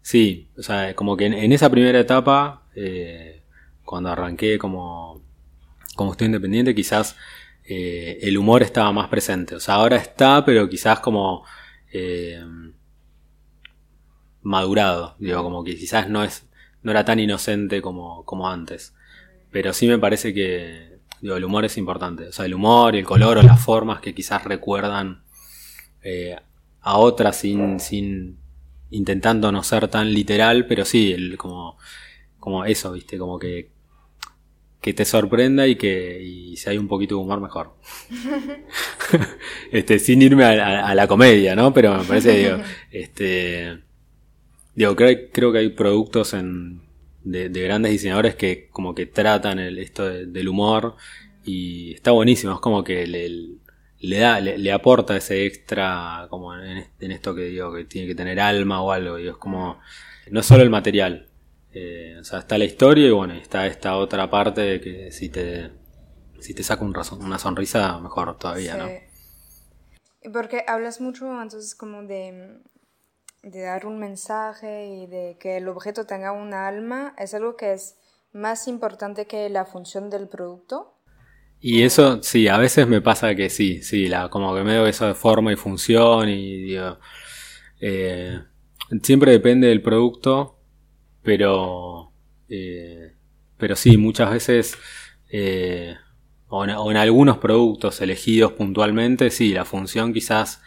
sí, 0.03 0.51
o 0.59 0.63
sea, 0.63 0.95
como 0.95 1.17
que 1.17 1.27
en, 1.27 1.53
esa 1.53 1.71
primera 1.71 1.99
etapa, 1.99 2.65
eh, 2.75 3.43
cuando 3.85 4.11
arranqué 4.11 4.59
como, 4.59 5.23
como 5.97 6.13
estudio 6.13 6.27
independiente, 6.29 6.75
quizás 6.75 7.17
eh, 7.65 8.19
el 8.23 8.39
humor 8.39 8.63
estaba 8.63 8.93
más 8.93 9.09
presente. 9.09 9.55
O 9.55 9.61
sea, 9.61 9.75
ahora 9.75 9.97
está, 9.97 10.45
pero 10.45 10.69
quizás 10.69 11.01
como 11.01 11.45
eh, 11.93 12.43
madurado. 14.49 15.15
Digo, 15.19 15.43
como 15.43 15.63
que 15.65 15.77
quizás 15.77 16.09
no 16.09 16.25
es, 16.25 16.47
no 16.83 16.91
era 16.91 17.05
tan 17.05 17.21
inocente 17.21 17.83
como, 17.83 18.25
como 18.25 18.49
antes. 18.49 18.95
Pero 19.51 19.73
sí 19.73 19.87
me 19.87 19.99
parece 19.99 20.33
que 20.35 20.99
digo, 21.21 21.37
el 21.37 21.45
humor 21.45 21.65
es 21.65 21.77
importante. 21.77 22.29
O 22.29 22.33
sea, 22.33 22.47
el 22.47 22.55
humor 22.55 22.95
y 22.95 22.99
el 22.99 23.05
color 23.05 23.39
o 23.39 23.43
las 23.43 23.61
formas 23.61 24.01
que 24.01 24.15
quizás 24.15 24.45
recuerdan 24.45 25.23
eh, 26.03 26.37
a 26.81 26.97
otras 26.99 27.37
sin, 27.37 27.81
sin 27.81 28.39
intentando 28.91 29.53
no 29.53 29.63
ser 29.63 29.89
tan 29.89 30.13
literal, 30.13 30.67
pero 30.67 30.85
sí, 30.85 31.13
el, 31.13 31.37
como, 31.37 31.77
como 32.39 32.65
eso, 32.65 32.93
viste, 32.93 33.19
como 33.19 33.39
que 33.39 33.77
que 34.81 34.95
te 34.95 35.05
sorprenda 35.05 35.67
y 35.67 35.75
que 35.75 36.23
y 36.23 36.57
si 36.57 36.71
hay 36.71 36.79
un 36.79 36.87
poquito 36.87 37.17
de 37.17 37.21
humor 37.23 37.41
mejor. 37.41 37.75
este, 39.73 39.99
sin 39.99 40.23
irme 40.23 40.45
a, 40.45 40.51
a- 40.51 40.89
a 40.91 40.95
la 40.95 41.07
comedia, 41.07 41.55
¿no? 41.57 41.73
Pero 41.73 41.97
me 41.99 42.05
parece, 42.05 42.37
digo, 42.39 42.59
este, 42.91 43.81
digo, 44.79 44.95
creo, 44.97 45.19
creo 45.33 45.53
que 45.53 45.59
hay 45.59 45.69
productos 45.71 46.35
en, 46.35 46.81
de, 47.25 47.49
de 47.49 47.63
grandes 47.63 47.91
diseñadores 47.93 48.35
que 48.37 48.69
como 48.71 48.95
que 48.95 49.07
tratan 49.07 49.59
el, 49.59 49.79
esto 49.79 50.07
de- 50.09 50.27
del 50.27 50.49
humor 50.49 50.95
y 51.45 51.95
está 51.95 52.13
buenísimo, 52.13 52.55
es 52.55 52.61
como 52.61 52.85
que 52.85 53.07
le, 53.07 53.29
le 54.01 54.19
da, 54.19 54.41
le, 54.41 54.57
le 54.59 54.73
aporta 54.73 55.17
ese 55.17 55.47
extra 55.47 56.27
como 56.31 56.55
en, 56.55 56.79
est- 56.79 57.03
en 57.03 57.11
esto 57.13 57.35
que 57.35 57.43
digo, 57.43 57.73
que 57.75 57.85
tiene 57.87 58.07
que 58.07 58.15
tener 58.15 58.39
alma 58.41 58.81
o 58.83 58.93
algo, 58.93 59.19
y 59.19 59.27
es 59.29 59.37
como, 59.37 59.81
no 60.31 60.41
es 60.41 60.47
solo 60.47 60.63
el 60.63 60.71
material, 60.71 61.27
eh, 61.73 62.17
o 62.21 62.25
sea, 62.25 62.39
está 62.39 62.57
la 62.57 62.65
historia 62.65 63.09
y 63.09 63.11
bueno, 63.11 63.35
está 63.35 63.67
esta 63.67 63.97
otra 63.97 64.31
parte 64.31 64.61
de 64.61 64.81
que 64.81 65.11
si 65.13 65.29
te, 65.29 65.71
si 66.39 66.55
te 66.55 66.63
saca 66.63 66.85
un 66.85 66.95
razón- 66.95 67.23
una 67.25 67.39
sonrisa, 67.39 67.99
mejor 67.99 68.39
todavía, 68.39 68.77
¿no? 68.77 68.87
Sí. 68.87 70.31
Porque 70.33 70.65
hablas 70.67 71.01
mucho 71.01 71.27
entonces 71.43 71.75
como 71.75 72.03
de, 72.05 72.59
de 73.51 73.63
dar 73.63 73.87
un 73.87 73.99
mensaje 73.99 74.87
y 74.87 75.07
de 75.07 75.37
que 75.41 75.57
el 75.57 75.69
objeto 75.69 76.05
tenga 76.07 76.33
un 76.33 76.55
alma, 76.55 77.15
es 77.19 77.35
algo 77.35 77.57
que 77.57 77.73
es 77.73 77.97
más 78.33 78.69
importante 78.69 79.27
que 79.27 79.49
la 79.49 79.65
función 79.65 80.11
del 80.11 80.29
producto. 80.29 80.95
Y 81.61 81.83
eso, 81.83 82.23
sí, 82.23 82.47
a 82.47 82.59
veces 82.59 82.87
me 82.87 83.01
pasa 83.01 83.35
que 83.35 83.51
sí, 83.51 83.83
sí, 83.83 84.07
la, 84.07 84.29
como 84.29 84.55
que 84.55 84.63
me 84.63 84.75
veo 84.75 84.87
eso 84.87 85.07
de 85.07 85.15
forma 85.15 85.53
y 85.53 85.57
función 85.57 86.29
y 86.29 86.63
digo, 86.63 86.99
eh, 87.81 88.41
siempre 89.03 89.33
depende 89.33 89.67
del 89.67 89.83
producto, 89.83 90.61
pero, 91.23 92.13
eh, 92.49 93.15
pero 93.57 93.75
sí, 93.75 93.97
muchas 93.97 94.31
veces, 94.31 94.79
eh, 95.31 95.97
o 96.47 96.65
en 96.65 96.97
algunos 96.97 97.39
productos 97.39 98.01
elegidos 98.01 98.53
puntualmente, 98.53 99.31
sí, 99.31 99.53
la 99.53 99.65
función 99.65 100.13
quizás, 100.13 100.63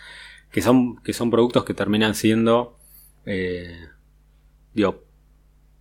que 0.51 0.61
son, 0.61 0.97
que 0.97 1.13
son 1.13 1.31
productos 1.31 1.63
que 1.63 1.73
terminan 1.73 2.13
siendo, 2.13 2.77
eh, 3.25 3.87
digo, 4.73 5.05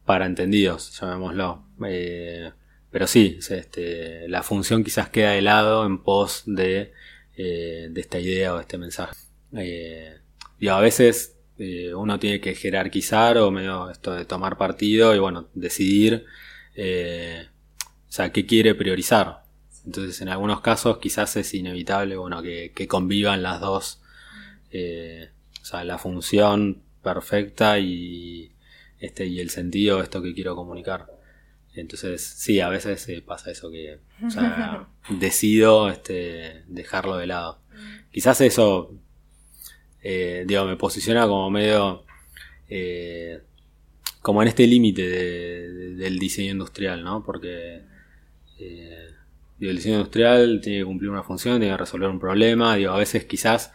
para 0.05 0.27
entendidos, 0.27 0.99
llamémoslo. 1.01 1.65
Eh, 1.87 2.53
pero 2.91 3.07
sí, 3.07 3.37
es, 3.39 3.51
este, 3.51 4.29
la 4.29 4.43
función 4.43 4.85
quizás 4.85 5.09
queda 5.09 5.33
de 5.33 5.43
lado 5.43 5.87
en 5.87 6.03
pos 6.03 6.43
de, 6.47 6.93
eh, 7.37 7.89
de 7.91 8.01
esta 8.01 8.19
idea 8.19 8.55
o 8.55 8.57
de 8.57 8.63
este 8.63 8.79
mensaje. 8.79 9.17
Eh, 9.57 10.19
digo, 10.59 10.73
a 10.73 10.81
veces 10.81 11.37
uno 11.95 12.19
tiene 12.19 12.41
que 12.41 12.55
jerarquizar 12.55 13.37
o 13.37 13.51
medio 13.51 13.91
esto 13.91 14.15
de 14.15 14.25
tomar 14.25 14.57
partido 14.57 15.15
y 15.15 15.19
bueno, 15.19 15.49
decidir 15.53 16.25
o 16.75 18.13
sea, 18.13 18.33
qué 18.33 18.47
quiere 18.47 18.75
priorizar. 18.75 19.43
Entonces, 19.85 20.23
en 20.23 20.31
algunos 20.31 20.63
casos 20.63 20.99
quizás 20.99 21.37
es 21.37 21.53
inevitable 21.53 22.17
bueno, 22.17 22.43
que 22.43 22.87
convivan 22.89 23.43
las 23.43 23.61
dos. 23.61 24.00
Eh, 24.71 25.31
o 25.61 25.65
sea, 25.65 25.85
la 25.85 25.99
función 25.99 26.83
perfecta 27.03 27.79
y, 27.79 28.53
este, 28.99 29.27
y 29.27 29.41
el 29.41 29.51
sentido 29.51 29.99
de 29.99 30.05
esto 30.05 30.23
que 30.23 30.35
quiero 30.35 30.55
comunicar. 30.57 31.07
Entonces, 31.75 32.23
sí, 32.25 32.61
a 32.61 32.69
veces 32.69 33.09
eh, 33.09 33.23
pasa 33.23 33.51
eso 33.51 33.71
que 33.71 33.99
o 34.27 34.31
sea, 34.31 34.89
decido 35.09 35.89
este, 35.89 36.63
dejarlo 36.67 37.17
de 37.17 37.27
lado. 37.29 37.61
Quizás 38.13 38.41
eso, 38.41 38.95
eh, 40.03 40.45
digo, 40.47 40.65
me 40.67 40.77
posiciona 40.77 41.27
como 41.27 41.49
medio, 41.51 42.05
eh, 42.69 43.41
como 44.23 44.43
en 44.43 44.49
este 44.49 44.67
límite 44.67 45.09
de- 45.09 45.71
de- 45.73 45.95
del 45.95 46.19
diseño 46.19 46.53
industrial, 46.53 47.03
¿no? 47.05 47.23
Porque, 47.25 47.83
Digo, 49.59 49.71
el 49.71 49.77
diseño 49.77 49.97
industrial 49.97 50.61
tiene 50.63 50.79
que 50.81 50.85
cumplir 50.85 51.11
una 51.11 51.23
función, 51.23 51.59
tiene 51.61 51.75
que 51.75 51.79
resolver 51.81 52.09
un 52.09 52.19
problema. 52.19 52.77
Digo, 52.77 52.93
a 52.93 52.99
veces 52.99 53.25
quizás 53.27 53.73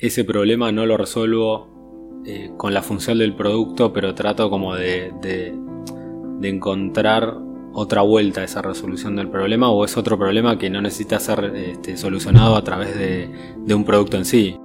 ese 0.00 0.24
problema 0.24 0.72
no 0.72 0.86
lo 0.86 0.96
resuelvo 0.96 2.22
eh, 2.24 2.50
con 2.56 2.74
la 2.74 2.82
función 2.82 3.18
del 3.18 3.34
producto, 3.34 3.92
pero 3.92 4.14
trato 4.14 4.50
como 4.50 4.74
de, 4.74 5.12
de, 5.20 6.48
encontrar 6.48 7.36
otra 7.72 8.02
vuelta 8.02 8.40
a 8.40 8.44
esa 8.44 8.62
resolución 8.62 9.14
del 9.14 9.28
problema 9.28 9.70
o 9.70 9.84
es 9.84 9.96
otro 9.96 10.18
problema 10.18 10.58
que 10.58 10.70
no 10.70 10.80
necesita 10.80 11.20
ser 11.20 11.52
este, 11.54 11.96
solucionado 11.96 12.56
a 12.56 12.64
través 12.64 12.98
de, 12.98 13.74
un 13.74 13.84
producto 13.84 14.16
en 14.16 14.24
sí. 14.24 14.58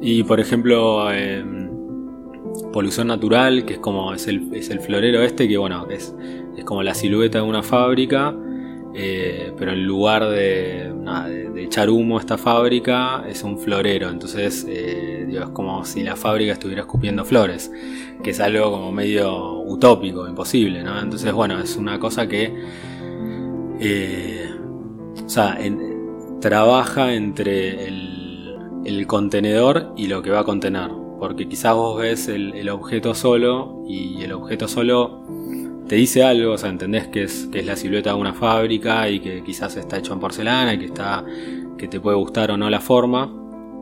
Y 0.00 0.22
por 0.22 0.40
ejemplo, 0.40 1.12
eh, 1.12 1.44
polución 2.72 3.08
natural, 3.08 3.66
que 3.66 3.74
es 3.74 3.78
como 3.78 4.14
es 4.14 4.26
el, 4.26 4.52
es 4.54 4.70
el 4.70 4.80
florero 4.80 5.22
este, 5.22 5.48
que 5.48 5.58
bueno, 5.58 5.86
es, 5.90 6.14
es 6.56 6.64
como 6.64 6.82
la 6.82 6.94
silueta 6.94 7.38
de 7.38 7.44
una 7.44 7.62
fábrica, 7.62 8.34
eh, 8.94 9.52
pero 9.56 9.72
en 9.72 9.86
lugar 9.86 10.28
de, 10.28 10.92
echar 11.56 11.90
humo 11.90 12.16
a 12.18 12.20
esta 12.20 12.38
fábrica 12.38 13.24
es 13.28 13.42
un 13.42 13.58
florero, 13.58 14.08
entonces 14.08 14.66
eh, 14.68 15.28
es 15.30 15.48
como 15.50 15.84
si 15.84 16.02
la 16.02 16.16
fábrica 16.16 16.52
estuviera 16.52 16.82
escupiendo 16.82 17.24
flores, 17.24 17.70
que 18.22 18.30
es 18.30 18.40
algo 18.40 18.70
como 18.72 18.90
medio 18.92 19.60
utópico, 19.60 20.26
imposible, 20.26 20.82
¿no? 20.82 21.00
Entonces 21.00 21.32
bueno, 21.32 21.60
es 21.60 21.76
una 21.76 21.98
cosa 21.98 22.26
que... 22.26 22.52
Eh, 23.78 24.50
o 25.24 25.28
sea, 25.28 25.58
trabaja 26.40 27.14
entre 27.14 27.86
el, 27.86 29.06
contenedor 29.06 29.92
y 29.96 30.08
lo 30.08 30.22
que 30.22 30.30
va 30.30 30.40
a 30.40 30.44
contener 30.44 30.90
porque 31.20 31.48
quizás 31.48 31.74
vos 31.74 32.00
ves 32.00 32.28
el, 32.28 32.68
objeto 32.70 33.14
solo 33.14 33.84
y 33.86 34.22
el 34.22 34.32
objeto 34.32 34.66
solo 34.66 35.22
te 35.90 35.96
dice 35.96 36.22
algo, 36.22 36.52
o 36.52 36.56
sea, 36.56 36.70
entendés 36.70 37.08
que 37.08 37.24
es, 37.24 37.48
que 37.50 37.58
es 37.58 37.66
la 37.66 37.74
silueta 37.74 38.10
de 38.10 38.16
una 38.16 38.32
fábrica 38.32 39.10
y 39.10 39.18
que 39.18 39.42
quizás 39.42 39.76
está 39.76 39.98
hecho 39.98 40.12
en 40.12 40.20
porcelana 40.20 40.74
y 40.74 40.78
que, 40.78 40.84
está, 40.84 41.26
que 41.76 41.88
te 41.88 41.98
puede 41.98 42.16
gustar 42.16 42.52
o 42.52 42.56
no 42.56 42.70
la 42.70 42.80
forma, 42.80 43.28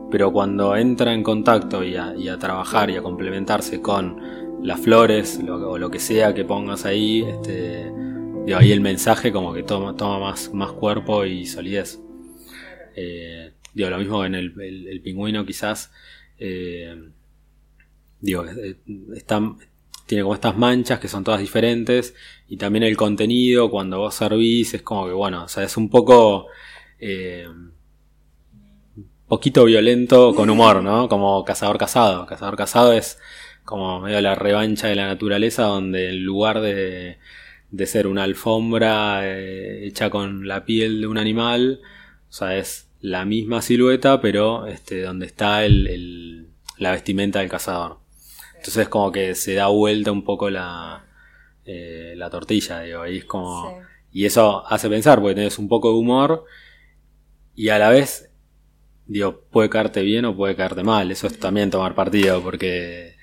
pero 0.09 0.33
cuando 0.33 0.75
entra 0.75 1.13
en 1.13 1.21
contacto 1.21 1.83
y 1.83 1.95
a, 1.95 2.39
trabajar 2.39 2.89
y 2.89 2.95
a 2.95 3.03
complementarse 3.03 3.79
con 3.79 4.19
las 4.63 4.79
flores 4.79 5.39
lo, 5.43 5.69
o 5.69 5.77
lo 5.77 5.91
que 5.91 5.99
sea 5.99 6.33
que 6.33 6.43
pongas 6.45 6.83
ahí, 6.83 7.21
este, 7.21 7.91
ahí 8.55 8.71
el 8.71 8.81
mensaje 8.81 9.31
como 9.31 9.53
que 9.53 9.61
toma, 9.61 9.95
toma 9.95 10.17
más, 10.17 10.51
más 10.51 10.71
cuerpo 10.71 11.25
y 11.25 11.45
solidez. 11.45 11.99
Eh, 12.95 13.53
digo, 13.75 13.87
lo 13.91 13.99
mismo 13.99 14.25
en 14.25 14.33
el, 14.33 15.01
pingüino 15.03 15.45
quizás... 15.45 15.91
Eh, 16.39 17.11
digo, 18.19 18.45
está, 19.13 19.55
tiene 20.09 20.23
como 20.23 20.33
estas 20.33 20.57
manchas 20.57 20.99
que 20.99 21.07
son 21.07 21.23
todas 21.23 21.39
diferentes 21.39 22.15
y 22.47 22.57
también 22.57 22.81
el 22.81 22.97
contenido 22.97 23.69
cuando 23.69 23.99
vos 23.99 24.15
servís 24.15 24.73
es 24.73 24.81
como 24.81 25.05
que 25.05 25.13
bueno, 25.13 25.43
o 25.43 25.47
sea, 25.47 25.63
es 25.63 25.77
un 25.77 25.87
poco 25.87 26.47
eh, 26.99 27.47
poquito 29.27 29.65
violento 29.65 30.33
con 30.33 30.49
humor, 30.49 30.81
¿no? 30.81 31.07
Como 31.07 31.45
cazador 31.45 31.77
casado. 31.77 32.25
Cazador 32.25 32.57
casado 32.57 32.91
es 32.91 33.19
como 33.63 34.01
medio 34.01 34.19
la 34.19 34.33
revancha 34.33 34.87
de 34.87 34.95
la 34.95 35.05
naturaleza 35.05 35.63
donde 35.63 36.09
en 36.09 36.23
lugar 36.23 36.59
de, 36.59 37.19
de 37.69 37.85
ser 37.85 38.07
una 38.07 38.23
alfombra 38.23 39.21
eh, 39.23 39.85
hecha 39.85 40.09
con 40.09 40.47
la 40.47 40.65
piel 40.65 41.01
de 41.01 41.07
un 41.07 41.19
animal, 41.19 41.81
o 42.29 42.33
sea, 42.33 42.57
es 42.57 42.89
la 42.99 43.25
misma 43.25 43.61
silueta, 43.61 44.21
pero 44.21 44.65
este, 44.65 45.03
donde 45.03 45.27
está 45.27 45.63
el, 45.65 46.47
la 46.79 46.93
vestimenta 46.93 47.41
del 47.41 47.49
cazador. 47.49 47.99
Entonces 48.59 48.89
como 48.89 49.11
que 49.11 49.35
se 49.35 49.53
da 49.55 49.67
vuelta 49.67 50.11
un 50.11 50.25
poco 50.25 50.49
la, 50.49 51.05
eh, 51.65 52.13
la 52.17 52.29
tortilla, 52.29 52.81
digo, 52.81 53.07
y 53.07 53.19
es 53.19 53.25
como... 53.25 53.69
Sí. 53.69 53.75
Y 54.11 54.25
eso 54.25 54.65
hace 54.67 54.89
pensar, 54.89 55.19
porque 55.19 55.35
tenés 55.35 55.59
un 55.59 55.69
poco 55.69 55.91
de 55.91 55.99
humor 55.99 56.45
y 57.55 57.69
a 57.69 57.79
la 57.79 57.89
vez, 57.89 58.31
digo, 59.05 59.41
puede 59.49 59.69
caerte 59.69 60.01
bien 60.01 60.25
o 60.25 60.35
puede 60.35 60.55
caerte 60.55 60.83
mal, 60.83 61.09
eso 61.09 61.27
es 61.27 61.39
también 61.39 61.69
tomar 61.69 61.95
partido, 61.95 62.41
porque... 62.41 63.15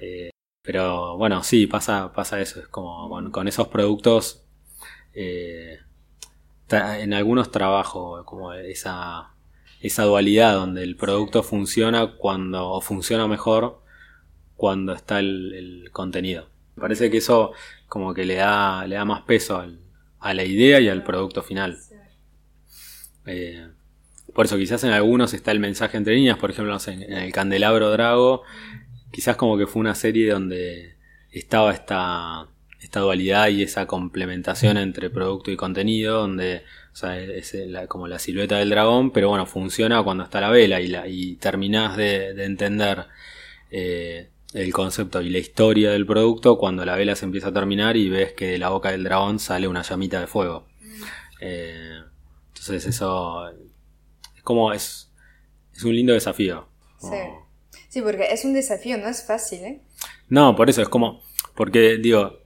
Eh, 0.00 0.30
pero 0.62 1.16
bueno, 1.16 1.42
sí, 1.42 1.66
pasa, 1.66 2.12
pasa 2.12 2.40
eso, 2.40 2.60
es 2.60 2.68
como 2.68 3.08
con, 3.08 3.30
con 3.32 3.48
esos 3.48 3.68
productos, 3.68 4.44
eh, 5.14 5.78
en 6.68 7.12
algunos 7.12 7.50
trabajos, 7.50 8.24
como 8.24 8.52
esa, 8.52 9.34
esa 9.80 10.04
dualidad 10.04 10.54
donde 10.54 10.82
el 10.82 10.96
producto 10.96 11.42
funciona 11.42 12.16
cuando, 12.18 12.68
o 12.70 12.80
funciona 12.80 13.26
mejor 13.26 13.82
cuando 14.56 14.92
está 14.92 15.20
el, 15.20 15.88
contenido. 15.92 16.48
Me 16.74 16.82
parece 16.82 17.10
que 17.10 17.18
eso 17.18 17.52
como 17.88 18.12
que 18.14 18.24
le 18.24 18.36
da, 18.36 18.86
le 18.86 18.96
da 18.96 19.04
más 19.04 19.22
peso 19.22 19.64
a 20.18 20.34
la 20.34 20.44
idea 20.44 20.80
y 20.80 20.88
al 20.88 21.04
producto 21.04 21.42
final. 21.42 21.78
Eh, 23.26 23.66
por 24.34 24.46
eso 24.46 24.56
quizás 24.56 24.84
en 24.84 24.90
algunos 24.90 25.34
está 25.34 25.52
el 25.52 25.60
mensaje 25.60 25.96
entre 25.96 26.14
líneas, 26.14 26.38
por 26.38 26.50
ejemplo, 26.50 26.76
en 26.86 27.12
el 27.12 27.32
Candelabro 27.32 27.90
Drago, 27.90 28.42
quizás 29.10 29.36
como 29.36 29.56
que 29.56 29.66
fue 29.66 29.80
una 29.80 29.94
serie 29.94 30.30
donde 30.30 30.96
estaba 31.30 31.72
esta, 31.72 32.46
esta 32.80 33.00
dualidad 33.00 33.48
y 33.48 33.62
esa 33.62 33.86
complementación 33.86 34.76
entre 34.76 35.10
producto 35.10 35.50
y 35.50 35.56
contenido, 35.56 36.20
donde 36.20 36.64
es 37.02 37.54
la, 37.54 37.86
como 37.86 38.08
la 38.08 38.18
silueta 38.18 38.58
del 38.58 38.70
dragón, 38.70 39.10
pero 39.10 39.28
bueno, 39.28 39.46
funciona 39.46 40.02
cuando 40.02 40.24
está 40.24 40.40
la 40.40 40.50
vela 40.50 40.80
y, 40.80 40.88
la, 40.88 41.08
y 41.08 41.36
terminás 41.36 41.96
de, 41.96 42.34
de 42.34 42.44
entender 42.44 43.06
eh, 43.70 44.30
el 44.56 44.72
concepto 44.72 45.20
y 45.20 45.28
la 45.28 45.38
historia 45.38 45.90
del 45.90 46.06
producto 46.06 46.56
cuando 46.56 46.84
la 46.84 46.96
vela 46.96 47.14
se 47.14 47.26
empieza 47.26 47.48
a 47.48 47.52
terminar 47.52 47.96
y 47.96 48.08
ves 48.08 48.32
que 48.32 48.46
de 48.46 48.58
la 48.58 48.70
boca 48.70 48.90
del 48.90 49.04
dragón 49.04 49.38
sale 49.38 49.68
una 49.68 49.82
llamita 49.82 50.18
de 50.18 50.26
fuego. 50.26 50.66
Eh, 51.40 52.00
entonces 52.48 52.86
eso 52.86 53.50
es 53.50 54.42
como 54.42 54.72
es, 54.72 55.12
es 55.74 55.84
un 55.84 55.94
lindo 55.94 56.14
desafío. 56.14 56.68
Sí. 56.98 57.18
sí, 57.90 58.00
porque 58.00 58.28
es 58.32 58.46
un 58.46 58.54
desafío, 58.54 58.96
no 58.96 59.08
es 59.08 59.24
fácil, 59.26 59.60
¿eh? 59.60 59.82
No, 60.30 60.56
por 60.56 60.70
eso 60.70 60.80
es 60.80 60.88
como, 60.88 61.22
porque 61.54 61.98
digo, 61.98 62.38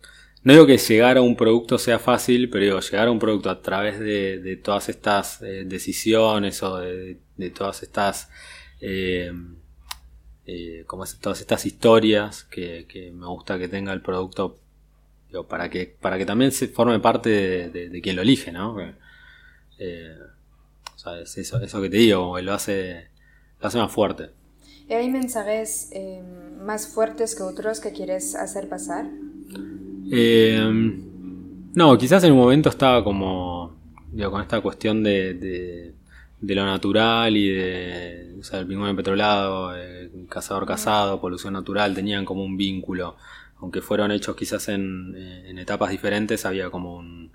no 0.42 0.52
digo 0.52 0.66
que 0.66 0.78
llegar 0.78 1.16
a 1.16 1.22
un 1.22 1.36
producto 1.36 1.78
sea 1.78 2.00
fácil, 2.00 2.50
pero 2.50 2.64
digo, 2.64 2.80
llegar 2.80 3.06
a 3.06 3.10
un 3.12 3.20
producto 3.20 3.50
a 3.50 3.62
través 3.62 4.00
de, 4.00 4.40
de 4.40 4.56
todas 4.56 4.88
estas 4.88 5.40
eh, 5.42 5.62
decisiones 5.64 6.60
o 6.64 6.78
de, 6.78 7.20
de 7.36 7.50
todas 7.50 7.84
estas... 7.84 8.28
Eh, 8.80 9.30
eh, 10.46 10.84
como 10.86 11.04
todas 11.20 11.40
estas 11.40 11.66
historias 11.66 12.44
que, 12.44 12.86
que, 12.88 13.10
me 13.12 13.26
gusta 13.26 13.58
que 13.58 13.68
tenga 13.68 13.92
el 13.92 14.00
producto 14.00 14.58
digo, 15.28 15.46
para 15.46 15.70
que 15.70 15.94
para 16.00 16.18
que 16.18 16.26
también 16.26 16.52
se 16.52 16.68
forme 16.68 16.98
parte 16.98 17.30
de, 17.30 17.70
de, 17.70 17.88
de 17.88 18.02
quien 18.02 18.16
lo 18.16 18.22
elige 18.22 18.52
no 18.52 18.76
eh, 19.78 20.16
o 20.94 20.98
sea, 20.98 21.20
es 21.20 21.36
eso, 21.38 21.60
eso 21.60 21.82
que 21.82 21.90
te 21.90 21.96
digo 21.98 22.40
lo 22.40 22.52
hace 22.52 23.08
lo 23.60 23.66
hace 23.66 23.78
más 23.78 23.92
fuerte 23.92 24.30
¿Y 24.90 24.94
hay 24.94 25.08
mensajes 25.08 25.88
eh, 25.92 26.20
más 26.60 26.88
fuertes 26.88 27.36
que 27.36 27.44
otros 27.44 27.78
que 27.78 27.92
quieres 27.92 28.34
hacer 28.34 28.68
pasar? 28.68 29.06
Eh, 30.10 30.68
no, 31.74 31.96
quizás 31.96 32.24
en 32.24 32.32
un 32.32 32.38
momento 32.38 32.70
estaba 32.70 33.04
como 33.04 33.76
digo, 34.10 34.32
con 34.32 34.42
esta 34.42 34.60
cuestión 34.60 35.04
de, 35.04 35.34
de, 35.34 35.94
de 36.40 36.54
lo 36.54 36.64
natural 36.64 37.36
y 37.36 37.50
de 37.50 38.36
o 38.40 38.42
sea, 38.42 38.60
el 38.60 38.66
pingüino 38.66 38.96
petrolado, 38.96 39.76
eh, 39.76 40.10
cazador 40.28 40.66
cazado, 40.66 41.20
polución 41.20 41.52
natural, 41.52 41.94
tenían 41.94 42.24
como 42.24 42.42
un 42.42 42.56
vínculo. 42.56 43.16
Aunque 43.58 43.82
fueron 43.82 44.10
hechos 44.10 44.36
quizás 44.36 44.68
en, 44.70 45.14
en 45.16 45.58
etapas 45.58 45.90
diferentes, 45.90 46.46
había 46.46 46.70
como 46.70 46.96
un, 46.96 47.32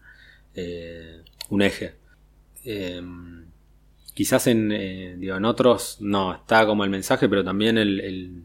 eh, 0.55 1.21
un 1.49 1.61
eje. 1.61 1.95
Eh, 2.63 3.01
quizás 4.15 4.47
en, 4.47 4.71
eh, 4.71 5.15
digo, 5.19 5.35
en 5.35 5.45
otros 5.45 5.97
no, 6.01 6.33
está 6.33 6.65
como 6.65 6.83
el 6.83 6.89
mensaje, 6.89 7.29
pero 7.29 7.43
también 7.43 7.77
el, 7.77 7.99
el 7.99 8.43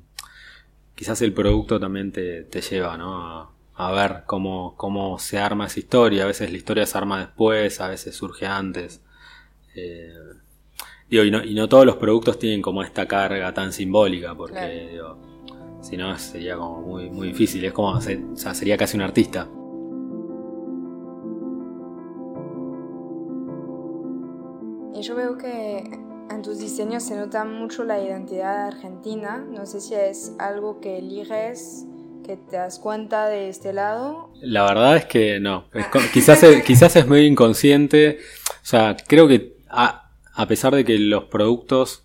quizás 0.94 1.22
el 1.22 1.32
producto 1.32 1.80
también 1.80 2.12
te, 2.12 2.42
te 2.42 2.60
lleva, 2.60 2.98
¿no? 2.98 3.14
A, 3.16 3.50
a, 3.88 3.92
ver 3.92 4.24
cómo, 4.26 4.76
cómo 4.76 5.18
se 5.18 5.38
arma 5.38 5.66
esa 5.66 5.80
historia. 5.80 6.24
A 6.24 6.26
veces 6.26 6.50
la 6.50 6.58
historia 6.58 6.84
se 6.86 6.98
arma 6.98 7.20
después, 7.20 7.80
a 7.80 7.88
veces 7.88 8.14
surge 8.14 8.46
antes. 8.46 9.00
Eh, 9.74 10.12
digo, 11.10 11.24
y, 11.24 11.30
no, 11.30 11.44
y 11.44 11.54
no 11.54 11.68
todos 11.68 11.84
los 11.84 11.96
productos 11.96 12.38
tienen 12.38 12.62
como 12.62 12.82
esta 12.82 13.06
carga 13.06 13.52
tan 13.52 13.72
simbólica, 13.72 14.34
porque 14.34 14.54
claro. 14.54 14.90
digo, 14.90 15.18
si 15.80 15.96
no 15.96 16.16
sería 16.18 16.56
como 16.56 16.80
muy, 16.82 17.10
muy 17.10 17.28
difícil. 17.28 17.64
Es 17.64 17.72
como, 17.72 17.88
o 17.90 18.00
sea, 18.00 18.54
sería 18.54 18.76
casi 18.76 18.96
un 18.96 19.02
artista. 19.02 19.48
Y 24.94 25.02
yo 25.02 25.14
veo 25.14 25.38
que 25.38 25.78
en 26.30 26.42
tus 26.42 26.58
diseños 26.58 27.02
se 27.02 27.16
nota 27.16 27.44
mucho 27.44 27.84
la 27.84 28.02
identidad 28.02 28.66
argentina. 28.66 29.38
No 29.38 29.66
sé 29.66 29.80
si 29.80 29.94
es 29.94 30.34
algo 30.38 30.80
que 30.80 30.98
eliges, 30.98 31.86
que 32.24 32.36
te 32.36 32.56
das 32.56 32.78
cuenta 32.78 33.26
de 33.26 33.48
este 33.48 33.72
lado. 33.72 34.30
La 34.42 34.64
verdad 34.64 34.96
es 34.96 35.06
que 35.06 35.40
no. 35.40 35.64
Es, 35.72 35.86
quizás, 36.12 36.42
es, 36.42 36.62
quizás 36.66 36.94
es 36.96 37.06
medio 37.06 37.26
inconsciente. 37.26 38.18
O 38.62 38.66
sea, 38.66 38.96
creo 39.06 39.26
que 39.26 39.56
a, 39.70 39.99
a 40.34 40.46
pesar 40.46 40.74
de 40.74 40.84
que 40.84 40.98
los 40.98 41.24
productos, 41.24 42.04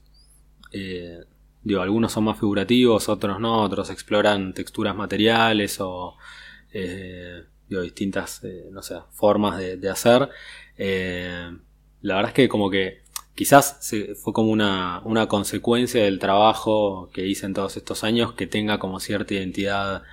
eh, 0.72 1.24
digo, 1.64 1.82
algunos 1.82 2.12
son 2.12 2.26
más 2.26 2.40
figurativos, 2.40 3.10
otros 3.10 3.40
no, 3.40 3.62
otros 3.62 3.90
exploran 3.90 4.54
texturas 4.54 4.96
materiales 4.96 5.80
o 5.80 6.16
eh, 6.74 7.44
distintas, 7.70 8.44
eh, 8.44 8.70
no 8.72 8.82
sé, 8.82 8.96
formas 9.12 9.58
de, 9.58 9.78
de 9.78 9.90
hacer. 9.90 10.30
La 12.02 12.16
verdad 12.16 12.30
es 12.30 12.36
que 12.36 12.50
como 12.50 12.70
que 12.70 13.02
quizás 13.34 13.80
fue 14.22 14.34
como 14.34 14.52
una, 14.52 15.02
una 15.06 15.28
consecuencia 15.28 16.04
del 16.04 16.20
trabajo 16.20 17.10
que 17.14 17.26
hice 17.28 17.46
en 17.46 17.54
todos 17.54 17.78
estos 17.78 18.04
años 18.04 18.34
que 18.34 18.48
tenga 18.48 18.80
como 18.80 19.00
cierta 19.00 19.34
identidad 19.34 20.04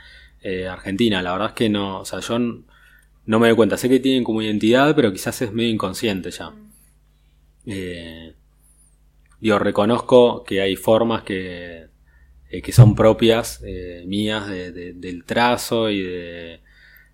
argentina. 0.70 1.22
La 1.22 1.32
verdad 1.32 1.48
es 1.48 1.54
que 1.54 1.68
no, 1.68 2.00
o 2.00 2.04
sea, 2.04 2.20
yo 2.20 2.38
no 2.38 3.38
me 3.38 3.48
doy 3.48 3.56
cuenta. 3.56 3.76
Sé 3.76 3.88
que 3.88 4.00
tienen 4.00 4.24
como 4.24 4.42
identidad, 4.42 4.94
pero 4.96 5.12
quizás 5.12 5.40
es 5.42 5.52
medio 5.52 5.70
inconsciente 5.70 6.30
ya. 6.30 6.52
Eh, 7.66 8.34
digo, 9.40 9.58
reconozco 9.58 10.44
que 10.44 10.60
hay 10.60 10.76
formas 10.76 11.22
que, 11.22 11.86
eh, 12.50 12.62
que 12.62 12.72
son 12.72 12.94
propias 12.94 13.62
eh, 13.64 14.04
mías 14.06 14.48
de- 14.48 14.72
de- 14.72 14.92
del 14.94 15.24
trazo 15.24 15.90
y 15.90 16.02
de 16.02 16.60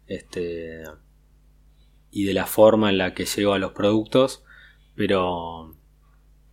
este 0.08 0.82
y 2.10 2.24
de 2.24 2.34
la 2.34 2.46
forma 2.46 2.90
en 2.90 2.98
la 2.98 3.14
que 3.14 3.24
llego 3.26 3.52
a 3.52 3.58
los 3.58 3.72
productos, 3.72 4.42
pero 4.94 5.74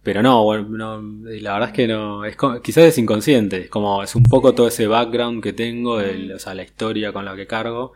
pero 0.03 0.23
no, 0.23 0.43
bueno, 0.45 0.69
no, 0.69 1.01
la 1.25 1.53
verdad 1.53 1.69
es 1.69 1.75
que 1.75 1.87
no, 1.87 2.25
es 2.25 2.37
quizás 2.63 2.85
es 2.85 2.97
inconsciente, 2.99 3.63
es 3.63 3.69
como 3.69 4.03
es 4.03 4.15
un 4.15 4.23
poco 4.23 4.55
todo 4.55 4.67
ese 4.67 4.87
background 4.87 5.43
que 5.43 5.53
tengo, 5.53 5.99
el- 6.01 6.33
o 6.33 6.39
sea, 6.39 6.55
la 6.55 6.63
historia 6.63 7.13
con 7.13 7.25
la 7.25 7.35
que 7.35 7.47
cargo, 7.47 7.93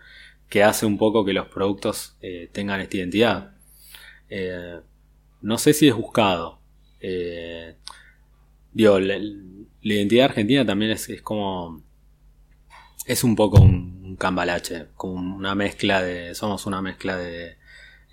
que 0.49 0.63
hace 0.63 0.85
un 0.87 0.97
poco 0.97 1.25
que 1.25 1.33
los 1.33 1.47
productos 1.49 2.17
eh, 2.21 2.49
tengan 2.53 2.81
esta 2.81 2.97
identidad. 2.97 3.51
Eh, 4.29 4.79
no 5.41 5.57
sé 5.57 5.73
si 5.73 5.87
es 5.87 5.95
buscado. 5.95 6.59
Eh, 6.99 7.75
digo, 8.73 8.99
la, 8.99 9.17
identidad 9.81 10.25
argentina 10.25 10.65
también 10.65 10.91
es, 10.91 11.09
es 11.09 11.21
como. 11.21 11.81
Es 13.05 13.23
un 13.23 13.35
poco 13.35 13.59
un, 13.61 14.01
un 14.03 14.15
cambalache, 14.15 14.87
como 14.95 15.35
una 15.35 15.55
mezcla 15.55 16.01
de. 16.01 16.35
Somos 16.35 16.65
una 16.65 16.81
mezcla 16.81 17.17
de. 17.17 17.57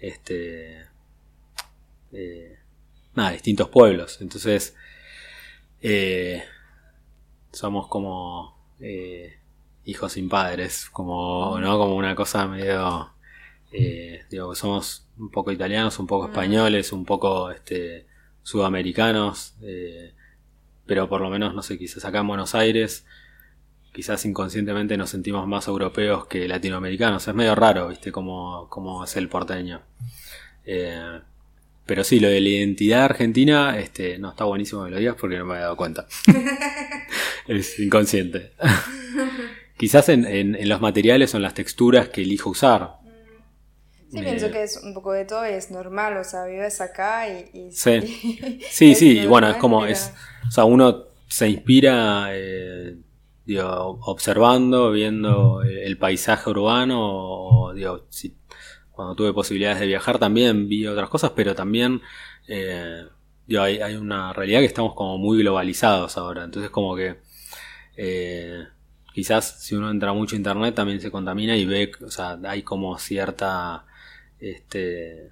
Este. 0.01 0.87
eh, 2.13 2.59
nada, 3.15 3.31
distintos 3.33 3.69
pueblos. 3.69 4.21
Entonces. 4.21 4.75
eh, 5.83 6.45
somos 7.53 7.89
como. 7.89 8.57
eh, 8.81 9.39
hijos 9.85 10.13
sin 10.13 10.29
padres, 10.29 10.89
como, 10.91 11.59
¿no? 11.61 11.79
Como 11.79 11.97
una 11.97 12.15
cosa 12.15 12.47
medio. 12.47 13.13
Eh, 13.79 14.25
digo, 14.31 14.55
somos 14.55 15.07
un 15.19 15.31
poco 15.31 15.53
italianos, 15.53 15.99
un 15.99 16.07
poco 16.07 16.27
españoles, 16.27 16.93
un 16.93 17.05
poco 17.05 17.51
este, 17.51 18.07
sudamericanos, 18.43 19.55
eh, 19.63 20.13
pero 20.87 21.09
por 21.09 21.21
lo 21.21 21.31
menos, 21.31 21.55
no 21.55 21.63
sé, 21.63 21.79
quizás 21.79 22.05
acá 22.05 22.21
en 22.21 22.29
Buenos 22.29 22.55
Aires, 22.55 23.05
quizás 23.93 24.25
inconscientemente 24.25 24.97
nos 24.97 25.11
sentimos 25.11 25.47
más 25.49 25.67
europeos 25.69 26.27
que 26.27 26.47
latinoamericanos. 26.47 27.27
Es 27.27 27.35
medio 27.35 27.55
raro, 27.55 27.89
¿viste? 27.89 28.13
Como, 28.13 28.69
como 28.69 29.05
es 29.05 29.17
el 29.17 29.29
porteño. 29.29 29.81
Eh, 30.65 31.21
pero 31.87 32.03
sí, 32.05 32.19
lo 32.21 32.29
de 32.29 32.41
la 32.41 32.49
identidad 32.49 33.05
argentina, 33.05 33.79
este, 33.79 34.19
no 34.19 34.31
está 34.31 34.45
buenísimo 34.45 34.85
que 34.85 34.91
lo 34.91 34.99
digas 34.99 35.17
porque 35.19 35.39
no 35.39 35.45
me 35.47 35.53
había 35.55 35.65
dado 35.65 35.77
cuenta. 35.77 36.07
es 37.49 37.79
inconsciente. 37.79 38.53
Quizás 39.77 40.09
en, 40.09 40.25
en- 40.27 40.55
en 40.57 40.69
los 40.69 40.81
materiales 40.81 41.35
o 41.35 41.37
en 41.37 41.43
las 41.43 41.55
texturas 41.55 42.09
que 42.09 42.23
elijo 42.23 42.51
usar. 42.51 42.97
Sí, 44.17 44.25
Eh, 44.25 44.25
pienso 44.25 44.51
que 44.51 44.63
es 44.63 44.77
un 44.83 44.95
poco 44.95 45.13
de 45.13 45.25
todo 45.25 45.47
y 45.47 45.53
es 45.53 45.71
normal, 45.71 46.17
o 46.17 46.25
sea, 46.25 46.45
vives 46.47 46.81
acá 46.81 47.29
y... 47.29 47.51
y 47.53 47.73
Sí. 47.73 48.01
Sí, 48.71 48.91
es 48.93 48.99
sí, 48.99 49.19
y 49.21 49.27
bueno, 49.27 49.49
es 49.49 49.57
como 49.57 49.81
pero- 49.81 49.93
es, 49.93 50.13
o 50.49 50.51
sea, 50.51 50.65
uno 50.65 51.05
se 51.29 51.49
inspira, 51.49 52.29
eh, 52.33 52.97
digo, 53.45 53.99
observando, 54.03 54.91
viendo 54.93 55.63
el, 55.63 55.79
el 55.79 55.99
paisaje 55.99 56.51
urbano, 56.51 56.99
o, 57.01 57.73
digo, 57.75 58.07
cuando 58.91 59.15
tuve 59.15 59.33
posibilidades 59.33 59.81
de 59.81 59.87
viajar 59.87 60.19
también 60.19 60.69
vi 60.69 60.87
otras 60.87 61.09
cosas, 61.11 61.33
pero 61.37 61.55
también, 61.55 62.01
eh, 62.49 63.05
digo, 63.47 63.63
hay, 63.63 63.79
hay 63.81 63.95
una 63.97 64.33
realidad 64.33 64.61
que 64.61 64.67
estamos 64.67 64.95
como 64.95 65.19
muy 65.19 65.39
globalizados 65.39 66.17
ahora, 66.17 66.45
entonces 66.45 66.71
como 66.71 66.97
que, 66.97 67.17
eh, 67.97 68.65
quizás 69.15 69.63
si 69.63 69.75
uno 69.75 69.91
entra 69.91 70.13
mucho 70.13 70.35
a 70.37 70.39
internet 70.39 70.75
también 70.75 71.01
se 71.01 71.11
contamina 71.11 71.57
y 71.57 71.65
ve, 71.67 71.91
o 72.05 72.11
sea, 72.11 72.39
hay 72.47 72.63
como 72.63 72.99
cierta, 72.99 73.85
este, 74.41 75.31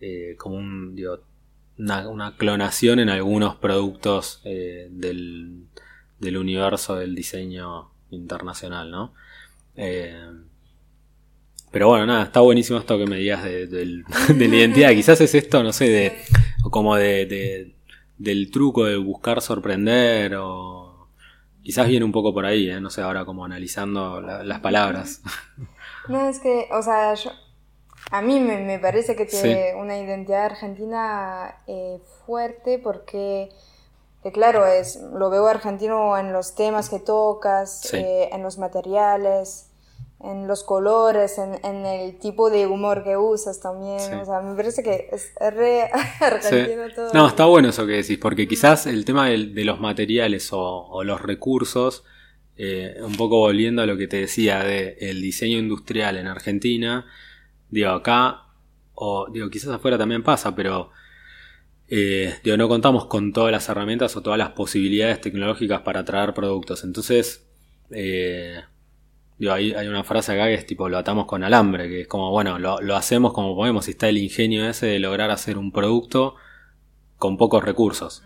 eh, 0.00 0.34
como 0.38 0.56
un, 0.56 0.94
digo, 0.96 1.20
una, 1.78 2.36
clonación 2.36 3.00
en 3.00 3.08
algunos 3.08 3.56
productos 3.56 4.40
eh, 4.44 4.88
del, 4.90 5.64
del 6.20 6.36
universo 6.36 6.96
del 6.96 7.14
diseño 7.14 7.90
internacional, 8.10 8.90
¿no? 8.90 9.12
Eh, 9.76 10.30
pero 11.70 11.88
bueno, 11.88 12.06
nada, 12.06 12.22
está 12.24 12.40
buenísimo 12.40 12.78
esto 12.78 12.96
que 12.98 13.06
me 13.06 13.16
digas 13.18 13.42
de, 13.42 13.66
de 13.66 14.48
la 14.48 14.56
identidad. 14.56 14.90
Quizás 14.92 15.20
es 15.20 15.34
esto, 15.34 15.62
no 15.62 15.72
sé, 15.72 15.88
de 15.88 16.16
como 16.70 16.94
de, 16.96 17.26
de- 17.26 17.74
del 18.16 18.50
truco 18.52 18.84
de 18.84 18.96
buscar 18.96 19.42
sorprender 19.42 20.36
o 20.36 21.08
quizás 21.64 21.88
viene 21.88 22.04
un 22.04 22.12
poco 22.12 22.32
por 22.32 22.46
ahí, 22.46 22.70
no 22.80 22.88
sé, 22.90 23.00
ahora 23.02 23.24
como 23.24 23.44
analizando 23.44 24.20
la- 24.20 24.44
las 24.44 24.60
palabras. 24.60 25.20
No, 26.08 26.28
es 26.28 26.38
que, 26.38 26.68
o 26.70 26.80
sea, 26.80 27.14
yo- 27.14 27.32
a 28.16 28.22
mí 28.22 28.38
me, 28.40 28.58
me 28.60 28.78
parece 28.78 29.16
que 29.16 29.24
tiene 29.26 29.70
Sí. 29.72 29.76
una 29.76 29.98
identidad 29.98 30.44
argentina 30.46 31.56
eh, 31.66 31.98
fuerte 32.26 32.78
porque, 32.78 33.48
que 34.22 34.30
claro, 34.32 34.66
es, 34.66 35.00
lo 35.12 35.30
veo 35.30 35.46
argentino 35.46 36.16
en 36.16 36.32
los 36.32 36.54
temas 36.54 36.88
que 36.90 37.00
tocas, 37.00 37.80
Sí. 37.82 37.96
eh, 37.96 38.28
en 38.32 38.42
los 38.42 38.56
materiales, 38.58 39.70
en 40.22 40.46
los 40.46 40.62
colores, 40.64 41.38
en, 41.38 41.58
en 41.64 41.84
el 41.84 42.18
tipo 42.18 42.48
de 42.50 42.66
humor 42.66 43.02
que 43.04 43.16
usas 43.16 43.60
también. 43.60 43.98
Sí. 44.00 44.12
O 44.14 44.24
sea, 44.24 44.40
me 44.40 44.54
parece 44.56 44.82
que 44.82 45.08
es 45.12 45.32
re 45.40 45.90
Sí. 46.18 46.24
argentino 46.24 46.82
todo. 46.94 47.12
No, 47.12 47.26
está 47.26 47.44
bueno 47.46 47.68
eso 47.70 47.84
que 47.86 47.92
decís, 47.94 48.18
porque 48.18 48.46
quizás 48.48 48.86
el 48.86 49.04
tema 49.04 49.28
del- 49.28 49.54
de 49.54 49.64
los 49.64 49.80
materiales 49.80 50.52
o, 50.52 50.60
o 50.86 51.02
los 51.04 51.20
recursos, 51.20 52.04
eh, 52.56 52.96
un 53.02 53.16
poco 53.16 53.38
volviendo 53.38 53.82
a 53.82 53.86
lo 53.86 53.96
que 53.96 54.06
te 54.06 54.18
decía 54.18 54.62
de 54.62 54.96
el 55.00 55.20
diseño 55.20 55.58
industrial 55.58 56.16
en 56.16 56.28
Argentina, 56.28 57.04
digo, 57.74 57.90
acá, 57.90 58.42
o 58.94 59.26
digo, 59.32 59.50
quizás 59.50 59.70
afuera 59.74 59.98
también 59.98 60.22
pasa, 60.22 60.54
pero 60.54 60.90
eh, 61.88 62.34
digo, 62.42 62.56
no 62.56 62.68
contamos 62.68 63.06
con 63.06 63.32
todas 63.32 63.52
las 63.52 63.68
herramientas 63.68 64.16
o 64.16 64.22
todas 64.22 64.38
las 64.38 64.50
posibilidades 64.50 65.20
tecnológicas 65.20 65.82
para 65.82 66.04
traer 66.04 66.32
productos. 66.32 66.84
Entonces, 66.84 67.46
eh, 67.90 68.60
digo, 69.38 69.52
hay, 69.52 69.72
hay 69.72 69.88
una 69.88 70.04
frase 70.04 70.32
acá 70.32 70.46
que 70.46 70.54
es 70.54 70.66
tipo, 70.66 70.88
lo 70.88 70.98
atamos 70.98 71.26
con 71.26 71.42
alambre, 71.42 71.88
que 71.88 72.00
es 72.02 72.08
como, 72.08 72.30
bueno, 72.30 72.58
lo, 72.58 72.80
lo 72.80 72.94
hacemos 72.96 73.32
como 73.32 73.54
podemos, 73.56 73.88
y 73.88 73.90
está 73.90 74.08
el 74.08 74.18
ingenio 74.18 74.68
ese 74.68 74.86
de 74.86 74.98
lograr 75.00 75.30
hacer 75.30 75.58
un 75.58 75.72
producto 75.72 76.36
con 77.18 77.36
pocos 77.36 77.64
recursos. 77.64 78.22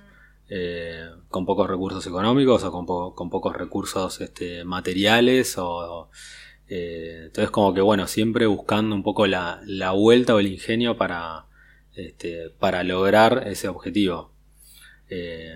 Eh, 0.51 1.05
con 1.29 1.45
pocos 1.45 1.69
recursos 1.69 2.07
económicos 2.07 2.65
o 2.65 2.73
con, 2.73 2.87
po- 2.87 3.15
con 3.15 3.29
pocos 3.29 3.55
recursos 3.55 4.21
este, 4.23 4.65
materiales 4.65 5.57
o 5.59 6.09
eh, 6.69 7.23
entonces 7.27 7.51
como 7.51 7.75
que 7.75 7.81
bueno 7.81 8.07
siempre 8.07 8.47
buscando 8.47 8.95
un 8.95 9.03
poco 9.03 9.27
la, 9.27 9.61
la 9.65 9.93
vuelta 9.93 10.35
o 10.35 10.41
el 10.41 10.49
ingenio 10.49 10.97
para 10.97 11.47
este, 11.95 12.51
para 12.51 12.85
lograr 12.85 13.45
ese 13.47 13.69
objetivo. 13.69 14.33
Eh, 15.11 15.55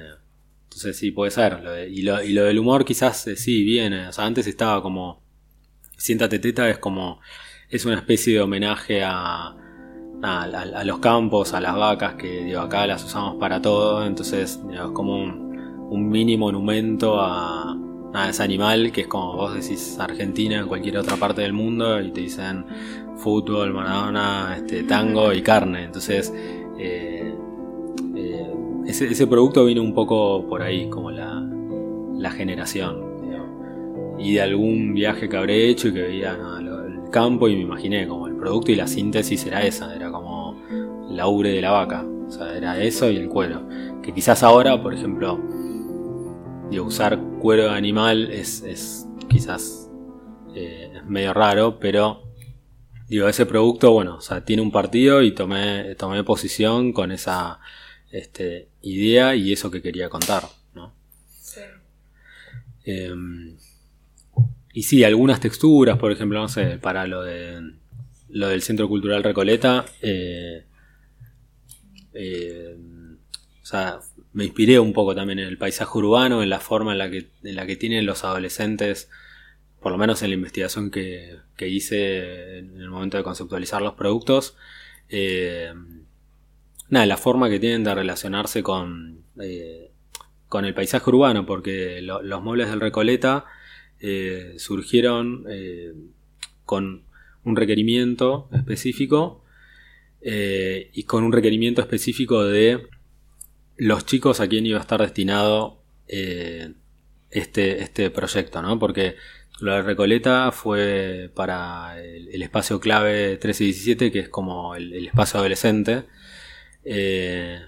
entonces 0.65 0.97
sí 0.97 1.11
puede 1.11 1.31
ser. 1.31 1.89
Y, 1.91 2.03
lo, 2.03 2.23
y 2.23 2.33
lo 2.33 2.45
del 2.45 2.59
humor 2.59 2.85
quizás 2.85 3.27
eh, 3.27 3.37
sí 3.37 3.63
viene. 3.65 4.09
O 4.09 4.13
sea 4.13 4.25
antes 4.27 4.47
estaba 4.47 4.83
como 4.83 5.23
siéntate 5.97 6.39
teta 6.39 6.69
es 6.69 6.79
como 6.79 7.21
es 7.71 7.85
una 7.85 7.97
especie 7.97 8.35
de 8.35 8.41
homenaje 8.41 9.03
a 9.05 9.57
a, 10.23 10.85
los 10.85 10.99
campos, 11.01 11.53
a 11.53 11.61
las 11.61 11.75
vacas, 11.75 12.15
que 12.15 12.45
digo, 12.45 12.61
acá 12.61 12.87
las 12.87 13.05
usamos 13.05 13.37
para 13.37 13.61
todo, 13.61 14.07
entonces 14.07 14.61
es 14.73 14.81
como 14.93 15.17
un, 15.17 15.89
un 15.91 16.09
mini 16.09 16.37
monumento 16.37 17.21
a, 17.21 17.77
a 18.15 18.29
ese 18.29 18.43
animal 18.43 18.93
que 18.93 19.03
es 19.03 19.07
como 19.07 19.37
vos 19.37 19.55
decís 19.55 19.97
Argentina 19.99 20.59
en 20.59 20.69
cualquier 20.69 20.99
otra 20.99 21.17
parte 21.17 21.43
del 21.43 21.53
mundo 21.53 22.01
y 22.01 22.11
te 22.11 22.21
dicen 22.21 22.65
fútbol, 23.17 23.73
Maradona, 23.73 24.55
este, 24.57 24.83
tango 24.83 25.33
y 25.33 25.43
carne, 25.43 25.85
entonces 25.85 26.33
eh, 26.79 27.35
eh, 28.17 28.53
ese, 28.87 29.27
producto 29.27 29.65
vino 29.65 29.83
un 29.83 29.95
poco 29.95 30.47
por 30.49 30.63
ahí, 30.63 30.89
como 30.89 31.11
la, 31.11 31.43
la 32.19 32.31
generación. 32.31 33.13
Y 34.19 34.35
de 34.35 34.43
algún 34.43 34.95
viaje 34.95 35.29
que 35.29 35.37
habré 35.37 35.69
hecho 35.69 35.89
y 35.89 35.95
que 35.95 36.03
veía 36.03 36.39
el 36.61 37.11
campo 37.11 37.49
y 37.49 37.57
me 37.57 37.63
imaginé 37.63 38.07
como 38.07 38.29
el 38.29 38.37
producto 38.37 38.71
y 38.71 38.77
la 38.77 38.87
síntesis 38.87 39.45
era 39.47 39.63
esa, 39.63 39.95
era 39.97 40.13
como 40.13 40.57
la 41.09 41.27
ubre 41.27 41.51
de 41.51 41.61
la 41.61 41.73
vaca. 41.73 42.07
O 42.29 42.31
sea, 42.31 42.57
era 42.57 42.81
eso 42.81 43.11
y 43.11 43.17
el 43.17 43.29
cuero. 43.29 43.63
Que 44.01 44.13
quizás 44.13 44.45
ahora, 44.45 44.81
por 44.81 44.95
ejemplo, 44.95 45.41
digo, 46.73 46.87
usar 46.87 47.21
cuero 47.39 47.65
de 47.65 47.77
animal 47.77 48.31
es, 48.33 48.63
es 48.63 49.07
quizás 49.29 49.91
eh, 50.55 50.91
es 50.97 51.05
medio 51.05 51.35
raro, 51.35 51.79
pero 51.79 52.33
digo, 53.09 53.29
ese 53.29 53.45
producto, 53.45 53.93
bueno, 53.93 54.17
o 54.17 54.21
sea, 54.23 54.43
tiene 54.45 54.63
un 54.63 54.73
partido 54.73 55.23
y 55.23 55.33
tomé, 55.33 55.95
tomé 55.97 56.25
posición 56.25 56.95
con 56.95 57.13
esa 57.13 57.61
este, 58.11 58.69
idea 58.81 59.37
y 59.37 59.53
eso 59.53 59.71
que 59.71 59.83
quería 59.83 60.09
contar, 60.09 60.45
¿no? 60.75 60.95
Em, 62.85 63.57
y 64.73 64.83
sí, 64.83 65.05
algunas 65.05 65.41
texturas, 65.41 65.99
por 65.99 66.11
ejemplo, 66.11 66.41
no 66.41 66.49
sé, 66.49 66.79
para 66.79 67.07
lo 67.07 67.23
de 67.23 67.61
lo 68.31 68.49
del 68.49 68.63
Centro 68.63 68.89
Cultural 68.89 69.23
Recoleta, 69.23 69.85
eh, 70.01 70.65
eh, 72.15 72.77
o 73.63 73.67
sea, 73.67 74.01
me 74.33 74.45
inspiré 74.45 74.79
un 74.79 74.93
poco 74.93 75.15
también 75.15 75.39
en 75.41 75.49
el 75.49 75.59
paisaje 75.59 75.97
urbano, 75.99 76.43
en 76.43 76.49
la 76.51 76.61
forma 76.61 76.93
en 76.93 76.99
la 76.99 77.11
que, 77.11 77.29
en 77.43 77.55
la 77.57 77.67
que 77.67 77.77
tienen 77.77 78.07
los 78.07 78.25
adolescentes, 78.25 79.11
por 79.81 79.93
lo 79.93 79.99
menos 79.99 80.23
en 80.23 80.31
la 80.31 80.35
investigación 80.37 80.91
que, 80.91 81.37
que 81.57 81.69
hice 81.69 82.59
en 82.59 82.81
el 82.81 82.89
momento 82.89 83.17
de 83.19 83.25
conceptualizar 83.25 83.83
los 83.83 83.95
productos. 83.95 84.57
Eh, 85.09 85.73
nada, 86.89 87.07
la 87.07 87.17
forma 87.17 87.51
que 87.51 87.59
tienen 87.61 87.85
de 87.85 87.95
relacionarse 87.95 88.63
con, 88.63 89.23
eh, 89.41 89.91
con 90.49 90.65
el 90.65 90.73
paisaje 90.75 91.09
urbano, 91.11 91.45
porque 91.47 92.01
lo- 92.03 92.23
los 92.23 92.43
muebles 92.43 92.69
del 92.71 92.81
Recoleta 92.81 93.45
eh, 94.01 94.55
surgieron 94.59 95.45
con 96.65 97.03
un 97.45 97.57
requerimiento 97.57 98.49
específico 98.53 99.45
y 100.23 101.03
con 101.05 101.25
un 101.25 101.33
requerimiento 101.33 101.81
específico 101.81 102.45
de 102.45 102.87
los 103.83 104.07
chicos 104.07 104.39
a 104.41 104.47
quien 104.49 104.65
iba 104.65 104.79
a 104.79 104.81
estar 104.81 105.01
destinado 105.01 105.83
eh, 106.07 106.75
este, 107.31 107.83
este 107.83 108.11
proyecto, 108.11 108.63
¿no? 108.63 108.79
Porque 108.79 109.17
lo 109.61 109.75
de 109.75 109.83
Recoleta 109.83 110.53
fue 110.53 111.31
para 111.35 112.01
el, 112.01 112.43
espacio 112.43 112.79
clave 112.79 113.39
13 113.39 113.65
y 113.65 113.67
17, 113.69 114.13
que 114.13 114.19
es 114.21 114.29
como 114.29 114.77
el, 114.77 115.07
espacio 115.07 115.41
adolescente. 115.41 116.05
Eh, 116.85 117.61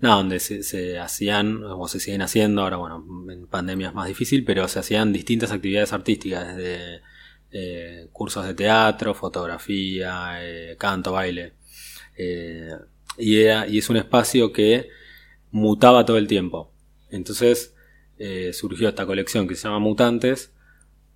donde 0.00 0.38
se, 0.38 0.98
hacían, 0.98 1.64
o 1.64 1.88
se 1.88 1.98
siguen 1.98 2.20
haciendo, 2.20 2.60
ahora 2.60 2.76
bueno, 2.76 3.02
en 3.32 3.46
pandemia 3.46 3.88
es 3.88 3.94
más 3.94 4.06
difícil, 4.06 4.44
pero 4.44 4.68
se 4.68 4.78
hacían 4.80 5.14
distintas 5.14 5.50
actividades 5.50 5.94
artísticas, 5.94 6.54
desde 6.54 7.00
eh, 7.52 8.08
cursos 8.12 8.44
de 8.46 8.52
teatro, 8.52 9.14
fotografía, 9.14 10.40
eh, 10.42 10.76
canto, 10.78 11.12
baile. 11.12 11.54
Y, 13.16 13.36
era- 13.38 13.66
y 13.66 13.78
es 13.78 13.88
un 13.88 13.96
espacio 13.96 14.52
que 14.52 14.90
mutaba 15.54 16.04
todo 16.04 16.18
el 16.18 16.26
tiempo. 16.26 16.72
Entonces 17.10 17.74
eh, 18.18 18.52
surgió 18.52 18.88
esta 18.88 19.06
colección 19.06 19.46
que 19.46 19.54
se 19.54 19.68
llama 19.68 19.78
Mutantes, 19.78 20.52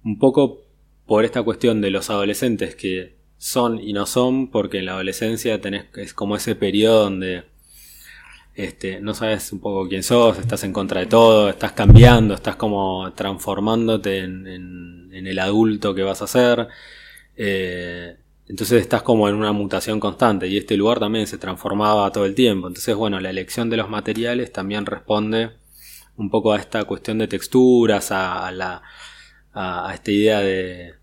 un 0.05 0.16
poco 0.18 0.62
por 1.07 1.24
esta 1.24 1.43
cuestión 1.43 1.80
de 1.80 1.91
los 1.91 2.09
adolescentes 2.09 2.76
que 2.76 3.16
son 3.36 3.80
y 3.80 3.93
no 3.93 4.07
son, 4.07 4.49
porque 4.53 4.78
en 4.78 4.86
la 4.86 4.93
adolescencia 4.93 5.61
tenés, 5.61 5.86
es 5.97 6.14
como 6.14 6.36
ese 6.36 6.55
periodo 6.55 7.03
donde 7.05 7.47
este, 8.55 9.01
no 9.01 9.12
sabes 9.12 9.53
un 9.53 9.59
poco 9.59 9.89
quién 9.89 10.05
sos, 10.05 10.39
estás 10.39 10.62
en 10.62 10.72
contra 10.72 11.01
de 11.01 11.07
todo, 11.07 11.49
estás 11.49 11.72
cambiando, 11.72 12.34
estás 12.34 12.55
como 12.55 13.12
transformándote 13.14 14.18
en, 14.18 15.11
el 15.12 15.39
adulto 15.41 15.97
que 15.97 16.03
vas 16.05 16.22
a 16.22 16.28
ser. 16.28 16.68
Eh, 17.36 18.16
entonces 18.49 18.80
estás 18.80 19.03
como 19.03 19.28
en 19.28 19.34
una 19.34 19.53
mutación 19.53 20.01
constante 20.01 20.49
y 20.49 20.57
este 20.57 20.76
lugar 20.76 20.99
también 20.99 21.26
se 21.26 21.36
transformaba 21.36 22.11
todo 22.12 22.24
el 22.24 22.34
tiempo. 22.34 22.68
Entonces, 22.68 22.94
bueno, 22.96 23.20
la 23.20 23.30
elección 23.30 23.68
de 23.68 23.76
los 23.76 23.90
materiales 23.90 24.53
también 24.53 24.86
responde 24.86 25.51
un 26.16 26.30
poco 26.30 26.53
a 26.53 26.59
esta 26.59 26.84
cuestión 26.84 27.18
de 27.18 27.28
texturas, 27.28 28.11
a, 28.11 28.51
la, 28.51 28.82
a, 29.53 29.92
esta 29.92 30.11
idea 30.11 30.40
de, 30.40 30.94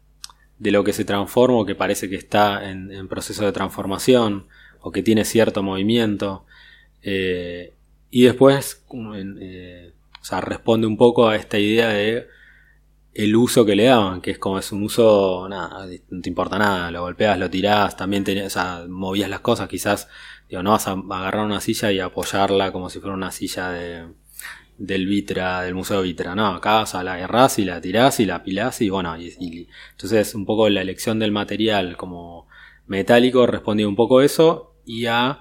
de 0.58 0.72
lo 0.72 0.84
que 0.84 0.92
se 0.92 1.06
transforma 1.06 1.58
o 1.58 1.66
que 1.66 1.76
parece 1.76 2.10
que 2.10 2.16
está 2.16 2.70
en, 2.70 3.08
proceso 3.08 3.46
de 3.46 3.52
transformación 3.52 4.48
o 4.82 4.92
que 4.92 5.04
tiene 5.04 5.24
cierto 5.24 5.62
movimiento. 5.62 6.46
Eh, 7.04 7.74
y 8.10 8.24
después, 8.24 8.84
eh, 9.40 9.94
o 10.20 10.26
sea, 10.26 10.42
responde 10.42 10.88
un 10.88 10.98
poco 10.98 11.30
a 11.30 11.36
esta 11.36 11.60
idea 11.60 11.90
de 11.90 12.28
el 13.16 13.36
uso 13.36 13.66
que 13.66 13.76
le 13.78 13.86
daban, 13.86 14.22
que 14.22 14.32
es 14.32 14.40
como 14.40 14.60
es 14.60 14.72
un 14.74 14.84
uso, 14.84 15.48
nada, 15.50 15.88
no 16.10 16.22
te 16.22 16.30
importa 16.30 16.60
nada, 16.60 16.92
lo 16.92 17.02
golpeas, 17.04 17.40
lo 17.40 17.50
tirás, 17.50 17.98
también 17.98 18.24
tenías, 18.26 18.48
o 18.48 18.50
sea, 18.52 18.86
movías 18.90 19.30
las 19.30 19.40
cosas, 19.42 19.70
quizás, 19.70 20.10
digo, 20.50 20.64
no 20.64 20.72
vas 20.72 20.88
a 20.88 20.92
agarrar 20.94 21.46
una 21.46 21.62
silla 21.62 21.92
y 21.94 22.00
apoyarla 22.02 22.72
como 22.74 22.90
si 22.90 23.00
fuera 23.00 23.16
una 23.16 23.32
silla 23.32 23.70
de, 23.72 24.08
del 24.78 25.06
Vitra, 25.08 25.62
del 25.62 25.76
Museo 25.76 26.02
Vitra, 26.02 26.36
no, 26.36 26.48
acá 26.48 26.82
o 26.82 26.86
sea, 26.86 27.04
la 27.04 27.14
agarrás 27.14 27.60
y 27.60 27.66
la 27.66 27.80
tirás 27.82 28.20
y 28.20 28.26
la 28.26 28.44
pilás 28.44 28.82
y 28.82 28.90
bueno, 28.90 29.18
y, 29.18 29.34
y- 29.40 29.68
entonces 29.92 30.36
un 30.36 30.46
poco 30.46 30.70
la 30.70 30.82
elección 30.82 31.20
del 31.20 31.32
material 31.32 31.96
como 31.98 32.48
metálico 32.88 33.48
respondía 33.48 33.88
un 33.88 33.96
poco 33.96 34.20
a 34.20 34.26
eso 34.26 34.76
y 34.86 35.06
a 35.06 35.40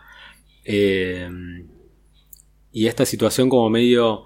eh, 0.65 1.29
y 2.73 2.87
esta 2.87 3.07
situación 3.07 3.49
como 3.49 3.71
medio 3.71 4.25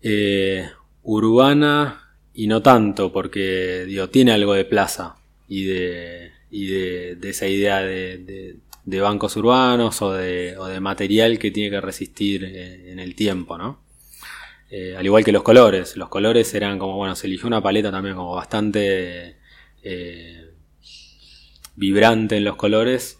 eh, 0.00 0.68
urbana 1.02 2.01
y 2.34 2.46
no 2.46 2.62
tanto, 2.62 3.12
porque 3.12 3.84
digo, 3.86 4.08
tiene 4.10 4.32
algo 4.32 4.54
de 4.54 4.64
plaza 4.64 5.16
y 5.48 5.64
de, 5.64 6.32
y 6.50 6.66
de, 6.66 7.18
esa 7.30 7.46
idea 7.48 7.80
de, 7.82 8.18
de- 8.18 8.56
de 8.84 9.00
bancos 9.00 9.36
urbanos 9.36 10.02
o 10.02 10.12
de, 10.12 10.56
o 10.58 10.66
de 10.66 10.80
material 10.80 11.38
que 11.38 11.52
tiene 11.52 11.70
que 11.70 11.80
resistir 11.80 12.42
eh, 12.44 12.90
en 12.92 12.98
el 12.98 13.14
tiempo, 13.14 13.56
¿no? 13.56 13.80
Eh, 14.70 14.96
al 14.96 15.04
igual 15.06 15.24
que 15.24 15.32
los 15.32 15.42
colores, 15.42 15.96
los 15.96 16.08
colores 16.08 16.52
eran 16.54 16.78
como, 16.78 16.96
bueno, 16.96 17.14
se 17.16 17.26
eligió 17.28 17.46
una 17.48 17.62
paleta 17.62 17.90
también 17.92 18.16
como 18.16 18.34
bastante 18.34 19.36
eh, 19.82 20.50
vibrante 21.76 22.36
en 22.36 22.44
los 22.44 22.56
colores 22.56 23.18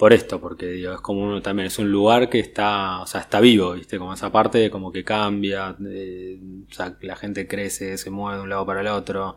por 0.00 0.14
esto, 0.14 0.40
porque 0.40 0.66
digo, 0.66 0.94
es 0.94 1.00
como 1.02 1.20
uno 1.20 1.42
también 1.42 1.66
es 1.66 1.78
un 1.78 1.92
lugar 1.92 2.30
que 2.30 2.38
está, 2.38 3.02
o 3.02 3.06
sea, 3.06 3.20
está 3.20 3.38
vivo, 3.38 3.72
¿viste? 3.74 3.98
Como 3.98 4.14
esa 4.14 4.32
parte 4.32 4.70
como 4.70 4.90
que 4.90 5.04
cambia, 5.04 5.76
eh, 5.86 6.40
o 6.70 6.72
sea, 6.72 6.96
la 7.02 7.16
gente 7.16 7.46
crece, 7.46 7.98
se 7.98 8.10
mueve 8.10 8.38
de 8.38 8.42
un 8.44 8.48
lado 8.48 8.64
para 8.64 8.80
el 8.80 8.86
otro. 8.86 9.36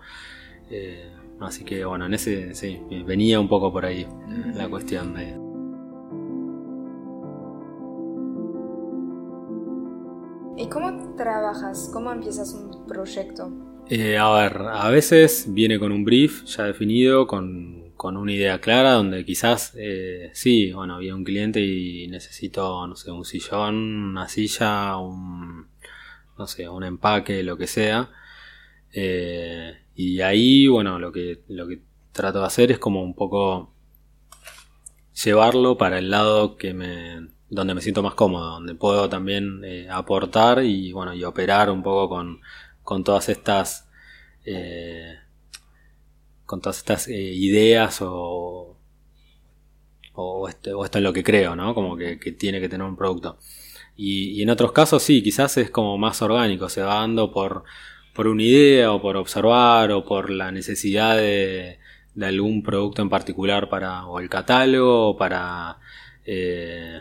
eh, 0.72 1.11
así 1.41 1.66
que 1.66 1.84
bueno, 1.84 2.05
en 2.05 2.14
ese 2.14 2.55
sí, 2.55 2.80
venía 3.05 3.41
un 3.41 3.49
poco 3.49 3.74
por 3.74 3.86
ahí 3.86 4.07
la 4.55 4.70
cuestión 4.70 5.14
de. 5.14 5.36
¿Y 10.64 10.70
cómo 10.70 11.14
trabajas? 11.18 11.89
¿Cómo 11.91 12.09
empiezas 12.09 12.53
un 12.53 12.88
proyecto? 12.88 13.51
Eh, 13.89 14.18
a 14.18 14.32
ver, 14.32 14.61
a 14.61 14.89
veces 14.89 15.45
viene 15.49 15.78
con 15.78 15.91
un 15.91 16.05
brief 16.05 16.45
ya 16.45 16.64
definido, 16.64 17.28
con, 17.28 17.83
con 17.98 18.18
una 18.18 18.34
idea 18.34 18.60
clara, 18.60 18.94
donde 18.94 19.26
quizás, 19.26 19.74
eh, 19.78 20.32
sí, 20.34 20.72
bueno, 20.74 20.96
había 20.96 21.16
un 21.16 21.24
cliente 21.24 21.62
y 21.62 22.08
necesito, 22.08 22.86
no 22.88 22.96
sé, 22.96 23.12
un 23.12 23.26
sillón, 23.26 23.76
una 24.12 24.28
silla, 24.28 24.98
un, 24.98 25.68
no 26.38 26.48
sé, 26.48 26.68
un 26.68 26.84
empaque, 26.84 27.44
lo 27.44 27.58
que 27.58 27.68
sea. 27.68 28.10
Eh, 28.91 29.78
y 29.96 30.22
ahí, 30.22 30.68
bueno, 30.68 31.00
lo 31.00 31.12
que, 31.12 31.41
lo 31.48 31.68
que 31.68 31.82
trato 32.12 32.39
de 32.39 32.46
hacer 32.46 32.72
es 32.72 32.80
como 32.80 33.04
un 33.04 33.16
poco 33.16 33.74
llevarlo 35.24 35.78
para 35.78 36.00
el 36.00 36.10
lado 36.10 36.58
que 36.58 36.74
me, 36.74 37.28
donde 37.50 37.76
me 37.76 37.82
siento 37.82 38.04
más 38.04 38.16
cómodo, 38.16 38.52
donde 38.52 38.76
puedo 38.76 39.10
también 39.10 39.62
eh, 39.64 39.88
aportar 39.89 40.64
y, 40.64 40.91
bueno, 40.91 41.14
y 41.14 41.24
operar 41.24 41.70
un 41.70 41.84
poco 41.84 42.10
con, 42.10 42.41
con 42.84 43.04
todas 43.04 43.30
estas 43.30 43.89
con 46.46 46.62
todas 46.62 46.78
estas 46.80 47.08
eh, 47.08 47.14
ideas 47.14 48.00
o 48.02 48.78
o, 50.14 50.48
este- 50.48 50.74
o 50.74 50.86
esto 50.86 50.98
en 51.00 51.04
lo 51.04 51.14
que 51.14 51.24
creo, 51.24 51.56
¿no? 51.56 51.74
Como 51.74 51.96
que, 51.98 52.20
que 52.20 52.32
tiene 52.32 52.60
que 52.62 52.70
tener 52.70 52.86
un 52.88 52.96
producto. 52.96 53.38
Y, 53.96 54.32
y 54.32 54.41
en 54.44 54.50
otros 54.50 54.72
casos 54.72 55.04
sí, 55.04 55.22
quizás 55.24 55.58
es 55.58 55.70
como 55.70 55.98
más 55.98 56.22
orgánico, 56.22 56.70
se 56.70 56.82
va 56.82 56.96
dando 56.96 57.32
por, 57.32 57.64
por 58.14 58.28
una 58.28 58.44
idea 58.44 58.91
o 58.91 59.02
por 59.02 59.18
observar 59.18 59.91
o 59.91 60.04
por 60.06 60.30
la 60.30 60.52
necesidad 60.52 61.18
de, 61.18 61.80
de 62.16 62.26
algún 62.26 62.64
producto 62.64 63.02
en 63.02 63.10
particular 63.10 63.70
para 63.70 64.06
o 64.08 64.20
el 64.20 64.30
catálogo 64.30 65.10
o 65.12 65.18
para 65.18 65.78
eh, 66.26 67.00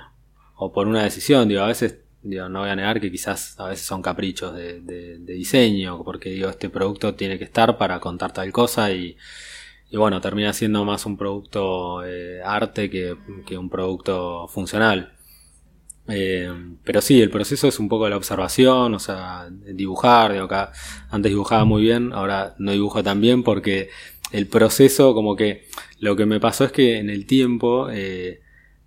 o 0.56 0.72
por 0.72 0.86
una 0.86 1.02
decisión, 1.04 1.48
digo, 1.48 1.62
a 1.62 1.66
veces 1.68 1.98
digo, 2.22 2.48
no 2.48 2.60
voy 2.60 2.70
a 2.70 2.76
negar 2.76 3.00
que 3.00 3.10
quizás 3.10 3.58
a 3.60 3.68
veces 3.68 3.86
son 3.86 4.02
caprichos 4.02 4.54
de, 4.54 4.80
de- 4.80 5.18
de 5.18 5.32
diseño, 5.34 6.02
porque 6.04 6.30
digo, 6.30 6.48
este 6.50 6.70
producto 6.70 7.14
tiene 7.14 7.38
que 7.38 7.44
estar 7.44 7.78
para 7.78 8.00
contar 8.00 8.32
tal 8.32 8.52
cosa 8.52 8.92
y, 8.92 9.16
y 9.90 9.96
bueno, 9.98 10.20
termina 10.20 10.52
siendo 10.52 10.84
más 10.84 11.06
un 11.06 11.16
producto 11.18 12.04
eh, 12.04 12.40
arte 12.44 12.90
que, 12.90 13.16
que 13.46 13.58
un 13.58 13.70
producto 13.70 14.48
funcional. 14.48 15.14
Eh, 16.08 16.50
pero 16.84 17.00
sí, 17.00 17.20
el 17.22 17.30
proceso 17.30 17.68
es 17.68 17.78
un 17.78 17.88
poco 17.88 18.08
la 18.08 18.16
observación, 18.16 18.94
o 18.94 18.98
sea, 18.98 19.48
dibujar, 19.50 20.32
digo, 20.32 20.46
acá 20.46 20.72
antes 21.10 21.30
dibujaba 21.30 21.64
muy 21.64 21.82
bien, 21.82 22.12
ahora 22.12 22.54
no 22.58 22.72
dibujo 22.72 23.02
tan 23.04 23.20
bien 23.20 23.44
porque 23.44 23.88
el 24.32 24.48
proceso 24.48 25.14
como 25.14 25.36
que 25.36 25.66
lo 26.00 26.16
que 26.16 26.26
me 26.26 26.40
pasó 26.40 26.64
es 26.64 26.72
que 26.72 26.98
en 26.98 27.08
el 27.10 27.26
tiempo, 27.26 27.88
eh, 27.90 28.41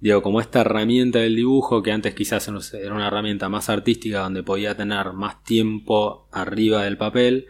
digo, 0.10 0.22
como 0.22 0.39
esta 0.39 0.62
herramienta 0.62 1.20
del 1.20 1.36
dibujo, 1.36 1.82
que 1.82 1.91
antes 1.91 2.14
quizás 2.14 2.47
era 2.74 2.93
una 2.93 3.08
herramienta 3.08 3.49
más 3.49 3.70
artística 3.70 4.20
donde 4.20 4.43
podía 4.43 4.78
tener 4.78 5.14
más 5.14 5.43
tiempo 5.43 6.28
arriba 6.32 6.84
del 6.84 6.95
papel, 6.97 7.47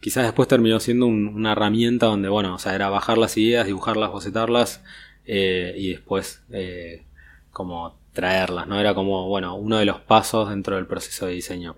quizás 0.00 0.24
después 0.24 0.48
terminó 0.48 0.80
siendo 0.80 1.06
un- 1.06 1.28
una 1.28 1.52
herramienta 1.52 2.06
donde, 2.06 2.28
bueno, 2.30 2.54
o 2.54 2.58
sea, 2.58 2.74
era 2.74 2.88
bajar 2.88 3.18
las 3.18 3.36
ideas, 3.36 3.66
dibujarlas, 3.66 4.10
bocetarlas 4.10 4.82
eh, 5.26 5.74
y 5.76 5.90
después 5.90 6.42
eh, 6.52 7.04
como 7.50 7.98
traerlas, 8.14 8.66
¿no? 8.66 8.80
Era 8.80 8.94
como, 8.94 9.28
bueno, 9.28 9.54
uno 9.56 9.76
de 9.78 9.84
los 9.84 10.00
pasos 10.00 10.48
dentro 10.50 10.76
del 10.76 10.86
proceso 10.86 11.26
de 11.26 11.34
diseño. 11.34 11.76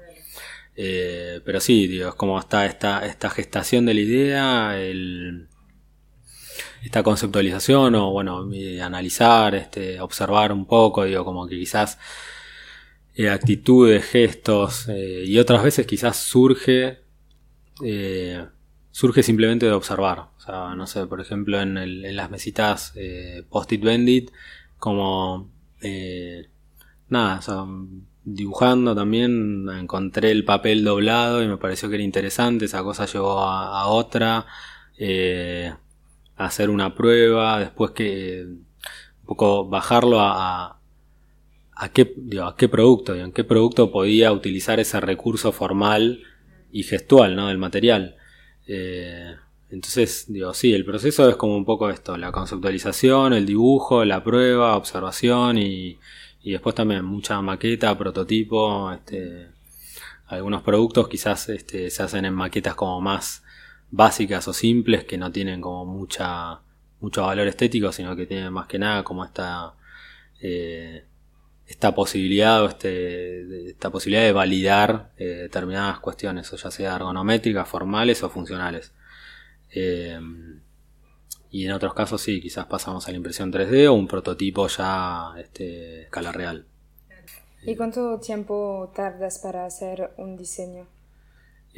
Eh, 0.77 1.41
pero 1.45 1.59
sí, 1.61 1.87
digo, 1.89 2.11
es 2.11 2.15
como 2.15 2.39
está 2.39 2.67
esta, 2.67 3.07
esta 3.07 3.31
gestación 3.31 3.87
de 3.87 3.95
la 3.95 4.01
idea, 4.01 4.79
el, 4.79 5.49
esta 6.83 7.03
conceptualización 7.03 7.95
o 7.95 8.11
bueno, 8.11 8.49
eh, 8.53 8.81
analizar, 8.83 9.55
este, 9.55 10.01
observar 10.01 10.53
un 10.53 10.66
poco, 10.66 11.05
digo, 11.05 11.24
como 11.24 11.47
que 11.47 11.57
quizás 11.59 11.99
eh, 13.14 13.29
actitudes, 13.29 14.05
gestos 14.05 14.89
eh, 14.89 15.24
y 15.27 15.39
otras 15.39 15.62
veces 15.62 15.87
quizás 15.87 16.16
surge 16.16 17.01
surge 18.91 19.22
simplemente 19.22 19.66
de 19.66 19.72
observar. 19.72 20.31
O 20.39 20.41
sea, 20.41 20.74
no 20.74 20.87
sé, 20.87 21.07
por 21.07 21.20
ejemplo, 21.20 21.61
en, 21.61 22.16
las 22.16 22.31
mesitas 22.31 22.95
post-it 23.51 23.83
bendit, 23.83 24.31
como 24.79 25.51
nada, 27.11 27.41
o 27.47 27.87
dibujando 28.27 28.95
también 28.95 29.68
encontré 29.70 30.33
el 30.33 30.45
papel 30.45 30.83
doblado 30.83 31.45
y 31.45 31.49
me 31.49 31.59
pareció 31.59 31.89
que 31.89 31.95
era 31.95 32.05
interesante, 32.05 32.64
esa 32.64 32.83
cosa 32.83 33.07
llevó 33.07 33.39
a, 33.41 33.87
otra, 33.87 34.47
eh, 34.99 35.72
a 35.72 35.79
hacer 36.37 36.70
una 36.70 36.95
prueba, 36.95 37.59
después 37.61 37.93
que 37.93 38.45
un 38.47 39.26
poco 39.26 39.68
bajarlo 39.68 40.20
a, 40.20 40.80
a, 41.72 41.89
qué, 41.93 42.12
digo, 42.16 42.45
a 42.45 42.57
qué 42.57 42.68
producto, 42.68 43.14
en 43.14 43.32
qué 43.32 43.45
producto 43.45 43.91
podía 43.91 44.32
utilizar 44.32 44.80
ese 44.80 45.01
recurso 45.01 45.53
formal 45.53 46.22
y 46.70 46.82
gestual 46.82 47.37
¿no? 47.37 47.49
del 47.49 47.59
material. 47.59 48.16
Eh, 48.66 49.34
entonces, 49.70 50.26
digo, 50.28 50.55
sí, 50.55 50.74
el 50.74 50.84
proceso 50.84 51.28
es 51.28 51.37
como 51.37 51.57
un 51.57 51.64
poco 51.64 51.91
esto, 51.91 52.16
la 52.16 52.30
conceptualización, 52.32 53.32
el 53.32 53.47
dibujo, 53.47 54.05
la 54.05 54.22
prueba, 54.22 54.76
observación 54.76 55.59
y, 55.59 55.99
y 56.43 56.53
después 56.53 56.74
también 56.74 57.05
mucha 57.05 57.41
maqueta, 57.43 57.99
prototipo, 57.99 58.93
este, 58.93 59.49
algunos 60.26 60.62
productos 60.62 61.09
quizás 61.09 61.49
este, 61.49 61.91
se 61.91 62.03
hacen 62.03 62.24
en 62.24 62.34
maquetas 62.34 62.74
como 62.74 63.01
más 63.01 63.43
básicas 63.91 64.47
o 64.49 64.53
simples 64.53 65.05
que 65.05 65.18
no 65.18 65.32
tienen 65.32 65.61
como 65.61 65.84
mucha 65.84 66.61
mucho 67.01 67.22
valor 67.22 67.47
estético, 67.47 67.93
sino 67.93 68.16
que 68.16 68.26
tienen 68.26 68.53
más 68.53 68.66
que 68.66 68.78
nada 68.78 69.05
como 69.05 69.24
esta 69.24 69.74
eh, 70.41 71.05
esta 71.66 71.95
posibilidad 71.95 72.62
o 72.62 72.68
este, 72.68 73.70
esta 73.70 73.91
posibilidad 73.91 74.24
de 74.24 74.32
validar 74.32 75.11
eh, 75.16 75.24
determinadas 75.24 75.99
cuestiones, 75.99 76.53
o 76.53 76.57
ya 76.57 76.70
sea 76.70 76.95
ergonométricas, 76.95 77.68
formales 77.68 78.22
o 78.22 78.30
funcionales. 78.30 78.93
Eh, 79.72 80.18
y 81.51 81.66
en 81.66 81.72
otros 81.72 81.95
casos 81.95 82.20
sí, 82.20 82.41
quizás 82.41 82.66
pasamos 82.66 83.09
a 83.09 83.11
la 83.11 83.16
impresión 83.16 83.53
3D 83.53 83.89
o 83.89 83.95
un 83.95 84.07
prototipo 84.07 84.68
ya 84.68 85.34
este, 85.39 86.03
escala 86.03 86.30
real. 86.30 86.66
¿Y 87.62 87.74
cuánto 87.74 88.20
tiempo 88.20 88.93
tardas 88.95 89.41
para 89.41 89.66
hacer 89.66 90.11
un 90.18 90.37
diseño? 90.37 90.87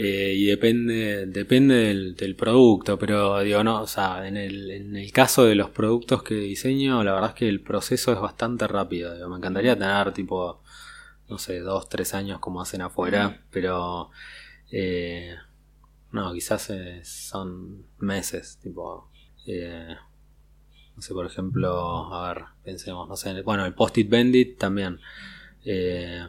Eh, 0.01 0.35
y 0.37 0.45
depende, 0.47 1.27
depende 1.27 2.15
del, 2.15 2.37
producto, 2.37 2.97
pero 2.99 3.41
digo, 3.41 3.65
no, 3.65 3.83
o 3.83 3.87
sea, 3.89 4.29
en 4.29 4.37
el, 4.37 4.71
en 4.71 4.97
el 4.97 5.11
caso 5.11 5.45
de 5.45 5.57
los 5.57 5.71
productos 5.71 6.23
que 6.23 6.35
diseño, 6.37 7.03
la 7.03 7.15
verdad 7.15 7.31
es 7.31 7.35
que 7.35 7.49
el 7.49 7.61
proceso 7.61 8.13
es 8.13 8.21
bastante 8.21 8.69
rápido. 8.69 9.29
me 9.29 9.37
encantaría 9.37 9.77
tener 9.77 10.13
tipo, 10.13 10.63
no 11.29 11.39
sé, 11.39 11.59
dos, 11.59 11.89
tres 11.89 12.15
años 12.15 12.39
como 12.39 12.63
hacen 12.63 12.81
afuera, 12.81 13.43
pero 13.51 14.11
eh, 14.71 15.35
no, 16.13 16.33
quizás 16.33 16.71
son 17.03 17.85
meses, 17.99 18.61
tipo 18.63 19.11
eh, 19.49 19.97
no 20.95 21.03
sé, 21.03 21.15
por 21.15 21.27
ejemplo, 21.27 22.13
a 22.13 22.35
ver, 22.35 22.45
pensemos, 22.63 23.09
no 23.09 23.17
sé, 23.17 23.41
bueno, 23.43 23.65
el 23.65 23.73
post-it 23.73 24.11
bendit 24.11 24.59
también. 24.59 25.01
Eh, 25.65 26.27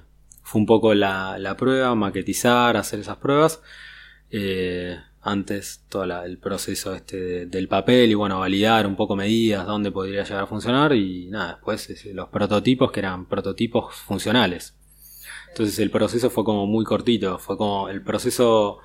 fue 0.50 0.62
un 0.62 0.66
poco 0.66 0.96
la, 0.96 1.56
prueba, 1.60 1.94
maquetizar, 1.94 2.76
hacer 2.76 3.00
esas 3.00 3.18
pruebas. 3.18 3.62
Eh, 4.32 4.98
antes 5.22 5.86
todo 5.90 6.04
el 6.24 6.40
proceso 6.40 6.96
este 6.96 7.46
del 7.46 7.68
papel 7.68 8.10
y 8.10 8.16
bueno, 8.16 8.40
validar 8.40 8.88
un 8.88 8.96
poco 8.96 9.16
medidas, 9.16 9.68
dónde 9.68 9.92
podría 9.92 10.24
llegar 10.24 10.44
a 10.44 10.48
funcionar 10.48 10.94
y 10.96 11.28
nada, 11.30 11.54
después 11.54 12.04
los 12.14 12.30
prototipos 12.30 12.92
que 12.92 13.02
eran 13.02 13.28
prototipos 13.28 13.94
funcionales. 13.94 14.76
Entonces 15.50 15.78
el 15.78 15.92
proceso 15.92 16.32
fue 16.32 16.44
como 16.44 16.66
muy 16.66 16.84
cortito, 16.84 17.38
fue 17.38 17.56
como 17.56 17.88
el 17.90 18.02
proceso 18.02 18.80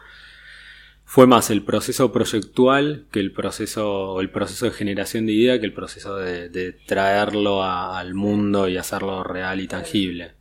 fue 1.07 1.27
más 1.27 1.49
el 1.49 1.63
proceso 1.65 2.13
proyectual 2.13 3.07
que 3.11 3.21
el 3.21 3.33
proceso, 3.33 4.21
el 4.21 4.31
proceso 4.31 4.67
de 4.67 4.73
generación 4.73 5.25
de 5.25 5.33
idea 5.33 5.61
que 5.61 5.67
el 5.67 5.73
proceso 5.73 6.17
de, 6.17 6.77
traerlo 6.87 7.63
al 7.63 8.13
mundo 8.15 8.69
y 8.69 8.77
hacerlo 8.77 9.25
real 9.25 9.61
y 9.61 9.69
tangible. 9.69 10.33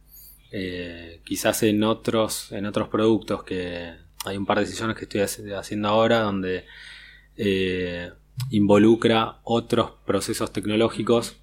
Eh, 0.56 1.22
quizás 1.24 1.64
en 1.64 1.84
otros, 1.84 2.52
en 2.52 2.68
otros 2.68 2.88
productos 2.88 3.44
que 3.44 3.92
hay 4.24 4.38
un 4.38 4.46
par 4.46 4.60
de 4.60 4.66
decisiones 4.66 4.96
que 4.96 5.06
estoy 5.06 5.22
haciendo 5.22 5.88
ahora 5.90 6.20
donde 6.20 6.66
eh, 7.38 8.12
involucra 8.52 9.40
otros 9.44 9.94
procesos 10.06 10.54
tecnológicos 10.54 11.38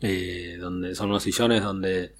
eh, 0.00 0.56
donde 0.58 0.94
son 0.94 1.10
unos 1.10 1.22
sillones 1.22 1.62
donde 1.62 2.14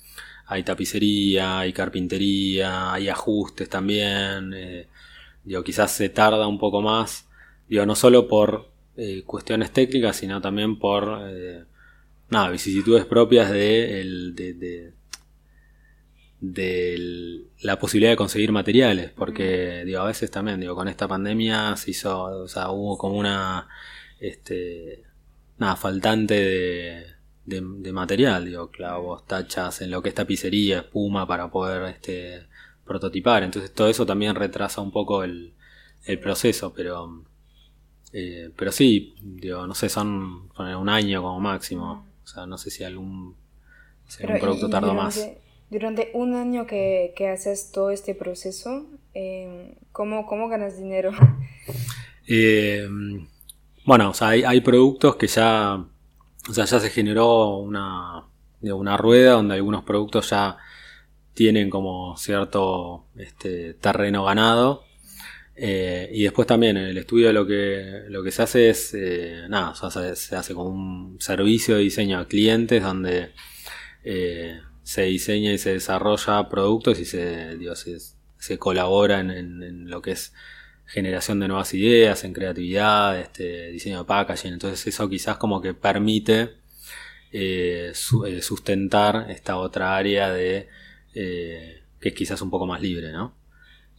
hay 0.47 0.63
tapicería, 0.65 1.61
hay 1.61 1.73
carpintería, 1.73 2.93
hay 2.93 3.09
ajustes 3.09 3.69
también, 3.71 4.53
Digo, 5.45 5.65
quizás 5.65 5.93
se 5.93 6.09
tarda 6.09 6.47
un 6.47 6.59
poco 6.59 6.83
más, 6.83 7.29
digo, 7.69 7.87
no 7.87 7.95
solo 7.95 8.29
por 8.29 8.71
eh, 8.97 9.23
cuestiones 9.25 9.73
técnicas, 9.73 10.17
sino 10.17 10.41
también 10.41 10.79
por 10.79 11.23
eh, 11.29 11.65
nada, 12.29 12.51
vicisitudes 12.51 13.07
propias 13.07 13.51
de, 13.51 14.93
la 16.41 17.79
posibilidad 17.79 18.13
de 18.13 18.17
conseguir 18.17 18.53
materiales, 18.53 19.11
porque 19.11 19.85
digo, 19.85 20.01
a 20.01 20.07
veces 20.07 20.31
también, 20.31 20.61
digo, 20.61 20.75
con 20.75 20.89
esta 20.89 21.07
pandemia 21.07 21.77
se 21.77 21.91
hizo, 21.91 22.23
o 22.23 22.49
sea, 22.49 22.71
hubo 22.71 22.97
como 22.97 23.19
una, 23.19 23.69
este, 24.21 25.05
nada, 25.59 25.77
faltante 25.77 26.35
de, 26.35 27.07
de, 27.45 27.93
material, 27.93 28.45
digo, 28.47 28.71
clavos, 28.71 29.27
tachas, 29.27 29.83
en 29.83 29.91
lo 29.91 30.03
que 30.03 30.11
es 30.11 30.15
tapicería, 30.15 30.79
espuma 30.81 31.27
para 31.27 31.51
poder, 31.51 31.83
este, 31.85 32.49
prototipar. 32.91 33.45
Entonces 33.45 33.73
todo 33.73 33.89
eso 33.89 34.05
también 34.05 34.35
retrasa 34.35 34.81
un 34.81 34.91
poco 34.91 35.23
el, 35.23 35.55
proceso, 36.21 36.73
pero 36.75 37.25
eh, 38.13 38.51
pero 38.57 38.73
sí, 38.73 39.15
digo, 39.23 39.65
no 39.67 39.75
sé, 39.75 39.89
son 39.89 40.51
un 40.59 40.89
año 40.89 41.23
como 41.23 41.39
máximo. 41.39 42.05
O 42.25 42.27
sea, 42.27 42.47
no 42.47 42.59
sé 42.59 42.71
si 42.71 42.83
algún, 42.83 43.37
producto 44.41 44.69
tardó 44.69 44.93
más. 44.93 45.25
Durante 45.71 46.11
un 46.15 46.35
año 46.35 46.67
que, 46.67 47.15
haces 47.33 47.71
todo 47.73 47.91
este 47.91 48.15
proceso, 48.15 48.87
eh, 49.15 49.77
¿cómo, 49.93 50.49
ganas 50.49 50.79
dinero? 50.79 51.13
Eh, 52.33 52.87
bueno, 53.85 54.11
o 54.11 54.15
sea, 54.15 54.29
hay, 54.29 54.61
productos 54.61 55.17
que 55.17 55.27
ya, 55.27 55.85
o 56.49 56.55
sea, 56.55 56.65
ya 56.65 56.79
se 56.79 56.91
generó 56.91 57.57
una, 57.57 58.25
una 58.61 58.97
rueda 58.97 59.33
donde 59.33 59.55
algunos 59.57 59.83
productos 59.83 60.31
ya 60.31 60.57
tienen 61.35 61.71
como 61.71 62.17
cierto 62.17 63.07
este, 63.17 63.75
terreno 63.75 64.25
ganado. 64.25 64.85
Eh, 65.57 66.09
y 66.13 66.23
después 66.23 66.47
también 66.47 66.77
en 66.77 66.87
el 66.87 66.97
estudio 66.97 67.33
lo 67.33 67.47
que, 67.47 68.05
lo 68.09 68.23
que 68.23 68.31
se 68.31 68.43
hace 68.43 68.71
es, 68.71 68.95
eh, 68.95 69.47
nada, 69.49 69.75
se, 70.15 70.37
hace 70.37 70.55
como 70.55 70.71
un 70.71 71.21
servicio 71.21 71.77
de 71.77 71.83
diseño 71.83 72.19
a 72.19 72.29
clientes 72.29 72.83
donde 72.83 73.33
eh, 74.05 74.59
se 74.91 75.03
diseña 75.03 75.53
y 75.53 75.59
se 75.59 75.75
desarrolla 75.75 76.49
productos 76.49 76.99
y 76.99 77.05
se, 77.05 77.57
se, 78.39 78.59
colabora 78.59 79.21
en, 79.21 79.89
lo 79.89 80.03
que 80.03 80.11
es 80.11 80.33
generación 80.85 81.39
de 81.39 81.47
nuevas 81.47 81.73
ideas, 81.75 82.25
en 82.25 82.33
creatividad, 82.33 83.17
este, 83.21 83.71
diseño 83.71 84.01
de 84.01 84.05
packaging. 84.05 84.53
Entonces 84.53 84.85
eso 84.89 85.09
quizás 85.09 85.37
como 85.37 85.61
que 85.63 85.75
permite 85.75 86.57
sustentar 87.93 89.31
esta 89.31 89.59
otra 89.59 89.97
área 89.97 90.33
de 90.33 90.67
eh, 91.15 91.83
que 92.01 92.09
es 92.09 92.15
quizás 92.17 92.43
un 92.43 92.51
poco 92.51 92.67
más 92.67 92.83
libre, 92.83 93.13
¿no? 93.13 93.33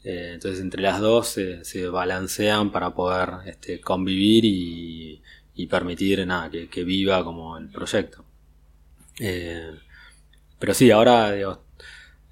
Eh, 0.03 0.31
entonces 0.33 0.59
entre 0.59 0.81
las 0.81 0.99
dos 0.99 1.39
se 1.61 1.87
balancean 1.87 2.69
para 2.73 2.93
poder 2.93 3.29
este, 3.45 3.79
convivir 3.79 4.43
y, 4.43 5.21
permitir 5.69 6.27
nada, 6.27 6.49
que, 6.49 6.83
viva 6.83 7.23
como 7.23 7.57
el 7.57 7.69
proyecto. 7.69 8.25
Eh, 9.21 9.71
pero 10.61 10.73
sí, 10.73 10.89
ahora 10.91 11.35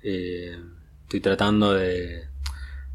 estoy 0.01 1.19
tratando 1.21 1.73
de, 1.73 2.27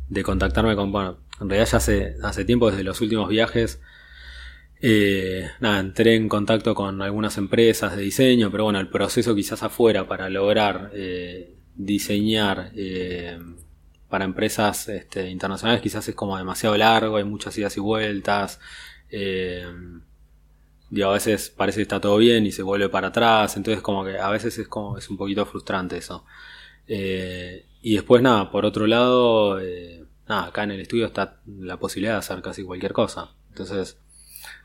de, 0.08 0.22
contactarme 0.22 0.74
con, 0.74 0.90
bueno, 0.90 1.18
en 1.40 1.50
realidad 1.50 1.70
ya 1.70 1.76
hace, 1.76 2.16
hace 2.22 2.46
tiempo, 2.46 2.70
desde 2.70 2.84
los 2.84 2.98
últimos 3.02 3.28
viajes, 3.28 3.82
nada, 5.60 5.80
entré 5.80 6.14
en 6.14 6.30
contacto 6.30 6.74
con 6.74 7.02
algunas 7.02 7.36
empresas 7.36 7.94
de 7.94 8.02
diseño, 8.02 8.50
pero 8.50 8.64
bueno, 8.64 8.80
el 8.80 8.88
proceso 8.88 9.34
quizás 9.34 9.62
afuera 9.62 10.08
para 10.08 10.30
lograr 10.30 10.90
diseñar 11.74 12.70
eh, 12.76 13.38
para 14.08 14.24
empresas 14.24 14.88
este, 14.88 15.28
internacionales 15.28 15.82
quizás 15.82 16.08
es 16.08 16.14
como 16.14 16.38
demasiado 16.38 16.76
largo, 16.76 17.16
hay 17.16 17.24
muchas 17.24 17.56
idas 17.58 17.76
y 17.76 17.80
vueltas. 17.80 18.60
Eh, 20.94 21.02
a 21.04 21.10
veces 21.10 21.50
parece 21.50 21.78
que 21.78 21.82
está 21.82 22.00
todo 22.00 22.16
bien 22.18 22.46
y 22.46 22.52
se 22.52 22.62
vuelve 22.62 22.88
para 22.88 23.08
atrás, 23.08 23.56
entonces 23.56 23.82
como 23.82 24.04
que 24.04 24.18
a 24.18 24.30
veces 24.30 24.58
es 24.58 24.68
como 24.68 24.98
es 24.98 25.08
un 25.10 25.16
poquito 25.16 25.44
frustrante 25.46 25.96
eso. 25.98 26.24
Eh, 26.88 27.66
y 27.82 27.94
después 27.94 28.22
nada, 28.22 28.50
por 28.50 28.64
otro 28.64 28.86
lado, 28.86 29.58
nada, 30.28 30.46
acá 30.46 30.64
en 30.64 30.72
el 30.72 30.80
estudio 30.80 31.06
está 31.06 31.40
la 31.46 31.78
posibilidad 31.78 32.14
de 32.14 32.18
hacer 32.18 32.42
casi 32.42 32.62
cualquier 32.64 32.92
cosa. 32.92 33.30
Entonces, 33.50 33.98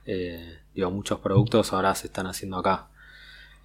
Eh, 0.05 0.59
digo, 0.73 0.89
muchos 0.91 1.19
productos 1.19 1.71
ahora 1.73 1.93
se 1.95 2.07
están 2.07 2.25
haciendo 2.27 2.57
acá. 2.57 2.89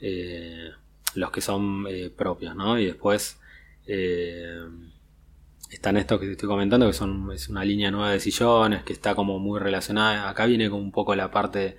Eh, 0.01 0.71
los 1.15 1.31
que 1.31 1.41
son 1.41 1.87
eh, 1.89 2.11
propios, 2.11 2.55
¿no? 2.57 2.79
Y 2.79 2.87
después 2.87 3.41
eh, 3.87 4.61
están 5.71 5.97
estos 5.97 6.21
que 6.21 6.27
te 6.27 6.33
estoy 6.33 6.49
comentando, 6.49 6.87
que 6.87 6.93
son 6.93 7.33
es 7.33 7.49
una 7.49 7.65
línea 7.65 7.91
nueva 7.91 8.11
de 8.11 8.21
sillones, 8.21 8.83
que 8.85 8.93
está 8.93 9.15
como 9.15 9.39
muy 9.39 9.59
relacionada. 9.61 10.29
Acá 10.29 10.47
viene 10.47 10.69
como 10.71 10.83
un 10.83 10.93
poco 10.93 11.15
la 11.15 11.31
parte 11.31 11.79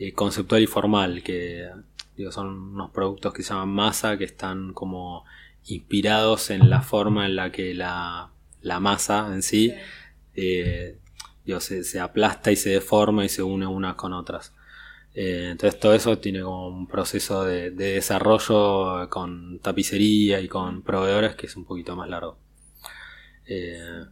eh, 0.00 0.12
conceptual 0.12 0.62
y 0.62 0.66
formal, 0.66 1.22
que 1.22 1.68
digo, 2.16 2.32
son 2.32 2.48
unos 2.72 2.90
productos 2.90 3.32
que 3.34 3.42
se 3.42 3.50
llaman 3.50 3.68
masa, 3.68 4.16
que 4.16 4.24
están 4.24 4.72
como 4.72 5.24
inspirados 5.66 6.50
en 6.50 6.70
la 6.70 6.80
forma 6.82 7.26
en 7.26 7.36
la 7.36 7.52
que 7.52 7.74
la, 7.74 8.32
la 8.62 8.80
masa 8.80 9.28
en 9.32 9.42
sí, 9.42 9.74
eh, 10.34 10.98
digo, 11.44 11.60
se, 11.60 11.84
se 11.84 12.00
aplasta 12.00 12.50
y 12.50 12.56
se 12.56 12.70
deforma 12.70 13.24
y 13.24 13.28
se 13.28 13.42
une 13.42 13.66
unas 13.66 13.94
con 13.94 14.12
otras. 14.14 14.54
Eh, 15.14 15.48
entonces 15.50 15.78
todo 15.78 15.92
eso 15.94 16.18
tiene 16.18 16.40
como 16.42 16.68
un 16.68 16.86
proceso 16.86 17.44
de, 17.44 17.70
de 17.70 17.92
desarrollo 17.94 19.08
con 19.10 19.58
tapicería 19.58 20.40
y 20.40 20.48
con 20.48 20.82
proveedores 20.82 21.34
que 21.34 21.46
es 21.46 21.56
un 21.56 21.64
poquito 21.64 21.94
más 21.94 22.08
largo. 22.08 22.38
Eh, 23.46 24.04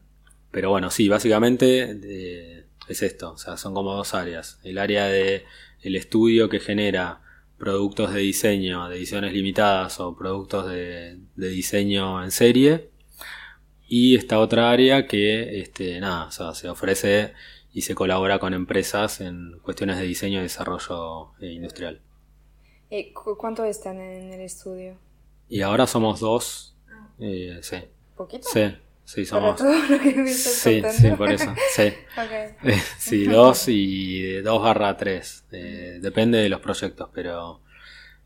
pero 0.50 0.70
bueno, 0.70 0.90
sí, 0.90 1.08
básicamente 1.08 1.98
eh, 2.02 2.66
es 2.88 3.02
esto, 3.02 3.32
o 3.32 3.38
sea, 3.38 3.56
son 3.56 3.74
como 3.74 3.94
dos 3.94 4.14
áreas. 4.14 4.58
El 4.64 4.78
área 4.78 5.06
de 5.06 5.44
el 5.82 5.96
estudio 5.96 6.48
que 6.48 6.60
genera 6.60 7.20
productos 7.58 8.12
de 8.14 8.20
diseño 8.20 8.88
de 8.88 8.96
ediciones 8.96 9.32
limitadas 9.32 9.98
o 10.00 10.16
productos 10.16 10.70
de, 10.70 11.18
de 11.36 11.48
diseño 11.48 12.22
en 12.22 12.30
serie. 12.30 12.90
Y 13.88 14.16
esta 14.16 14.38
otra 14.38 14.70
área 14.70 15.06
que, 15.06 15.60
este, 15.60 15.98
nada, 16.00 16.26
o 16.26 16.30
sea, 16.30 16.54
se 16.54 16.68
ofrece 16.68 17.32
y 17.72 17.82
se 17.82 17.94
colabora 17.94 18.38
con 18.38 18.54
empresas 18.54 19.20
en 19.20 19.58
cuestiones 19.62 19.98
de 19.98 20.04
diseño 20.04 20.40
y 20.40 20.42
desarrollo 20.42 21.32
eh, 21.40 21.52
industrial. 21.52 22.00
Eh, 22.90 23.12
cu- 23.12 23.36
¿Cuánto 23.36 23.64
están 23.64 24.00
en 24.00 24.32
el 24.32 24.40
estudio? 24.40 24.96
Y 25.48 25.62
ahora 25.62 25.86
somos 25.86 26.20
dos, 26.20 26.76
eh, 27.18 27.58
sí, 27.62 27.76
¿Poquito? 28.16 28.46
sí, 28.52 28.74
sí, 29.08 29.24
Para 29.24 29.56
somos... 29.56 29.56
todo 29.58 29.72
lo 29.72 29.98
que 30.00 30.14
me 30.14 30.30
estás 30.30 30.54
Sí, 30.54 30.82
sí, 30.90 31.10
por 31.16 31.30
eso, 31.32 31.54
sí. 31.76 31.82
Eh, 32.64 32.82
sí, 32.98 33.24
dos 33.26 33.68
y 33.68 34.20
de 34.22 34.42
dos 34.42 34.60
barra 34.62 34.96
tres. 34.96 35.44
Eh, 35.52 35.98
depende 36.00 36.38
de 36.38 36.48
los 36.48 36.60
proyectos, 36.60 37.08
pero 37.14 37.60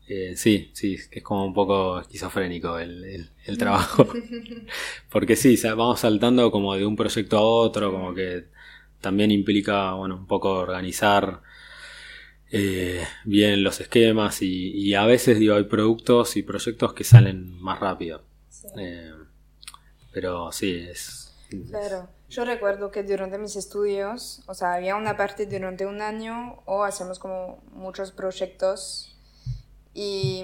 eh, 0.07 0.33
sí, 0.35 0.71
sí, 0.73 0.95
es 0.95 1.07
que 1.07 1.19
es 1.19 1.25
como 1.25 1.45
un 1.45 1.53
poco 1.53 1.99
esquizofrénico 1.99 2.79
el, 2.79 3.03
el- 3.03 3.29
el 3.45 3.57
trabajo. 3.57 4.07
Porque 5.11 5.35
sí, 5.35 5.55
vamos 5.63 5.99
saltando 6.01 6.51
como 6.51 6.75
de 6.75 6.85
un 6.85 6.95
proyecto 6.95 7.37
a 7.37 7.41
otro, 7.41 7.91
como 7.91 8.13
que 8.13 8.45
también 9.01 9.31
implica, 9.31 9.93
bueno, 9.93 10.15
un 10.17 10.27
poco 10.27 10.51
organizar 10.53 11.41
eh, 12.51 13.03
bien 13.25 13.63
los 13.63 13.79
esquemas 13.81 14.41
y, 14.41 14.71
y 14.71 14.93
a 14.93 15.05
veces, 15.05 15.39
digo, 15.39 15.55
hay 15.55 15.63
productos 15.63 16.37
y 16.37 16.43
proyectos 16.43 16.93
que 16.93 17.03
salen 17.03 17.59
más 17.61 17.79
rápido. 17.79 18.23
Eh, 18.77 19.11
pero 20.13 20.51
sí, 20.51 20.87
es... 20.89 21.33
Claro. 21.69 22.07
Yo 22.29 22.45
recuerdo 22.45 22.91
que 22.91 23.03
durante 23.03 23.37
mis 23.37 23.55
estudios, 23.55 24.41
o 24.47 24.53
sea, 24.55 24.73
había 24.73 24.95
una 24.95 25.17
parte 25.17 25.45
durante 25.45 25.85
un 25.85 26.01
año 26.01 26.61
o 26.65 26.83
hacemos 26.83 27.19
como 27.19 27.61
muchos 27.71 28.11
proyectos 28.11 29.15
y, 29.93 30.43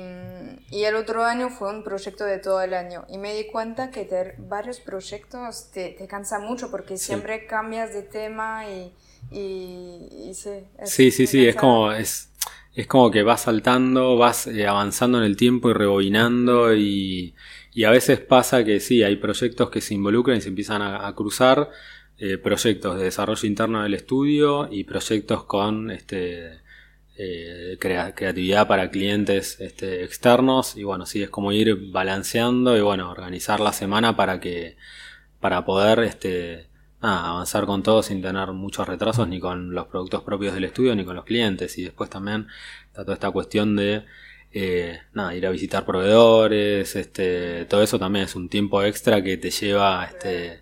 y 0.69 0.83
el 0.83 0.95
otro 0.95 1.23
año 1.25 1.49
fue 1.49 1.69
un 1.71 1.83
proyecto 1.83 2.25
de 2.25 2.37
todo 2.37 2.61
el 2.61 2.73
año 2.75 3.05
y 3.09 3.17
me 3.17 3.33
di 3.33 3.47
cuenta 3.47 3.89
que 3.91 4.05
tener 4.05 4.35
varios 4.37 4.79
proyectos 4.79 5.71
te, 5.71 5.89
te 5.91 6.07
cansa 6.07 6.39
mucho 6.39 6.69
porque 6.69 6.97
Sí. 6.97 7.05
siempre 7.07 7.47
cambias 7.47 7.93
de 7.93 8.03
tema 8.03 8.69
y, 8.69 8.93
y, 9.31 10.27
y 10.29 10.33
sí. 10.35 10.51
es 10.77 10.89
Sí, 10.91 11.11
sí, 11.11 11.27
sí, 11.27 11.47
es 11.47 11.55
como, 11.55 11.91
es, 11.91 12.29
es 12.75 12.87
como 12.87 13.11
que 13.11 13.23
vas 13.23 13.41
saltando, 13.41 14.17
vas 14.17 14.47
eh, 14.47 14.67
avanzando 14.67 15.17
en 15.17 15.23
el 15.25 15.35
tiempo 15.37 15.69
y 15.69 15.73
rebobinando 15.73 16.73
y, 16.75 17.35
y 17.73 17.83
a 17.85 17.91
veces 17.91 18.19
pasa 18.19 18.63
que 18.63 18.79
sí, 18.79 19.03
hay 19.03 19.15
proyectos 19.17 19.69
que 19.69 19.81
se 19.81 19.93
involucran 19.93 20.37
y 20.37 20.41
se 20.41 20.49
empiezan 20.49 20.81
a, 20.81 21.13
cruzar, 21.15 21.69
eh, 22.17 22.37
proyectos 22.37 22.97
de 22.97 23.05
desarrollo 23.05 23.47
interno 23.47 23.83
del 23.83 23.93
estudio 23.93 24.67
y 24.71 24.83
proyectos 24.83 25.43
con 25.45 25.89
este, 25.91 26.59
eh, 27.17 27.77
crea- 27.79 28.13
creatividad 28.15 28.67
para 28.67 28.89
clientes 28.91 29.59
este, 29.61 30.03
externos 30.03 30.75
y 30.77 30.83
bueno, 30.83 31.05
sí, 31.05 31.21
es 31.23 31.29
como 31.29 31.51
ir 31.51 31.91
balanceando 31.91 32.77
y 32.77 32.81
bueno, 32.81 33.09
organizar 33.11 33.59
la 33.59 33.73
semana 33.73 34.15
para 34.15 34.39
que, 34.39 34.77
para 35.39 35.63
poder 35.65 35.99
este, 35.99 36.67
avanzar 37.01 37.65
con 37.65 37.83
todo 37.83 38.03
sin 38.03 38.21
tener 38.21 38.51
muchos 38.51 38.87
retrasos 38.87 39.27
ni 39.27 39.39
con 39.39 39.73
los 39.73 39.87
productos 39.87 40.23
propios 40.23 40.53
del 40.53 40.65
estudio 40.65 40.95
ni 40.95 41.05
con 41.05 41.15
los 41.15 41.25
clientes. 41.25 41.77
Y 41.77 41.83
después 41.83 42.09
también 42.09 42.47
está 42.87 43.03
toda 43.03 43.13
esta 43.13 43.31
cuestión 43.31 43.75
de 43.75 44.03
eh, 44.51 44.99
nada, 45.13 45.35
ir 45.35 45.45
a 45.45 45.51
visitar 45.51 45.85
proveedores, 45.85 46.95
este, 46.95 47.65
todo 47.65 47.83
eso 47.83 47.99
también 47.99 48.25
es 48.25 48.35
un 48.35 48.49
tiempo 48.49 48.83
extra 48.83 49.23
que 49.23 49.37
te 49.37 49.51
lleva, 49.51 50.05
este, 50.05 50.61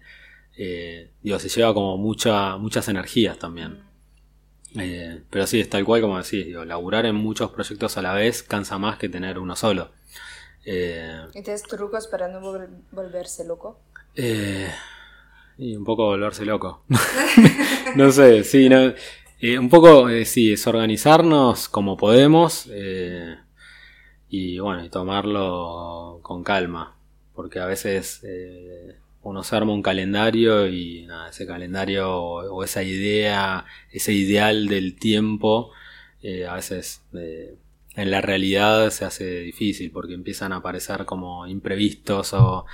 eh, 0.58 1.12
digo, 1.22 1.40
se 1.40 1.50
lleva 1.50 1.74
como 1.74 1.98
mucha, 1.98 2.58
muchas 2.58 2.88
energías 2.90 3.38
también. 3.40 3.80
Eh, 4.78 5.22
pero 5.30 5.48
sí, 5.48 5.60
es 5.62 5.70
tal 5.70 5.86
cual 5.86 6.02
como 6.02 6.18
decís, 6.18 6.46
digo, 6.46 6.66
laburar 6.66 7.06
en 7.06 7.16
muchos 7.16 7.52
proyectos 7.52 7.98
a 7.98 8.02
la 8.02 8.14
vez 8.14 8.44
cansa 8.44 8.78
más 8.78 8.98
que 8.98 9.10
tener 9.10 9.40
uno 9.40 9.56
solo. 9.56 9.92
¿Y 11.34 11.42
tienes 11.42 11.64
trucos 11.64 12.08
para 12.08 12.28
no 12.28 12.42
vol- 12.42 12.82
volverse 12.92 13.46
loco? 13.46 13.80
y 15.58 15.76
un 15.76 15.84
poco 15.86 16.06
volverse 16.08 16.46
loco. 16.46 16.84
no 17.96 18.12
sé, 18.12 18.44
sí, 18.44 18.68
no, 18.68 18.94
un 19.60 19.70
poco, 19.70 20.08
sí, 20.26 20.54
es 20.54 20.68
organizarnos 20.68 21.70
como 21.70 21.96
podemos 21.96 22.68
eh, 22.72 23.38
y 24.30 24.60
bueno, 24.60 24.84
y 24.84 24.90
tomarlo 24.90 26.20
con 26.22 26.44
calma, 26.44 26.96
porque 27.34 27.60
a 27.60 27.66
veces 27.66 28.22
eh, 28.24 28.98
uno 29.24 29.44
se 29.44 29.56
arma 29.56 29.74
un 29.74 29.82
calendario 29.82 30.68
y 30.68 31.08
ese 31.30 31.46
calendario 31.48 32.12
o, 32.12 32.56
o 32.56 32.64
esa 32.64 32.84
idea, 32.84 33.66
ese 33.92 34.14
ideal 34.14 34.68
del 34.68 34.96
tiempo, 34.98 35.72
eh, 36.22 36.46
a 36.46 36.56
veces 36.56 37.04
eh, 37.14 37.56
en 37.96 38.12
la 38.12 38.22
realidad 38.22 38.90
se 38.92 39.06
hace 39.06 39.40
difícil 39.42 39.92
porque 39.92 40.14
empiezan 40.14 40.54
a 40.54 40.58
aparecer 40.58 41.06
como 41.06 41.48
imprevistos 41.48 42.34
o 42.34 42.66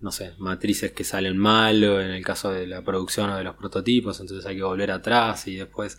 no 0.00 0.10
sé, 0.10 0.32
matrices 0.38 0.92
que 0.92 1.04
salen 1.04 1.38
mal 1.38 1.82
o 1.84 2.00
en 2.00 2.10
el 2.10 2.24
caso 2.24 2.50
de 2.50 2.66
la 2.66 2.82
producción 2.82 3.30
o 3.30 3.36
de 3.36 3.44
los 3.44 3.54
prototipos, 3.54 4.20
entonces 4.20 4.44
hay 4.46 4.56
que 4.56 4.64
volver 4.64 4.90
atrás 4.90 5.46
y 5.46 5.56
después 5.56 5.98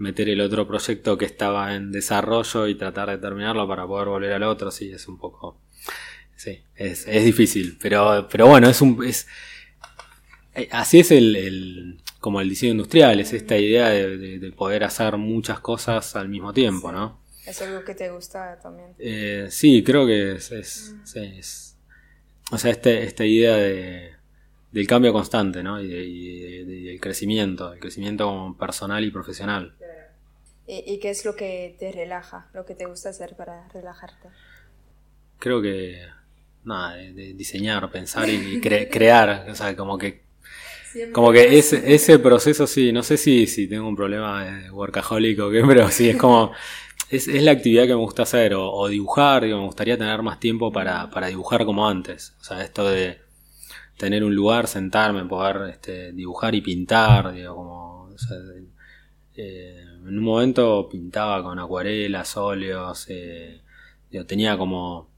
meter 0.00 0.28
el 0.28 0.40
otro 0.40 0.66
proyecto 0.66 1.16
que 1.18 1.24
estaba 1.26 1.74
en 1.74 1.92
desarrollo 1.92 2.66
y 2.66 2.74
tratar 2.74 3.10
de 3.10 3.18
terminarlo 3.18 3.68
para 3.68 3.86
poder 3.86 4.08
volver 4.08 4.32
al 4.32 4.42
otro, 4.42 4.70
sí, 4.70 4.90
es 4.90 5.06
un 5.08 5.18
poco... 5.18 5.60
Sí, 6.36 6.58
es, 6.74 7.06
es 7.06 7.24
difícil, 7.24 7.76
pero, 7.80 8.26
pero 8.30 8.46
bueno, 8.46 8.68
es 8.68 8.80
un... 8.80 9.04
Es, 9.04 9.28
eh, 10.54 10.68
así 10.72 11.00
es 11.00 11.10
el, 11.10 11.36
el- 11.36 12.00
como 12.18 12.40
el 12.40 12.48
diseño 12.48 12.72
industrial, 12.72 13.18
es 13.20 13.32
esta 13.32 13.56
idea 13.56 13.88
de, 13.90 14.16
de- 14.18 14.38
de 14.38 14.52
poder 14.52 14.84
hacer 14.84 15.16
muchas 15.16 15.60
cosas 15.60 16.16
al 16.16 16.28
mismo 16.28 16.52
tiempo, 16.52 16.92
¿no? 16.92 17.20
Es 17.46 17.60
algo 17.62 17.82
que 17.84 17.94
te 17.94 18.10
gusta 18.10 18.58
también. 18.62 18.88
Eh, 18.98 19.46
sí, 19.50 19.82
creo 19.82 20.06
que 20.06 20.32
es, 20.32 20.50
es, 20.52 20.94
sí, 21.04 21.20
es- 21.20 21.76
o 22.52 22.58
sea, 22.58 22.70
este, 22.70 23.04
esta 23.04 23.24
idea 23.24 23.56
de, 23.56 24.12
del 24.72 24.86
cambio 24.86 25.12
constante, 25.12 25.62
¿no? 25.62 25.80
Y, 25.80 25.88
de- 25.88 26.04
y 26.04 26.40
de- 26.40 26.64
de- 26.64 26.80
del 26.90 27.00
crecimiento, 27.00 27.72
el 27.72 27.78
crecimiento 27.80 28.24
como 28.26 28.56
personal 28.58 29.04
y 29.04 29.10
profesional. 29.10 29.74
¿Y, 30.74 30.84
y 30.92 30.98
qué 31.00 31.10
es 31.10 31.24
lo 31.26 31.34
que 31.36 31.76
te 31.78 31.92
relaja, 31.92 32.48
lo 32.54 32.64
que 32.66 32.74
te 32.74 32.86
gusta 32.86 33.10
hacer 33.10 33.36
para 33.36 33.68
relajarte? 33.68 34.28
Creo 35.38 35.62
que, 35.62 36.02
nada, 36.64 36.96
de, 36.96 37.12
de 37.14 37.34
diseñar, 37.34 37.90
pensar 37.90 38.28
y, 38.28 38.60
cre- 38.60 38.88
crear, 38.90 39.46
o 39.50 39.54
sea, 39.54 39.74
como 39.76 39.96
que, 39.98 40.22
como 41.12 41.32
que 41.32 41.58
ese, 41.58 41.94
ese 41.94 42.18
proceso, 42.20 42.66
sí, 42.66 42.92
no 42.92 43.02
sé 43.04 43.16
si, 43.18 43.46
si 43.46 43.68
tengo 43.68 43.88
un 43.88 43.96
problema 43.96 44.44
de 44.44 44.70
workaholic 44.70 45.40
o 45.40 45.50
qué, 45.50 45.62
pero 45.68 45.90
sí, 45.90 46.10
es 46.10 46.16
como, 46.16 46.52
es, 47.10 47.28
es 47.28 47.42
la 47.44 47.52
actividad 47.52 47.84
que 47.84 47.90
me 47.90 47.94
gusta 47.96 48.24
hacer, 48.24 48.54
o, 48.54 48.70
o 48.72 48.88
dibujar, 48.88 49.44
digo, 49.44 49.58
me 49.60 49.66
gustaría 49.66 49.98
tener 49.98 50.22
más 50.22 50.40
tiempo 50.40 50.72
para, 50.72 51.10
para 51.10 51.28
dibujar 51.28 51.64
como 51.66 51.88
antes, 51.88 52.34
o 52.40 52.44
sea, 52.44 52.62
esto 52.62 52.88
de 52.88 53.18
tener 53.98 54.24
un 54.24 54.34
lugar, 54.34 54.66
sentarme, 54.68 55.24
poder 55.26 55.70
este, 55.70 56.12
dibujar 56.12 56.54
y 56.54 56.62
pintar, 56.62 57.32
digo, 57.34 57.56
como, 57.56 58.02
o 58.14 58.18
sea, 58.18 58.36
eh, 59.36 59.79
en 60.06 60.18
un 60.18 60.24
momento 60.24 60.88
pintaba 60.88 61.42
con 61.42 61.58
acuarelas, 61.58 62.36
óleos, 62.36 63.06
eh, 63.08 63.62
tenía 64.26 64.56
como 64.58 65.08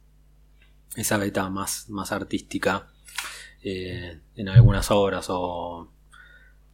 esa 0.97 1.17
beta 1.17 1.49
más, 1.49 1.89
más 1.89 2.13
artística 2.13 2.89
eh, 3.63 4.19
en 4.37 4.49
algunas 4.49 4.91
obras 4.91 5.27
o 5.29 5.91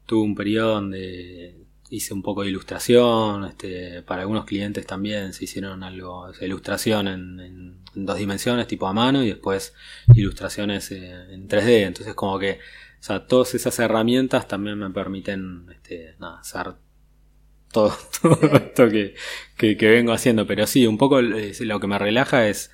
tuve 0.06 0.22
un 0.22 0.34
periodo 0.34 0.74
donde 0.74 1.68
hice 1.90 2.14
un 2.14 2.22
poco 2.22 2.42
de 2.42 2.48
ilustración, 2.48 3.44
este, 3.44 4.02
para 4.02 4.22
algunos 4.22 4.44
clientes 4.44 4.86
también 4.86 5.32
se 5.32 5.44
hicieron 5.44 5.82
algo, 5.82 6.30
ilustración 6.40 7.08
en, 7.08 7.78
dos 7.94 8.18
dimensiones, 8.18 8.66
tipo 8.66 8.86
a 8.86 8.92
mano, 8.92 9.22
y 9.24 9.28
después 9.28 9.74
ilustraciones 10.14 10.90
eh, 10.92 11.32
en 11.32 11.48
3D, 11.48 11.86
entonces 11.86 12.14
como 12.14 12.38
que, 12.38 12.52
o 13.00 13.02
sea, 13.02 13.26
todas 13.26 13.54
esas 13.54 13.78
herramientas 13.78 14.46
también 14.46 14.78
me 14.78 14.90
permiten, 14.90 15.66
este, 15.72 16.14
nada, 16.18 16.40
hacer 16.40 16.74
todo, 17.72 17.92
todo 18.22 18.38
esto 18.56 18.88
que, 18.88 19.14
que, 19.56 19.88
vengo 19.88 20.12
haciendo. 20.12 20.46
Pero 20.46 20.66
sí, 20.66 20.86
un 20.86 20.98
poco 20.98 21.20
eh, 21.20 21.52
lo 21.60 21.80
que 21.80 21.86
me 21.86 21.98
relaja 21.98 22.48
es, 22.48 22.70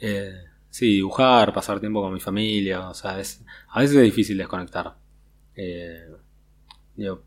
eh, 0.00 0.34
sí, 0.70 0.94
dibujar, 0.94 1.52
pasar 1.52 1.80
tiempo 1.80 2.02
con 2.02 2.12
mi 2.12 2.20
familia. 2.20 2.88
O 2.88 2.94
sea, 2.94 3.20
es, 3.20 3.44
a 3.68 3.80
veces 3.80 3.96
es 3.96 4.02
difícil 4.02 4.38
desconectar. 4.38 4.96
Eh, 5.56 6.08
digo, 6.96 7.22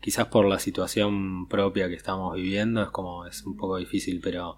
quizás 0.00 0.26
por 0.26 0.46
la 0.46 0.58
situación 0.58 1.48
propia 1.48 1.88
que 1.88 1.94
estamos 1.94 2.34
viviendo 2.34 2.82
es 2.82 2.90
como, 2.90 3.26
es 3.26 3.44
un 3.44 3.56
poco 3.56 3.76
difícil, 3.78 4.20
pero 4.22 4.56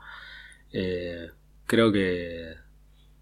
eh, 0.73 1.31
creo 1.67 1.93
que 1.93 2.55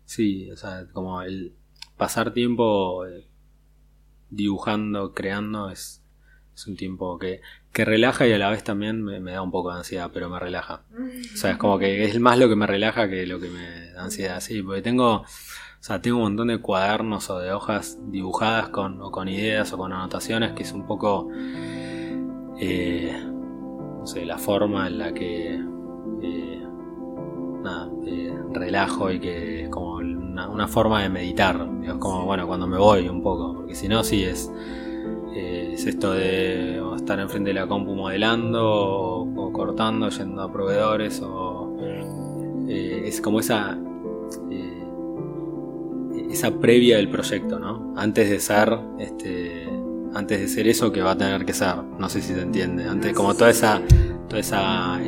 sí, 0.04 0.50
o 0.50 0.56
sea, 0.56 0.86
como 0.92 1.22
el 1.22 1.54
pasar 1.96 2.32
tiempo 2.32 3.04
dibujando, 4.30 5.12
creando 5.12 5.70
es, 5.70 6.02
es 6.54 6.66
un 6.66 6.76
tiempo 6.76 7.18
que, 7.18 7.40
que 7.72 7.84
relaja 7.84 8.26
y 8.26 8.32
a 8.32 8.38
la 8.38 8.50
vez 8.50 8.62
también 8.62 9.02
me, 9.02 9.18
me 9.20 9.32
da 9.32 9.42
un 9.42 9.50
poco 9.50 9.70
de 9.70 9.78
ansiedad, 9.78 10.10
pero 10.12 10.28
me 10.28 10.38
relaja. 10.38 10.82
O 10.92 11.36
sea, 11.36 11.52
es 11.52 11.56
como 11.56 11.78
que 11.78 12.04
es 12.08 12.20
más 12.20 12.38
lo 12.38 12.48
que 12.48 12.56
me 12.56 12.66
relaja 12.66 13.08
que 13.08 13.26
lo 13.26 13.40
que 13.40 13.48
me 13.48 13.92
da 13.92 14.04
ansiedad, 14.04 14.40
sí, 14.40 14.62
porque 14.62 14.82
tengo, 14.82 15.22
o 15.22 15.26
sea, 15.80 16.00
tengo 16.02 16.18
un 16.18 16.24
montón 16.24 16.48
de 16.48 16.58
cuadernos 16.58 17.30
o 17.30 17.38
de 17.38 17.52
hojas 17.52 17.98
dibujadas 18.10 18.68
con, 18.68 19.00
o 19.00 19.10
con 19.10 19.28
ideas 19.28 19.72
o 19.72 19.78
con 19.78 19.92
anotaciones 19.92 20.52
que 20.52 20.64
es 20.64 20.72
un 20.72 20.86
poco, 20.86 21.28
eh, 22.58 23.18
no 23.24 24.06
sé, 24.06 24.26
la 24.26 24.38
forma 24.38 24.86
en 24.86 24.98
la 24.98 25.14
que, 25.14 25.54
eh, 26.22 26.62
nada, 27.62 27.90
eh, 28.06 28.34
relajo 28.52 29.10
y 29.10 29.18
que 29.18 29.64
es 29.64 29.68
como 29.70 29.94
una, 29.94 30.48
una 30.48 30.68
forma 30.68 31.02
de 31.02 31.08
meditar, 31.08 31.68
es 31.84 31.94
como, 31.94 32.26
bueno, 32.26 32.46
cuando 32.46 32.66
me 32.66 32.76
voy 32.76 33.08
un 33.08 33.22
poco, 33.22 33.54
porque 33.54 33.74
si 33.74 33.88
no, 33.88 34.04
sí 34.04 34.24
es 34.24 34.52
eh, 35.34 35.70
es 35.74 35.86
esto 35.86 36.12
de 36.12 36.82
estar 36.96 37.18
enfrente 37.18 37.50
de 37.50 37.54
la 37.54 37.66
compu 37.66 37.94
modelando 37.94 38.62
o, 38.62 39.22
o 39.22 39.52
cortando, 39.52 40.08
yendo 40.10 40.42
a 40.42 40.52
proveedores 40.52 41.22
o 41.22 41.76
eh, 42.68 43.04
es 43.06 43.20
como 43.20 43.40
esa 43.40 43.78
eh, 44.50 44.84
esa 46.30 46.50
previa 46.50 46.96
del 46.96 47.08
proyecto, 47.08 47.58
¿no? 47.58 47.94
Antes 47.96 48.28
de 48.30 48.40
ser 48.40 48.78
este 48.98 49.68
antes 50.14 50.40
de 50.40 50.48
ser 50.48 50.68
eso 50.68 50.92
que 50.92 51.00
va 51.00 51.12
a 51.12 51.16
tener 51.16 51.46
que 51.46 51.54
ser, 51.54 51.76
no 51.98 52.08
sé 52.08 52.20
si 52.20 52.34
se 52.34 52.42
entiende, 52.42 52.84
antes 52.86 53.14
como 53.14 53.34
toda 53.34 53.50
esa 53.50 53.80
toda 54.28 54.40
esa 54.40 55.00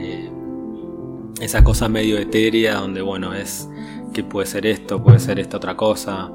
esa 1.41 1.64
cosa 1.64 1.89
medio 1.89 2.16
etérea 2.16 2.77
donde 2.77 3.03
bueno 3.03 3.35
es 3.35 3.68
que 4.14 4.25
puede 4.25 4.47
ser 4.47 4.64
esto, 4.66 5.03
puede 5.03 5.18
ser 5.18 5.39
esta 5.39 5.57
otra 5.59 5.77
cosa. 5.77 6.33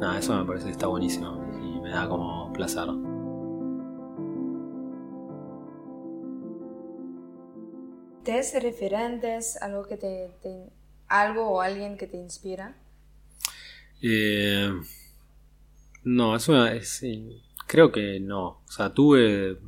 Nada, 0.00 0.18
eso 0.18 0.36
me 0.36 0.44
parece 0.44 0.66
que 0.66 0.72
está 0.72 0.86
buenísimo 0.86 1.40
y 1.60 1.80
me 1.80 1.90
da 1.90 2.08
como 2.08 2.47
placer. 2.58 2.88
¿Tienes 8.24 8.52
referentes, 8.62 9.56
algo 9.62 9.86
que 9.86 9.96
te, 9.96 10.30
te- 10.42 10.70
algo 11.08 11.48
o 11.48 11.60
alguien 11.62 11.96
que 11.96 12.06
te 12.06 12.18
inspira? 12.18 12.76
Eh, 14.02 14.70
no, 16.04 16.36
es 16.36 16.48
una. 16.48 16.72
es- 16.74 17.02
creo 17.66 17.90
que 17.90 18.20
no. 18.20 18.44
O 18.66 18.70
sea, 18.70 18.92
tuve 18.92 19.58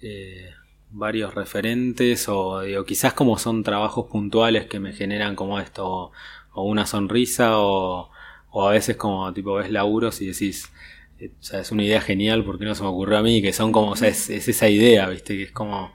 eh, 0.00 0.50
varios 0.90 1.34
referentes, 1.34 2.28
o 2.28 2.60
digo, 2.60 2.84
quizás 2.84 3.12
como 3.12 3.36
son 3.38 3.62
trabajos 3.62 4.06
puntuales 4.10 4.66
que 4.66 4.80
me 4.80 4.92
generan 4.92 5.36
como 5.36 5.58
esto, 5.60 5.86
o, 5.86 6.12
o 6.54 6.62
una 6.64 6.86
sonrisa, 6.86 7.58
o, 7.58 8.10
o 8.50 8.68
a 8.68 8.72
veces 8.72 8.96
como 8.96 9.30
tipo 9.34 9.54
ves 9.54 9.70
laburos 9.70 10.20
y 10.22 10.28
decís. 10.28 10.72
Eh, 11.18 11.32
O 11.38 11.42
sea, 11.42 11.60
es 11.60 11.70
una 11.72 11.84
idea 11.84 12.00
genial 12.00 12.44
porque 12.44 12.64
no 12.64 12.74
se 12.74 12.82
me 12.82 12.88
ocurrió 12.88 13.18
a 13.18 13.22
mí, 13.22 13.42
que 13.42 13.52
son 13.52 13.72
como, 13.72 13.92
o 13.92 13.96
sea, 13.96 14.08
es, 14.08 14.30
es 14.30 14.48
esa 14.48 14.68
idea, 14.68 15.08
viste, 15.08 15.36
que 15.36 15.44
es 15.44 15.52
como, 15.52 15.92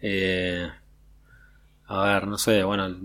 eh, 0.00 0.68
a 1.86 2.04
ver, 2.04 2.26
no 2.26 2.38
sé, 2.38 2.62
bueno, 2.64 2.96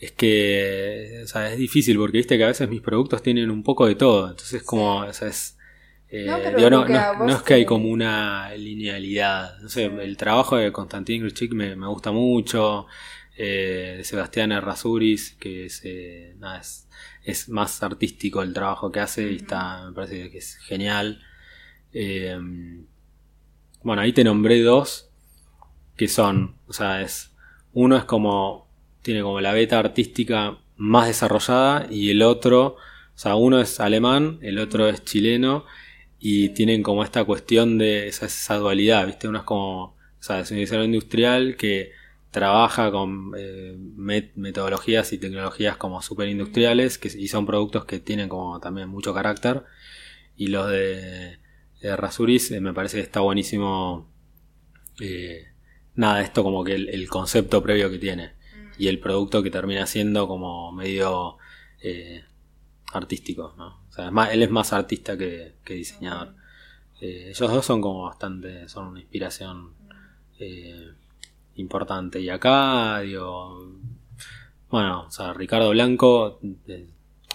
es 0.00 0.12
que, 0.12 1.22
o 1.24 1.26
sea, 1.26 1.50
es 1.52 1.58
difícil 1.58 1.96
porque 1.98 2.18
viste 2.18 2.36
que 2.36 2.44
a 2.44 2.48
veces 2.48 2.68
mis 2.68 2.82
productos 2.82 3.22
tienen 3.22 3.50
un 3.50 3.62
poco 3.62 3.86
de 3.86 3.94
todo, 3.94 4.30
entonces 4.30 4.62
como, 4.62 4.98
o 5.00 5.12
sea, 5.12 5.28
es, 5.28 5.56
eh, 6.08 6.26
No, 6.26 6.38
pero 6.42 6.58
digo, 6.58 6.70
no, 6.70 7.28
es 7.30 7.42
que 7.42 7.54
hay 7.54 7.64
como 7.64 7.88
una 7.88 8.54
linealidad, 8.54 9.58
no 9.60 9.68
sé, 9.68 9.86
el 9.86 10.16
trabajo 10.16 10.56
de 10.56 10.70
Konstantin 10.72 11.22
Gruchik 11.22 11.52
me, 11.52 11.74
me 11.76 11.88
gusta 11.88 12.12
mucho, 12.12 12.86
eh, 13.36 13.94
de 13.98 14.04
Sebastián 14.04 14.52
Errázuriz, 14.52 15.36
que 15.38 15.66
es, 15.66 15.80
eh, 15.84 16.34
nada, 16.38 16.60
es, 16.60 16.88
es 17.26 17.48
más 17.48 17.82
artístico 17.82 18.42
el 18.42 18.54
trabajo 18.54 18.92
que 18.92 19.00
hace 19.00 19.32
y 19.32 19.36
está, 19.36 19.84
me 19.86 19.92
parece 19.92 20.30
que 20.30 20.38
es 20.38 20.56
genial. 20.58 21.20
Eh, 21.92 22.38
bueno, 23.82 24.02
ahí 24.02 24.12
te 24.12 24.24
nombré 24.24 24.62
dos 24.62 25.10
que 25.96 26.08
son, 26.08 26.56
o 26.68 26.72
sea, 26.72 27.02
es 27.02 27.32
uno 27.72 27.96
es 27.96 28.04
como 28.04 28.68
tiene 29.02 29.22
como 29.22 29.40
la 29.40 29.52
beta 29.52 29.78
artística 29.78 30.58
más 30.76 31.08
desarrollada 31.08 31.86
y 31.90 32.10
el 32.10 32.22
otro, 32.22 32.76
o 32.76 33.18
sea, 33.18 33.34
uno 33.34 33.60
es 33.60 33.80
alemán, 33.80 34.38
el 34.42 34.58
otro 34.58 34.88
es 34.88 35.04
chileno 35.04 35.64
y 36.20 36.50
tienen 36.50 36.82
como 36.82 37.02
esta 37.02 37.24
cuestión 37.24 37.78
de 37.78 38.08
esa, 38.08 38.26
esa 38.26 38.56
dualidad, 38.56 39.06
¿viste? 39.06 39.28
Uno 39.28 39.38
es 39.38 39.44
como, 39.44 39.82
o 39.84 39.94
sea, 40.20 40.40
es 40.40 40.50
un 40.50 40.58
diseñador 40.58 40.86
industrial 40.86 41.56
que 41.56 41.92
trabaja 42.36 42.90
con 42.90 43.32
eh, 43.34 43.74
met- 43.96 44.34
metodologías 44.34 45.10
y 45.14 45.18
tecnologías 45.18 45.78
como 45.78 46.02
super 46.02 46.28
industriales 46.28 46.98
que, 46.98 47.08
y 47.08 47.28
son 47.28 47.46
productos 47.46 47.86
que 47.86 47.98
tienen 47.98 48.28
como 48.28 48.60
también 48.60 48.90
mucho 48.90 49.14
carácter 49.14 49.62
y 50.36 50.48
los 50.48 50.68
de, 50.70 51.38
de 51.80 51.96
Rasuris 51.96 52.50
eh, 52.50 52.60
me 52.60 52.74
parece 52.74 52.98
que 52.98 53.02
está 53.04 53.20
buenísimo 53.20 54.12
eh, 55.00 55.46
nada, 55.94 56.20
esto 56.20 56.42
como 56.42 56.62
que 56.62 56.74
el, 56.74 56.90
el 56.90 57.08
concepto 57.08 57.62
previo 57.62 57.90
que 57.90 57.98
tiene 57.98 58.32
y 58.78 58.88
el 58.88 58.98
producto 58.98 59.42
que 59.42 59.50
termina 59.50 59.86
siendo 59.86 60.28
como 60.28 60.72
medio 60.72 61.38
artístico, 62.92 63.54
¿no? 63.56 63.68
O 63.88 63.92
sea, 63.92 64.06
es 64.06 64.12
más, 64.12 64.30
él 64.34 64.42
es 64.42 64.50
más 64.50 64.74
artista 64.74 65.16
que, 65.16 65.54
que 65.64 65.74
diseñador. 65.74 66.34
Ellos 67.00 67.50
dos 67.50 67.64
son 67.64 67.80
como 67.80 68.02
bastante, 68.04 68.68
son 68.68 68.88
una 68.88 69.00
inspiración 69.00 69.72
importante. 71.56 72.20
Y 72.20 72.28
acá, 72.30 73.00
digo, 73.00 73.72
bueno, 74.70 75.06
o 75.06 75.10
sea, 75.10 75.32
Ricardo 75.32 75.70
Blanco 75.70 76.40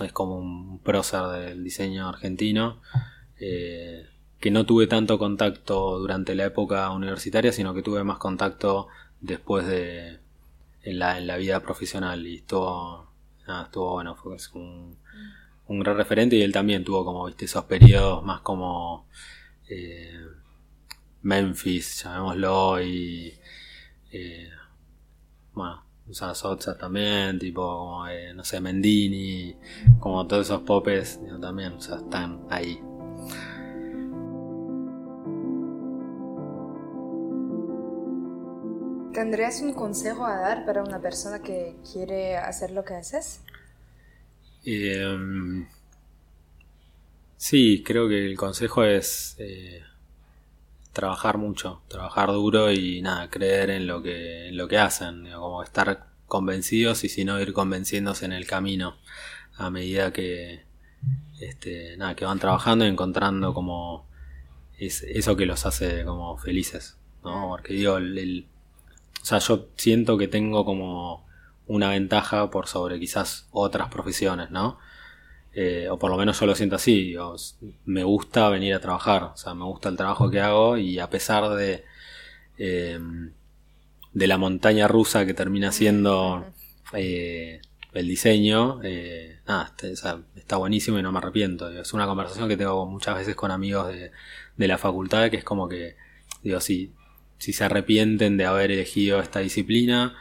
es 0.02 0.12
como 0.14 0.38
un 0.38 0.80
prócer 0.80 1.24
del 1.28 1.64
diseño 1.64 2.08
argentino. 2.10 2.82
eh, 3.40 4.08
que 4.40 4.52
no 4.52 4.66
tuve 4.66 4.88
tanto 4.88 5.20
contacto 5.20 6.00
durante 6.00 6.36
la 6.36 6.46
época 6.46 6.90
universitaria, 6.92 7.52
sino 7.52 7.74
que 7.76 7.84
tuve 7.84 8.04
más 8.04 8.18
contacto 8.18 8.88
después 9.22 9.68
de 9.68 10.20
en 10.84 11.00
la, 11.00 11.18
en 11.20 11.28
la 11.28 11.38
vida 11.38 11.60
profesional 11.62 12.26
y 12.26 12.38
estuvo, 12.38 13.08
estuvo 13.64 13.92
bueno, 13.94 14.16
fue 14.16 14.36
un, 14.56 14.98
un 15.68 15.80
gran 15.80 15.96
referente 15.98 16.36
y 16.36 16.42
él 16.42 16.52
también 16.52 16.84
tuvo 16.84 17.06
como, 17.06 17.26
viste, 17.28 17.46
esos 17.46 17.66
periodos 17.66 18.24
más 18.24 18.42
como 18.42 19.08
eh, 19.70 20.20
Memphis, 21.22 22.04
llamémoslo, 22.04 22.82
y 22.82 23.34
eh, 24.12 24.50
bueno, 25.54 25.84
o 26.10 26.14
sea, 26.14 26.36
Sosa 26.36 26.78
también, 26.78 27.40
tipo, 27.40 27.62
como, 27.62 28.08
eh, 28.08 28.34
no 28.34 28.44
sé, 28.44 28.60
Mendini, 28.60 29.56
como 30.00 30.28
todos 30.28 30.48
esos 30.48 30.62
popes, 30.62 31.22
digo, 31.24 31.40
también, 31.40 31.74
o 31.74 31.82
sea, 31.82 31.98
están 31.98 32.46
ahí. 32.50 32.82
¿Tendrías 39.14 39.62
un 39.62 39.74
consejo 39.74 40.26
a 40.26 40.38
dar 40.38 40.66
para 40.66 40.84
una 40.84 41.02
persona 41.02 41.42
que 41.42 41.76
quiere 41.92 42.38
hacer 42.38 42.72
lo 42.72 42.84
que 42.84 42.96
haces? 42.96 43.42
Eh, 44.66 45.66
sí, 47.38 47.84
creo 47.86 48.08
que 48.08 48.26
el 48.26 48.38
consejo 48.38 48.84
es 48.84 49.36
eh, 49.38 49.82
trabajar 50.94 51.38
mucho, 51.38 51.82
trabajar 51.88 52.30
duro 52.32 52.72
y 52.72 53.02
nada, 53.02 53.30
creer 53.30 53.70
en 53.72 53.88
lo 53.88 54.02
que, 54.04 54.50
en 54.50 54.58
lo 54.58 54.68
que 54.68 54.78
hacen, 54.78 55.30
como 55.34 55.64
estar 55.64 56.08
convencidos 56.28 57.04
y 57.04 57.10
si 57.10 57.26
no 57.26 57.40
ir 57.42 57.54
convenciéndose 57.54 58.26
en 58.26 58.34
el 58.34 58.48
camino 58.48 58.98
a 59.58 59.70
medida 59.70 60.14
que 60.14 60.64
este, 61.40 61.98
nada, 61.98 62.16
que 62.16 62.26
van 62.26 62.40
trabajando 62.40 62.86
y 62.86 62.90
encontrando 62.90 63.54
como 63.54 64.08
es, 64.78 65.04
eso 65.04 65.36
que 65.36 65.46
los 65.46 65.66
hace 65.66 66.04
como 66.06 66.38
felices, 66.38 66.98
¿no? 67.24 67.48
Porque 67.50 67.74
digo, 67.74 67.98
el- 67.98 68.18
el, 68.18 68.48
o 69.22 69.26
sea, 69.26 69.40
yo 69.40 69.68
siento 69.78 70.18
que 70.18 70.28
tengo 70.28 70.66
como 70.66 71.26
una 71.68 71.90
ventaja 71.90 72.50
por 72.52 72.68
sobre 72.68 73.00
quizás 73.00 73.48
otras 73.52 73.90
profesiones, 73.90 74.52
¿no? 74.52 74.80
Eh, 75.54 75.88
o 75.90 76.00
por 76.00 76.12
lo 76.12 76.18
menos 76.18 76.40
yo 76.40 76.46
lo 76.46 76.56
siento 76.56 76.78
así, 76.78 77.14
me 77.86 78.04
gusta 78.04 78.50
venir 78.50 78.74
a 78.74 78.80
trabajar, 78.80 79.24
o 79.24 79.38
sea, 79.38 79.54
me 79.54 79.66
gusta 79.66 79.90
el 79.90 79.98
trabajo 79.98 80.30
que 80.32 80.40
hago 80.40 80.78
y 80.78 80.98
a 81.00 81.10
pesar 81.10 81.50
de, 81.56 81.84
eh, 82.58 83.00
de 84.14 84.28
la 84.28 84.38
montaña 84.38 84.88
rusa 84.88 85.26
que 85.26 85.34
termina 85.34 85.72
siendo 85.72 86.46
eh, 86.94 87.62
el 87.94 88.08
diseño, 88.08 88.82
eh, 88.84 89.40
este- 89.66 89.92
está 89.94 90.58
buenísimo 90.58 91.00
y 91.00 91.04
no 91.04 91.12
me 91.12 91.20
arrepiento. 91.20 91.70
Es 91.70 91.94
una 91.94 92.06
conversación 92.06 92.48
que 92.50 92.58
tengo 92.58 92.86
muchas 92.86 93.16
veces 93.16 93.36
con 93.36 93.52
amigos 93.52 93.88
de, 93.88 94.12
de 94.58 94.68
la 94.68 94.78
facultad 94.78 95.30
que 95.30 95.38
es 95.38 95.44
como 95.44 95.68
que, 95.70 95.96
digo, 96.44 96.60
sí, 96.60 96.94
si 97.38 97.54
se 97.54 97.64
arrepienten 97.66 98.38
de 98.38 98.46
haber 98.46 98.72
elegido 98.72 99.20
esta 99.20 99.40
disciplina. 99.40 100.16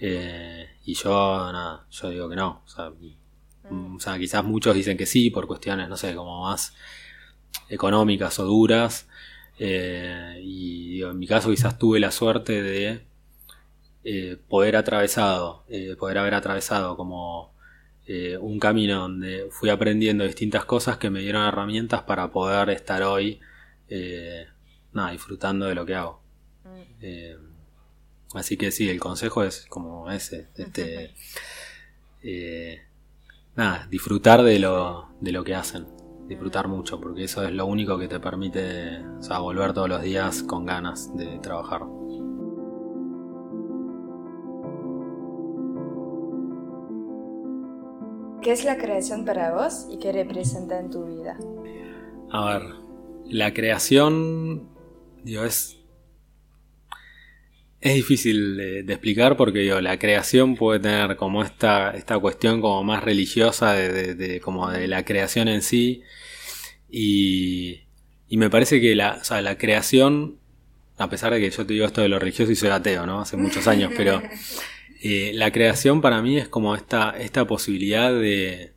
Eh, 0.00 0.68
y 0.84 0.94
yo, 0.94 1.10
nada, 1.52 1.86
yo 1.90 2.10
digo 2.10 2.28
que 2.28 2.36
no. 2.36 2.62
O 2.64 2.68
sea, 2.68 2.90
o 3.70 4.00
sea, 4.00 4.18
quizás 4.18 4.44
muchos 4.44 4.74
dicen 4.74 4.96
que 4.96 5.06
sí 5.06 5.30
por 5.30 5.46
cuestiones, 5.46 5.88
no 5.88 5.96
sé, 5.96 6.14
como 6.14 6.42
más 6.42 6.74
económicas 7.68 8.38
o 8.38 8.44
duras. 8.44 9.08
Eh, 9.58 10.40
y 10.42 10.90
digo, 10.90 11.10
en 11.10 11.18
mi 11.18 11.26
caso 11.26 11.50
quizás 11.50 11.78
tuve 11.78 12.00
la 12.00 12.10
suerte 12.10 12.62
de 12.62 13.02
eh, 14.04 14.38
poder 14.48 14.76
atravesado, 14.76 15.64
eh, 15.68 15.96
poder 15.98 16.18
haber 16.18 16.34
atravesado 16.34 16.96
como 16.96 17.56
un 18.40 18.58
camino 18.58 19.00
donde 19.00 19.48
fui 19.50 19.68
aprendiendo 19.68 20.24
distintas 20.24 20.64
cosas 20.64 20.96
que 20.96 21.10
me 21.10 21.20
dieron 21.20 21.46
herramientas 21.46 22.04
para 22.04 22.30
poder 22.30 22.70
estar 22.70 23.02
hoy 23.02 23.38
nada, 24.92 25.10
disfrutando 25.10 25.66
de 25.66 25.74
lo 25.74 25.84
que 25.84 25.94
hago. 25.94 26.22
Eh, 27.00 27.36
así 28.34 28.56
que 28.56 28.70
sí, 28.70 28.88
el 28.88 29.00
consejo 29.00 29.44
es 29.44 29.66
como 29.66 30.10
ese, 30.10 30.48
este, 30.56 31.14
nada, 33.58 33.88
disfrutar 33.90 34.44
de 34.44 34.60
lo, 34.60 35.08
de 35.20 35.32
lo 35.32 35.42
que 35.42 35.56
hacen, 35.56 35.88
disfrutar 36.28 36.68
mucho, 36.68 37.00
porque 37.00 37.24
eso 37.24 37.42
es 37.42 37.50
lo 37.50 37.66
único 37.66 37.98
que 37.98 38.06
te 38.06 38.20
permite, 38.20 39.04
o 39.18 39.22
sea, 39.22 39.40
volver 39.40 39.72
todos 39.72 39.88
los 39.88 40.00
días 40.00 40.44
con 40.44 40.64
ganas 40.64 41.14
de 41.16 41.40
trabajar. 41.40 41.82
¿Qué 48.40 48.52
es 48.52 48.64
la 48.64 48.78
creación 48.78 49.24
para 49.24 49.52
vos 49.52 49.88
y 49.90 49.98
qué 49.98 50.12
representa 50.12 50.78
en 50.78 50.90
tu 50.90 51.04
vida? 51.04 51.36
A 52.30 52.44
ver, 52.44 52.62
la 53.26 53.52
creación, 53.52 54.68
digo, 55.24 55.42
es. 55.42 55.77
Es 57.80 57.94
difícil 57.94 58.56
de, 58.56 58.82
de 58.82 58.92
explicar 58.92 59.36
porque 59.36 59.60
digo, 59.60 59.80
la 59.80 59.98
creación 60.00 60.56
puede 60.56 60.80
tener 60.80 61.16
como 61.16 61.44
esta, 61.44 61.90
esta 61.92 62.18
cuestión 62.18 62.60
como 62.60 62.82
más 62.82 63.04
religiosa 63.04 63.72
de, 63.72 63.92
de- 63.92 64.14
de- 64.14 64.40
como 64.40 64.68
de 64.70 64.88
la 64.88 65.04
creación 65.04 65.46
en 65.48 65.62
sí. 65.62 66.02
Y, 66.90 67.82
y 68.28 68.36
me 68.36 68.50
parece 68.50 68.80
que 68.80 68.94
la, 68.96 69.18
o 69.20 69.24
sea, 69.24 69.42
la 69.42 69.58
creación, 69.58 70.38
a 70.98 71.08
pesar 71.10 71.32
de 71.32 71.40
que 71.40 71.50
yo 71.50 71.66
te 71.66 71.74
digo 71.74 71.86
esto 71.86 72.00
de 72.02 72.08
lo 72.08 72.18
religioso 72.18 72.50
y 72.52 72.56
soy 72.56 72.70
ateo, 72.70 73.06
¿no? 73.06 73.20
Hace 73.20 73.36
muchos 73.36 73.68
años, 73.68 73.92
pero 73.96 74.22
eh, 75.02 75.32
la 75.34 75.52
creación 75.52 76.00
para 76.00 76.22
mí 76.22 76.36
es 76.38 76.48
como 76.48 76.74
esta, 76.74 77.10
esta 77.18 77.46
posibilidad 77.46 78.12
de, 78.12 78.72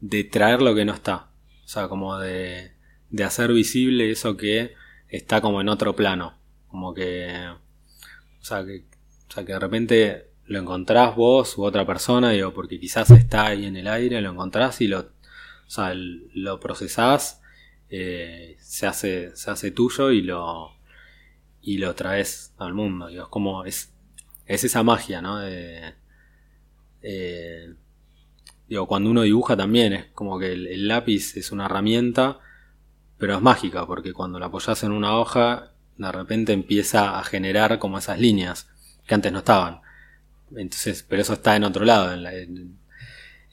de 0.00 0.24
traer 0.24 0.62
lo 0.62 0.74
que 0.74 0.84
no 0.84 0.94
está. 0.94 1.30
O 1.64 1.68
sea, 1.68 1.88
como 1.88 2.18
de, 2.18 2.72
de 3.10 3.24
hacer 3.24 3.52
visible 3.52 4.10
eso 4.10 4.36
que 4.36 4.74
está 5.08 5.40
como 5.40 5.60
en 5.60 5.68
otro 5.68 5.96
plano. 5.96 6.38
Como 6.68 6.94
que. 6.94 7.48
O 8.40 8.44
sea, 8.44 8.64
que, 8.64 8.84
o 9.28 9.32
sea, 9.32 9.44
que 9.44 9.52
de 9.52 9.58
repente 9.58 10.30
lo 10.46 10.58
encontrás 10.60 11.14
vos 11.16 11.58
u 11.58 11.64
otra 11.64 11.86
persona, 11.86 12.30
digo, 12.30 12.54
porque 12.54 12.80
quizás 12.80 13.10
está 13.10 13.46
ahí 13.46 13.66
en 13.66 13.76
el 13.76 13.88
aire, 13.88 14.20
lo 14.20 14.30
encontrás 14.30 14.80
y 14.80 14.88
lo, 14.88 15.00
o 15.00 15.70
sea, 15.70 15.92
lo 15.94 16.60
procesás, 16.60 17.42
eh, 17.90 18.56
se, 18.60 18.86
hace, 18.86 19.36
se 19.36 19.50
hace 19.50 19.70
tuyo 19.70 20.10
y 20.10 20.22
lo, 20.22 20.72
y 21.62 21.78
lo 21.78 21.94
traes 21.94 22.54
al 22.58 22.74
mundo. 22.74 23.08
Digo, 23.08 23.24
es 23.24 23.28
como. 23.28 23.64
Es, 23.64 23.94
es 24.46 24.64
esa 24.64 24.82
magia, 24.82 25.20
¿no? 25.20 25.38
De, 25.38 25.94
eh, 27.02 27.74
Digo, 28.68 28.86
cuando 28.86 29.10
uno 29.10 29.22
dibuja 29.22 29.56
también 29.56 29.94
es 29.94 30.04
como 30.12 30.38
que 30.38 30.52
el, 30.52 30.66
el 30.66 30.88
lápiz 30.88 31.36
es 31.36 31.52
una 31.52 31.64
herramienta, 31.64 32.38
pero 33.16 33.34
es 33.34 33.40
mágica, 33.40 33.86
porque 33.86 34.12
cuando 34.12 34.38
la 34.38 34.46
apoyas 34.46 34.82
en 34.84 34.92
una 34.92 35.16
hoja, 35.16 35.72
de 35.98 36.12
repente 36.12 36.52
empieza 36.52 37.18
a 37.18 37.24
generar 37.24 37.78
como 37.78 37.98
esas 37.98 38.18
líneas 38.18 38.68
que 39.06 39.14
antes 39.14 39.32
no 39.32 39.38
estaban. 39.38 39.80
Entonces, 40.56 41.04
pero 41.06 41.22
eso 41.22 41.34
está 41.34 41.56
en 41.56 41.64
otro 41.64 41.84
lado, 41.84 42.14
en 42.14 42.22
la, 42.22 42.34
en, 42.34 42.78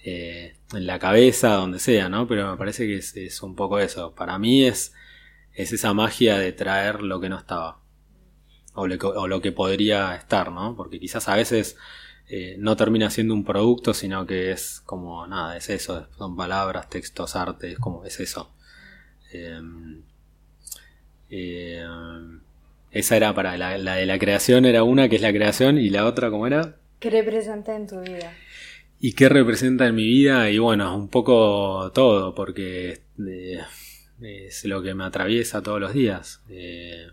eh, 0.04 0.56
la 0.74 1.00
cabeza, 1.00 1.56
donde 1.56 1.80
sea, 1.80 2.10
¿no? 2.10 2.28
Pero 2.28 2.52
me 2.52 2.58
parece 2.58 2.86
que 2.88 2.98
es, 2.98 3.42
un 3.42 3.56
poco 3.56 3.80
eso. 3.80 4.14
Para 4.16 4.38
mí 4.40 4.66
es, 4.66 4.94
es 5.54 5.74
esa 5.74 5.94
magia 5.94 6.38
de 6.38 6.52
traer 6.52 7.02
lo 7.02 7.20
que 7.20 7.30
no 7.30 7.38
estaba. 7.38 7.80
O 8.74 8.88
lo 8.88 9.42
que, 9.42 9.52
podría 9.52 10.16
estar, 10.16 10.52
¿no? 10.52 10.76
Porque 10.76 11.00
quizás 11.00 11.30
a 11.30 11.36
veces 11.36 11.78
eh, 12.28 12.56
no 12.60 12.76
termina 12.76 13.10
siendo 13.10 13.34
un 13.34 13.46
producto, 13.46 13.94
sino 13.94 14.26
que 14.26 14.52
es 14.52 14.82
como 14.86 15.26
nada, 15.28 15.56
es 15.56 15.70
eso, 15.70 16.08
son 16.18 16.36
palabras, 16.36 16.90
textos, 16.90 17.36
arte, 17.36 17.72
es 17.72 17.80
como 17.80 18.04
es 18.06 18.20
eso. 18.20 18.52
Eh, 19.32 19.62
eh, 21.36 21.86
esa 22.92 23.18
era 23.18 23.34
para 23.34 23.58
la, 23.58 23.78
la 23.78 23.96
de 23.96 24.06
la 24.06 24.18
creación, 24.20 24.66
era 24.66 24.84
una 24.84 25.10
que 25.10 25.18
es 25.18 25.22
la 25.22 25.34
creación, 25.34 25.78
y 25.78 25.90
la 25.90 26.06
otra, 26.06 26.30
¿cómo 26.30 26.48
era? 26.48 26.78
¿Qué 27.00 27.10
representa 27.10 27.76
en 27.76 27.88
tu 27.88 28.00
vida? 28.02 28.34
¿Y 29.00 29.14
qué 29.14 29.30
representa 29.30 29.86
en 29.88 29.96
mi 29.96 30.06
vida? 30.06 30.50
Y 30.50 30.58
bueno, 30.58 30.96
un 30.96 31.10
poco 31.10 31.92
todo, 31.94 32.34
porque 32.34 33.02
eh, 33.28 33.60
es 34.22 34.66
lo 34.66 34.82
que 34.82 34.94
me 34.94 35.04
atraviesa 35.04 35.62
todos 35.62 35.80
los 35.80 35.94
días. 35.94 36.42
Eh, 36.50 37.08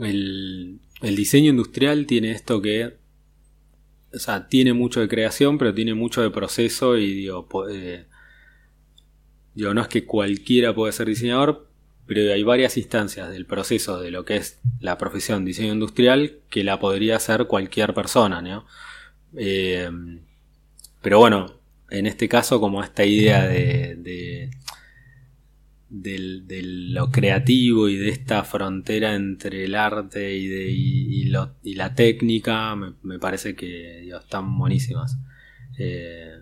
el, 0.00 0.78
el 1.02 1.16
diseño 1.16 1.50
industrial 1.50 2.06
tiene 2.06 2.30
esto 2.30 2.62
que, 2.62 2.96
o 4.14 4.18
sea, 4.18 4.48
tiene 4.48 4.72
mucho 4.72 5.00
de 5.00 5.08
creación, 5.08 5.58
pero 5.58 5.74
tiene 5.74 5.94
mucho 5.94 6.22
de 6.22 6.30
proceso 6.30 6.96
y 6.96 7.12
digo, 7.12 7.48
eh, 7.68 8.06
digo, 9.54 9.74
no 9.74 9.82
es 9.82 9.88
que 9.88 10.06
cualquiera 10.06 10.74
puede 10.74 10.92
ser 10.92 11.08
diseñador, 11.08 11.65
pero 12.06 12.32
hay 12.32 12.42
varias 12.42 12.76
instancias 12.76 13.30
del 13.30 13.46
proceso 13.46 14.00
de 14.00 14.10
lo 14.10 14.24
que 14.24 14.36
es 14.36 14.60
la 14.80 14.96
profesión 14.96 15.44
diseño 15.44 15.72
industrial 15.72 16.38
que 16.50 16.64
la 16.64 16.78
podría 16.78 17.16
hacer 17.16 17.46
cualquier 17.46 17.94
persona, 17.94 18.40
¿no? 18.40 18.66
Eh, 19.36 19.90
pero 21.02 21.18
bueno, 21.18 21.60
en 21.90 22.06
este 22.06 22.28
caso 22.28 22.60
como 22.60 22.82
esta 22.82 23.04
idea 23.04 23.46
de, 23.46 23.96
de, 25.88 26.62
lo 26.62 27.10
creativo 27.10 27.88
y 27.88 27.96
de 27.96 28.08
esta 28.08 28.44
frontera 28.44 29.14
entre 29.14 29.64
el 29.64 29.74
arte 29.74 30.34
y, 30.34 30.46
de, 30.48 30.70
y, 30.70 31.24
la 31.74 31.94
técnica, 31.94 32.74
me, 32.74 33.18
parece 33.18 33.54
que 33.54 34.08
están 34.08 34.58
buenísimas. 34.58 35.18
Eh, 35.78 36.32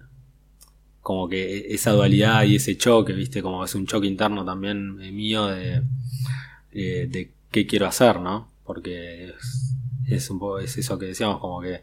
como 1.04 1.28
que 1.28 1.66
esa 1.74 1.90
dualidad 1.92 2.44
y 2.44 2.56
ese 2.56 2.78
choque, 2.78 3.12
viste, 3.12 3.42
como 3.42 3.62
es 3.62 3.74
un 3.74 3.86
choque 3.86 4.06
interno 4.06 4.42
también 4.44 4.98
eh, 5.02 5.12
mío 5.12 5.46
de, 5.48 5.82
eh, 6.72 7.06
de 7.10 7.30
qué 7.50 7.66
quiero 7.66 7.86
hacer, 7.86 8.20
¿no? 8.20 8.48
Porque 8.64 9.26
es, 9.26 9.74
es 10.08 10.30
un 10.30 10.38
poco 10.38 10.60
es 10.60 10.78
eso 10.78 10.98
que 10.98 11.06
decíamos, 11.06 11.40
como 11.40 11.60
que 11.60 11.82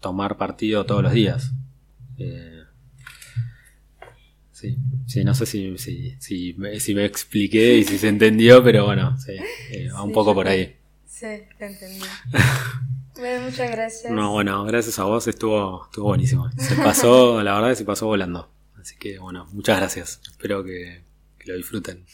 tomar 0.00 0.36
partido 0.36 0.84
todos 0.84 1.02
los 1.02 1.12
días. 1.14 1.52
Eh, 2.18 2.62
sí, 4.52 4.76
sí, 5.06 5.24
no 5.24 5.34
sé 5.34 5.46
si, 5.46 5.78
si, 5.78 6.14
si, 6.18 6.54
me, 6.58 6.78
si 6.78 6.94
me 6.94 7.06
expliqué 7.06 7.78
y 7.78 7.84
si 7.84 7.96
se 7.98 8.08
entendió, 8.08 8.62
pero 8.62 8.84
bueno, 8.84 9.16
sí, 9.18 9.32
eh, 9.72 9.88
va 9.94 10.02
un 10.02 10.10
Sí, 10.10 10.14
poco 10.14 10.34
por 10.34 10.46
ahí. 10.46 10.76
Sí, 11.06 11.26
te 11.58 11.66
entendí. 11.66 12.04
bueno, 13.16 13.46
muchas 13.46 13.70
gracias. 13.70 14.12
No, 14.12 14.32
bueno, 14.32 14.62
gracias 14.64 14.98
a 14.98 15.04
vos, 15.04 15.26
estuvo, 15.26 15.86
estuvo 15.86 16.04
buenísimo. 16.08 16.50
Se 16.58 16.74
pasó, 16.84 17.42
la 17.42 17.54
verdad 17.54 17.74
se 17.74 17.84
pasó 17.86 18.06
volando. 18.06 18.50
Así 18.88 18.96
que 18.96 19.18
bueno, 19.18 19.44
muchas 19.52 19.76
gracias. 19.76 20.20
Espero 20.30 20.64
que, 20.64 21.04
lo 21.44 21.54
disfruten. 21.54 22.06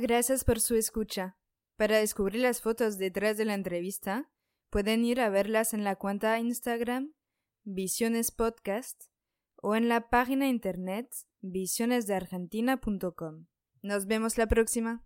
Gracias 0.00 0.44
por 0.44 0.60
su 0.60 0.76
escucha. 0.76 1.36
Para 1.76 1.98
descubrir 1.98 2.40
las 2.40 2.62
fotos 2.62 2.96
detrás 2.96 3.36
de 3.36 3.44
la 3.44 3.52
entrevista, 3.52 4.30
pueden 4.70 5.04
ir 5.04 5.20
a 5.20 5.28
verlas 5.28 5.74
en 5.74 5.84
la 5.84 5.96
cuenta 5.96 6.38
Instagram 6.38 7.12
Visiones 7.64 8.30
Podcast 8.30 9.10
o 9.56 9.76
en 9.76 9.90
la 9.90 10.08
página 10.08 10.48
internet 10.48 11.14
visionesdeargentina.com. 11.42 13.44
Nos 13.82 14.06
vemos 14.06 14.38
la 14.38 14.46
próxima. 14.46 15.04